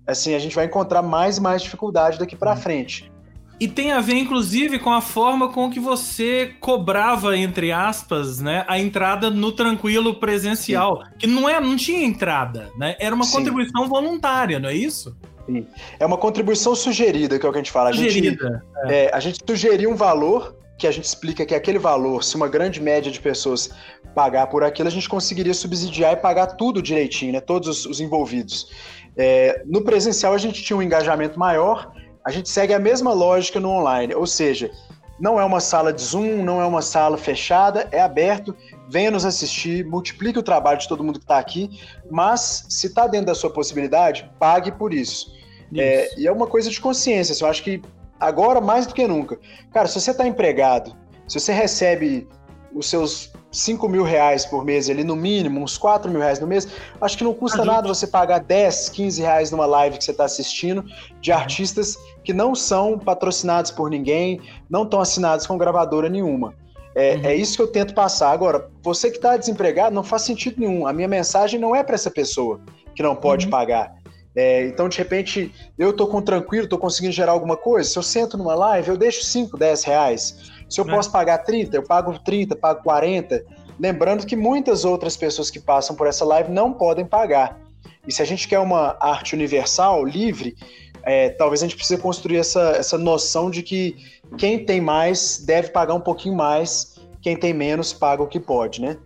assim, 0.07 0.33
a 0.33 0.39
gente 0.39 0.55
vai 0.55 0.65
encontrar 0.65 1.01
mais 1.01 1.37
e 1.37 1.41
mais 1.41 1.61
dificuldade 1.61 2.19
daqui 2.19 2.35
para 2.35 2.51
uhum. 2.51 2.57
frente. 2.57 3.11
E 3.57 3.67
tem 3.67 3.91
a 3.93 4.01
ver, 4.01 4.15
inclusive, 4.15 4.79
com 4.79 4.91
a 4.91 4.99
forma 4.99 5.47
com 5.49 5.69
que 5.69 5.79
você 5.79 6.53
cobrava, 6.59 7.37
entre 7.37 7.71
aspas, 7.71 8.41
né, 8.41 8.65
a 8.67 8.77
entrada 8.77 9.29
no 9.29 9.51
tranquilo 9.53 10.15
presencial. 10.15 10.97
Sim. 10.97 11.11
Que 11.19 11.27
não, 11.27 11.47
é, 11.47 11.59
não 11.61 11.77
tinha 11.77 12.03
entrada, 12.03 12.69
né? 12.77 12.97
Era 12.99 13.15
uma 13.15 13.23
Sim. 13.23 13.37
contribuição 13.37 13.87
voluntária, 13.87 14.59
não 14.59 14.67
é 14.67 14.75
isso? 14.75 15.15
Sim. 15.45 15.65
É 15.97 16.05
uma 16.05 16.17
contribuição 16.17 16.75
sugerida, 16.75 17.39
que 17.39 17.45
é 17.45 17.49
o 17.49 17.51
que 17.51 17.57
a 17.57 17.61
gente 17.61 17.71
fala. 17.71 17.93
Sugerida. 17.93 18.63
A 18.83 18.87
gente, 18.87 18.93
é. 18.93 19.05
É, 19.05 19.15
a 19.15 19.19
gente 19.21 19.39
sugeriu 19.47 19.89
um 19.89 19.95
valor 19.95 20.57
que 20.77 20.85
a 20.85 20.91
gente 20.91 21.05
explica 21.05 21.45
que 21.45 21.55
aquele 21.55 21.79
valor, 21.79 22.25
se 22.25 22.35
uma 22.35 22.49
grande 22.49 22.81
média 22.81 23.09
de 23.09 23.21
pessoas 23.21 23.69
pagar 24.13 24.47
por 24.47 24.63
aquilo, 24.63 24.89
a 24.89 24.91
gente 24.91 25.07
conseguiria 25.07 25.53
subsidiar 25.53 26.11
e 26.11 26.17
pagar 26.17 26.47
tudo 26.47 26.81
direitinho, 26.81 27.31
né? 27.31 27.39
Todos 27.39 27.69
os, 27.69 27.85
os 27.85 27.99
envolvidos. 28.01 28.69
É, 29.17 29.63
no 29.65 29.83
presencial 29.83 30.33
a 30.33 30.37
gente 30.37 30.61
tinha 30.61 30.75
um 30.75 30.81
engajamento 30.81 31.39
maior, 31.39 31.91
a 32.25 32.31
gente 32.31 32.49
segue 32.49 32.73
a 32.73 32.79
mesma 32.79 33.13
lógica 33.13 33.59
no 33.59 33.69
online, 33.69 34.13
ou 34.13 34.27
seja, 34.27 34.71
não 35.19 35.39
é 35.39 35.45
uma 35.45 35.59
sala 35.59 35.93
de 35.93 36.01
Zoom, 36.01 36.43
não 36.43 36.61
é 36.61 36.65
uma 36.65 36.81
sala 36.81 37.17
fechada, 37.17 37.87
é 37.91 38.01
aberto, 38.01 38.55
venha 38.89 39.11
nos 39.11 39.25
assistir, 39.25 39.85
multiplique 39.85 40.37
o 40.37 40.43
trabalho 40.43 40.79
de 40.79 40.87
todo 40.87 41.03
mundo 41.03 41.19
que 41.19 41.25
está 41.25 41.37
aqui, 41.37 41.69
mas 42.11 42.65
se 42.69 42.87
está 42.87 43.07
dentro 43.07 43.27
da 43.27 43.35
sua 43.35 43.49
possibilidade, 43.49 44.29
pague 44.39 44.71
por 44.71 44.93
isso. 44.93 45.33
isso. 45.71 45.81
É, 45.81 46.19
e 46.19 46.27
é 46.27 46.31
uma 46.31 46.47
coisa 46.47 46.69
de 46.69 46.81
consciência, 46.81 47.31
assim, 47.31 47.43
eu 47.43 47.49
acho 47.49 47.63
que 47.63 47.81
agora 48.19 48.59
mais 48.59 48.85
do 48.85 48.93
que 48.93 49.07
nunca. 49.07 49.39
Cara, 49.71 49.87
se 49.87 49.99
você 49.99 50.11
está 50.11 50.27
empregado, 50.27 50.95
se 51.27 51.39
você 51.39 51.53
recebe 51.53 52.27
os 52.75 52.89
seus 52.89 53.31
5 53.51 53.87
mil 53.87 54.03
reais 54.03 54.45
por 54.45 54.65
mês 54.65 54.89
ali, 54.89 55.03
no 55.03 55.15
mínimo, 55.15 55.61
uns 55.61 55.77
4 55.77 56.11
mil 56.11 56.19
reais 56.19 56.39
no 56.39 56.45
mês, 56.45 56.67
acho 56.99 57.17
que 57.17 57.23
não 57.23 57.33
custa 57.33 57.63
nada 57.63 57.87
você 57.87 58.05
pagar 58.05 58.39
10, 58.39 58.89
15 58.89 59.21
reais 59.21 59.49
numa 59.49 59.65
live 59.65 59.97
que 59.97 60.03
você 60.03 60.11
está 60.11 60.25
assistindo 60.25 60.83
de 61.21 61.31
uhum. 61.31 61.37
artistas 61.37 61.95
que 62.23 62.33
não 62.33 62.53
são 62.53 62.99
patrocinados 62.99 63.71
por 63.71 63.89
ninguém, 63.89 64.41
não 64.69 64.83
estão 64.83 64.99
assinados 64.99 65.47
com 65.47 65.57
gravadora 65.57 66.09
nenhuma. 66.09 66.53
É, 66.93 67.15
uhum. 67.15 67.25
é, 67.25 67.35
isso 67.35 67.55
que 67.55 67.61
eu 67.61 67.67
tento 67.67 67.93
passar. 67.93 68.31
Agora, 68.31 68.69
você 68.83 69.09
que 69.09 69.17
está 69.17 69.37
desempregado, 69.37 69.95
não 69.95 70.03
faz 70.03 70.23
sentido 70.23 70.59
nenhum. 70.59 70.85
A 70.85 70.91
minha 70.91 71.07
mensagem 71.07 71.59
não 71.59 71.73
é 71.73 71.81
para 71.81 71.95
essa 71.95 72.11
pessoa 72.11 72.59
que 72.93 73.01
não 73.01 73.15
pode 73.15 73.45
uhum. 73.45 73.51
pagar. 73.51 73.93
É, 74.35 74.65
então, 74.65 74.89
de 74.89 74.97
repente, 74.97 75.53
eu 75.77 75.93
tô 75.93 76.07
com 76.07 76.21
tranquilo, 76.21 76.67
tô 76.67 76.77
conseguindo 76.77 77.13
gerar 77.13 77.31
alguma 77.31 77.55
coisa. 77.55 77.89
Se 77.89 77.97
eu 77.97 78.03
sento 78.03 78.37
numa 78.37 78.53
live, 78.53 78.89
eu 78.89 78.97
deixo 78.97 79.23
5, 79.23 79.57
10 79.57 79.83
reais. 79.85 80.54
Se 80.69 80.79
eu 80.79 80.85
é. 80.85 80.91
posso 80.91 81.11
pagar 81.11 81.39
30, 81.39 81.75
eu 81.75 81.83
pago 81.83 82.17
30, 82.19 82.55
pago 82.55 82.83
40. 82.83 83.43
Lembrando 83.79 84.25
que 84.25 84.35
muitas 84.35 84.85
outras 84.85 85.17
pessoas 85.17 85.49
que 85.49 85.59
passam 85.59 85.95
por 85.95 86.07
essa 86.07 86.25
live 86.25 86.51
não 86.51 86.73
podem 86.73 87.05
pagar. 87.05 87.59
E 88.07 88.11
se 88.11 88.21
a 88.21 88.25
gente 88.25 88.47
quer 88.47 88.59
uma 88.59 88.95
arte 88.99 89.35
universal, 89.35 90.05
livre, 90.05 90.55
é, 91.03 91.29
talvez 91.29 91.61
a 91.61 91.65
gente 91.65 91.75
precise 91.75 91.99
construir 92.01 92.37
essa, 92.37 92.71
essa 92.71 92.97
noção 92.97 93.49
de 93.49 93.61
que 93.61 93.95
quem 94.37 94.65
tem 94.65 94.81
mais 94.81 95.43
deve 95.45 95.69
pagar 95.69 95.93
um 95.93 95.99
pouquinho 95.99 96.35
mais, 96.35 96.99
quem 97.21 97.37
tem 97.37 97.53
menos 97.53 97.93
paga 97.93 98.23
o 98.23 98.27
que 98.27 98.39
pode, 98.39 98.81
né? 98.81 98.97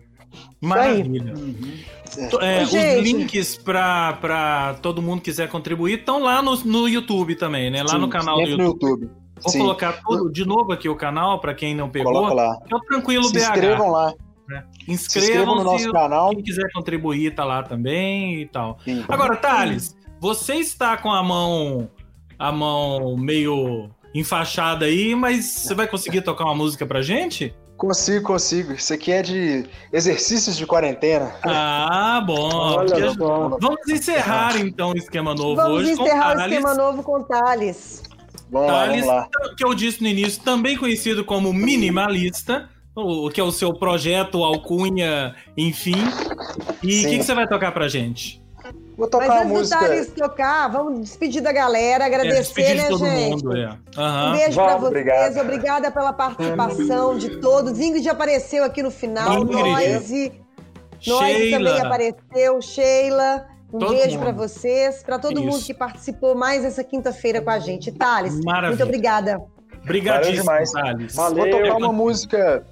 Maravilha. 0.60 1.34
Uhum. 1.34 1.78
É, 2.40 2.62
os 2.62 2.72
links 3.02 3.56
para 3.56 4.76
todo 4.82 5.00
mundo 5.00 5.18
que 5.18 5.30
quiser 5.30 5.48
contribuir 5.48 6.00
estão 6.00 6.20
lá 6.20 6.42
no, 6.42 6.56
no 6.64 6.88
YouTube 6.88 7.34
também, 7.34 7.70
né? 7.70 7.82
Lá 7.82 7.90
Sim, 7.90 7.98
no 7.98 8.08
canal 8.08 8.36
do 8.36 8.48
YouTube. 8.48 8.64
YouTube. 8.64 9.10
Vou 9.42 9.52
Sim. 9.52 9.58
colocar 9.60 10.00
tudo, 10.02 10.30
de 10.30 10.44
novo 10.44 10.72
aqui 10.72 10.88
o 10.88 10.96
canal 10.96 11.40
para 11.40 11.54
quem 11.54 11.74
não 11.74 11.88
pegou. 11.88 12.12
Coloca 12.12 12.34
lá. 12.34 12.58
É 12.70 12.74
o 12.74 12.80
Tranquilo 12.80 13.24
Se 13.24 13.34
BH. 13.34 13.40
inscrevam 13.40 13.90
lá. 13.90 14.12
Né? 14.48 14.64
Inscrevam 14.88 15.56
no 15.56 15.64
nosso 15.64 15.92
canal. 15.92 16.30
Quem 16.30 16.42
quiser 16.42 16.70
contribuir 16.72 17.34
tá 17.34 17.44
lá 17.44 17.62
também 17.62 18.40
e 18.42 18.46
tal. 18.46 18.78
Sim. 18.84 19.04
Agora, 19.08 19.36
Thales, 19.36 19.96
você 20.20 20.54
está 20.56 20.96
com 20.96 21.10
a 21.10 21.22
mão 21.22 21.88
a 22.38 22.50
mão 22.50 23.16
meio 23.18 23.90
enfaixada 24.14 24.86
aí, 24.86 25.14
mas 25.14 25.44
você 25.44 25.74
vai 25.74 25.86
conseguir 25.86 26.22
tocar 26.22 26.44
uma 26.44 26.54
música 26.54 26.86
pra 26.86 27.02
gente? 27.02 27.54
Consigo, 27.76 28.26
consigo. 28.26 28.72
Isso 28.72 28.92
aqui 28.92 29.12
é 29.12 29.22
de 29.22 29.66
exercícios 29.92 30.56
de 30.56 30.66
quarentena. 30.66 31.34
Ah, 31.42 32.22
bom. 32.26 32.50
Olha, 32.52 33.14
bom. 33.14 33.56
Vamos 33.60 33.88
encerrar 33.88 34.58
então 34.58 34.90
o 34.90 34.96
esquema 34.96 35.34
novo 35.34 35.56
vamos 35.56 35.78
hoje. 35.78 35.94
Vamos 35.94 36.10
encerrar 36.10 36.36
o 36.36 36.40
esquema 36.40 36.74
novo 36.74 37.02
com 37.02 37.22
Thales. 37.22 38.02
Vamos 38.50 38.68
Thales, 38.68 39.06
lá, 39.06 39.28
vamos 39.32 39.48
lá. 39.48 39.54
que 39.56 39.64
eu 39.64 39.74
disse 39.74 40.02
no 40.02 40.08
início, 40.08 40.42
também 40.42 40.76
conhecido 40.76 41.24
como 41.24 41.52
minimalista, 41.52 42.68
o 42.94 43.30
que 43.30 43.40
é 43.40 43.44
o 43.44 43.52
seu 43.52 43.72
projeto, 43.72 44.42
alcunha, 44.42 45.34
enfim. 45.56 45.96
E 46.82 47.06
o 47.06 47.08
que, 47.08 47.18
que, 47.18 47.22
você 47.22 47.34
vai 47.34 47.46
tocar 47.46 47.72
pra 47.72 47.88
gente? 47.88 48.42
Vou 48.96 49.08
tocar 49.08 49.28
Mas 49.28 49.40
antes 49.40 49.52
música... 49.52 49.78
do 49.78 49.86
Thales 49.86 50.12
tocar, 50.12 50.68
vamos 50.68 51.00
despedir 51.00 51.40
da 51.40 51.52
galera, 51.52 52.04
agradecer, 52.04 52.62
é, 52.62 52.74
né, 52.74 52.88
todo 52.88 53.06
gente? 53.06 53.30
Mundo, 53.30 53.56
é. 53.56 53.68
uhum. 53.96 54.28
Um 54.28 54.32
beijo 54.32 54.54
para 54.54 54.76
vocês, 54.76 54.86
obrigado. 54.90 55.40
obrigada 55.40 55.90
pela 55.90 56.12
participação 56.12 57.16
de 57.16 57.36
todos. 57.40 57.78
Ingrid 57.78 58.08
apareceu 58.08 58.64
aqui 58.64 58.82
no 58.82 58.90
final, 58.90 59.44
Noise. 59.44 60.32
Noise 61.06 61.50
também 61.50 61.80
apareceu, 61.80 62.60
Sheila. 62.60 63.46
Um 63.72 63.78
todo 63.78 63.90
beijo 63.90 64.18
para 64.18 64.32
vocês, 64.32 65.02
para 65.02 65.18
todo 65.18 65.34
Isso. 65.34 65.42
mundo 65.42 65.64
que 65.64 65.72
participou 65.72 66.34
mais 66.34 66.64
essa 66.64 66.82
quinta-feira 66.82 67.40
com 67.40 67.50
a 67.50 67.58
gente. 67.58 67.92
Thales, 67.92 68.40
Maravilha. 68.44 68.70
muito 68.70 68.82
obrigada. 68.82 69.40
Obrigadíssimo, 69.82 70.44
Thales. 70.44 71.14
Valeu. 71.14 71.50
Vou 71.50 71.60
tocar 71.60 71.76
uma 71.76 71.92
música, 71.92 72.66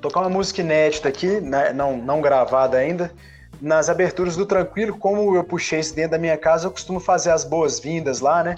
tocar 0.00 0.20
uma 0.20 0.30
música 0.30 0.60
inédita 0.60 1.08
aqui, 1.08 1.40
né, 1.40 1.72
não, 1.72 1.96
não 1.96 2.20
gravada 2.20 2.76
ainda. 2.76 3.12
Nas 3.60 3.88
aberturas 3.88 4.36
do 4.36 4.44
Tranquilo, 4.44 4.98
como 4.98 5.34
eu 5.34 5.44
puxei 5.44 5.80
isso 5.80 5.94
dentro 5.94 6.12
da 6.12 6.18
minha 6.18 6.36
casa, 6.36 6.66
eu 6.66 6.70
costumo 6.70 7.00
fazer 7.00 7.30
as 7.30 7.42
boas-vindas 7.44 8.20
lá, 8.20 8.42
né? 8.44 8.56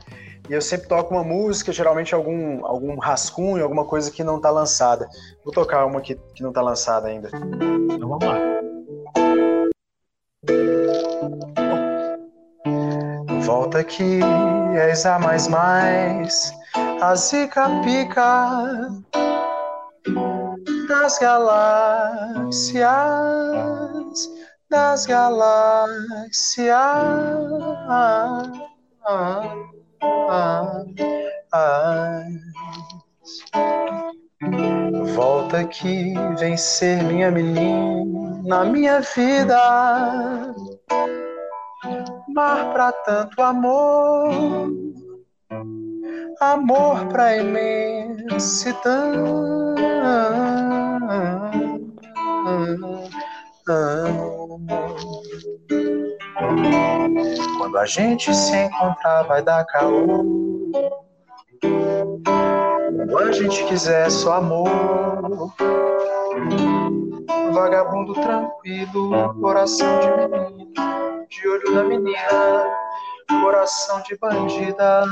E 0.49 0.53
eu 0.53 0.63
sempre 0.63 0.89
toco 0.89 1.15
uma 1.15 1.23
música, 1.23 1.71
geralmente 1.71 2.15
algum, 2.15 2.65
algum 2.65 2.99
rascunho, 2.99 3.63
alguma 3.63 3.85
coisa 3.85 4.11
que 4.11 4.25
não 4.25 4.41
tá 4.41 4.51
lançada. 4.51 5.07
Vou 5.45 5.53
tocar 5.53 5.85
uma 5.85 6.01
que, 6.01 6.19
que 6.35 6.43
não 6.43 6.53
tá 6.53 6.63
lançada 6.63 7.09
ainda. 7.09 7.31
Então 7.93 8.09
vamos 8.09 8.25
lá. 8.25 8.39
Volta 13.45 13.85
que 13.85 14.21
és 14.77 15.05
a 15.07 15.19
mais 15.19 15.49
mais, 15.49 16.53
a 17.03 17.15
zica 17.15 17.69
pica 17.85 18.67
das 20.89 21.19
galáxias, 21.19 22.89
das 24.71 25.07
galáxias. 25.07 26.69
Volta 35.15 35.59
aqui, 35.59 36.15
vem 36.39 36.57
ser 36.57 37.03
minha 37.05 37.31
menina, 37.31 38.65
minha 38.65 39.01
vida 39.01 40.55
mar 42.39 42.73
pra 42.73 42.93
tanto 42.93 43.43
amor, 43.43 44.73
amor 46.41 47.07
pra 47.07 47.37
imensidão. 47.37 48.79
Quando 57.59 57.79
a 57.79 57.87
gente 57.87 58.33
se 58.33 58.57
encontrar, 58.57 59.25
vai 59.25 59.43
dar 59.43 59.65
calor. 59.67 60.25
Quando 63.07 63.29
a 63.29 63.33
gente 63.33 63.65
quiser 63.65 64.11
só 64.11 64.35
amor, 64.35 65.55
vagabundo 67.53 68.15
tranquilo, 68.15 69.35
coração 69.41 69.89
de 70.01 70.11
menino 70.29 70.69
de 71.29 71.49
olho 71.49 71.75
na 71.75 71.85
menina, 71.85 72.77
coração 73.43 74.03
de 74.03 74.17
bandida. 74.19 75.05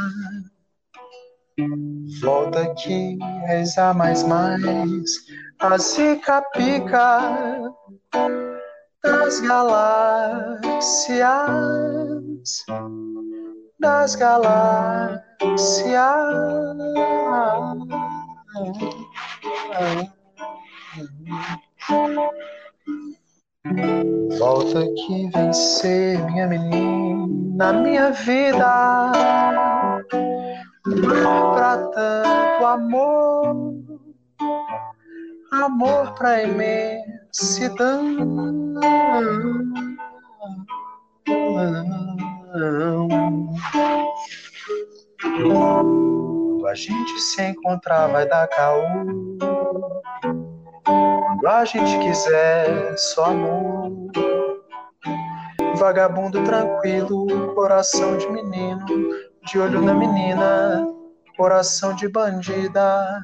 Volta 2.21 2.63
aqui, 2.63 3.19
reza 3.47 3.95
mais 3.95 4.23
mais, 4.25 4.63
a 5.61 5.79
zica 5.79 6.43
pica 6.53 7.73
das 9.03 9.41
galáxias, 9.41 10.75
das 13.79 14.15
galáxias. 14.15 15.23
Volta 24.39 24.85
que 24.95 25.29
vem 25.35 25.53
ser 25.53 26.25
minha 26.27 26.47
menina, 26.47 27.73
minha 27.73 28.11
vida. 28.13 29.13
Pra 31.55 31.79
tanto 31.95 32.65
amor, 32.65 33.75
amor 35.53 36.13
pra 36.15 36.43
imensidão. 36.45 38.17
Quando 45.43 46.67
a 46.67 46.75
gente 46.75 47.21
se 47.21 47.43
encontrar, 47.43 48.07
vai 48.07 48.27
dar 48.27 48.49
caô. 48.49 48.83
Quando 50.85 51.47
a 51.47 51.65
gente 51.67 51.99
quiser, 51.99 52.97
só 52.97 53.27
amor. 53.27 54.11
Vagabundo 55.77 56.43
tranquilo, 56.45 57.55
coração 57.55 58.17
de 58.17 58.27
menino, 58.31 58.87
de 59.45 59.59
olho 59.59 59.83
na 59.83 59.93
menina, 59.93 60.87
coração 61.37 61.95
de 61.95 62.09
bandida. 62.09 63.23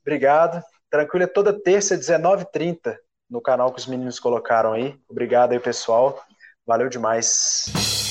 Obrigado. 0.00 0.60
Tranquilo 0.90 1.24
é 1.24 1.28
toda 1.28 1.52
terça, 1.52 1.96
19h30, 1.96 2.96
no 3.30 3.40
canal 3.40 3.72
que 3.72 3.78
os 3.78 3.86
meninos 3.86 4.18
colocaram 4.18 4.72
aí. 4.72 4.98
Obrigado 5.08 5.52
aí, 5.52 5.60
pessoal. 5.60 6.20
Valeu 6.66 6.88
demais. 6.88 8.01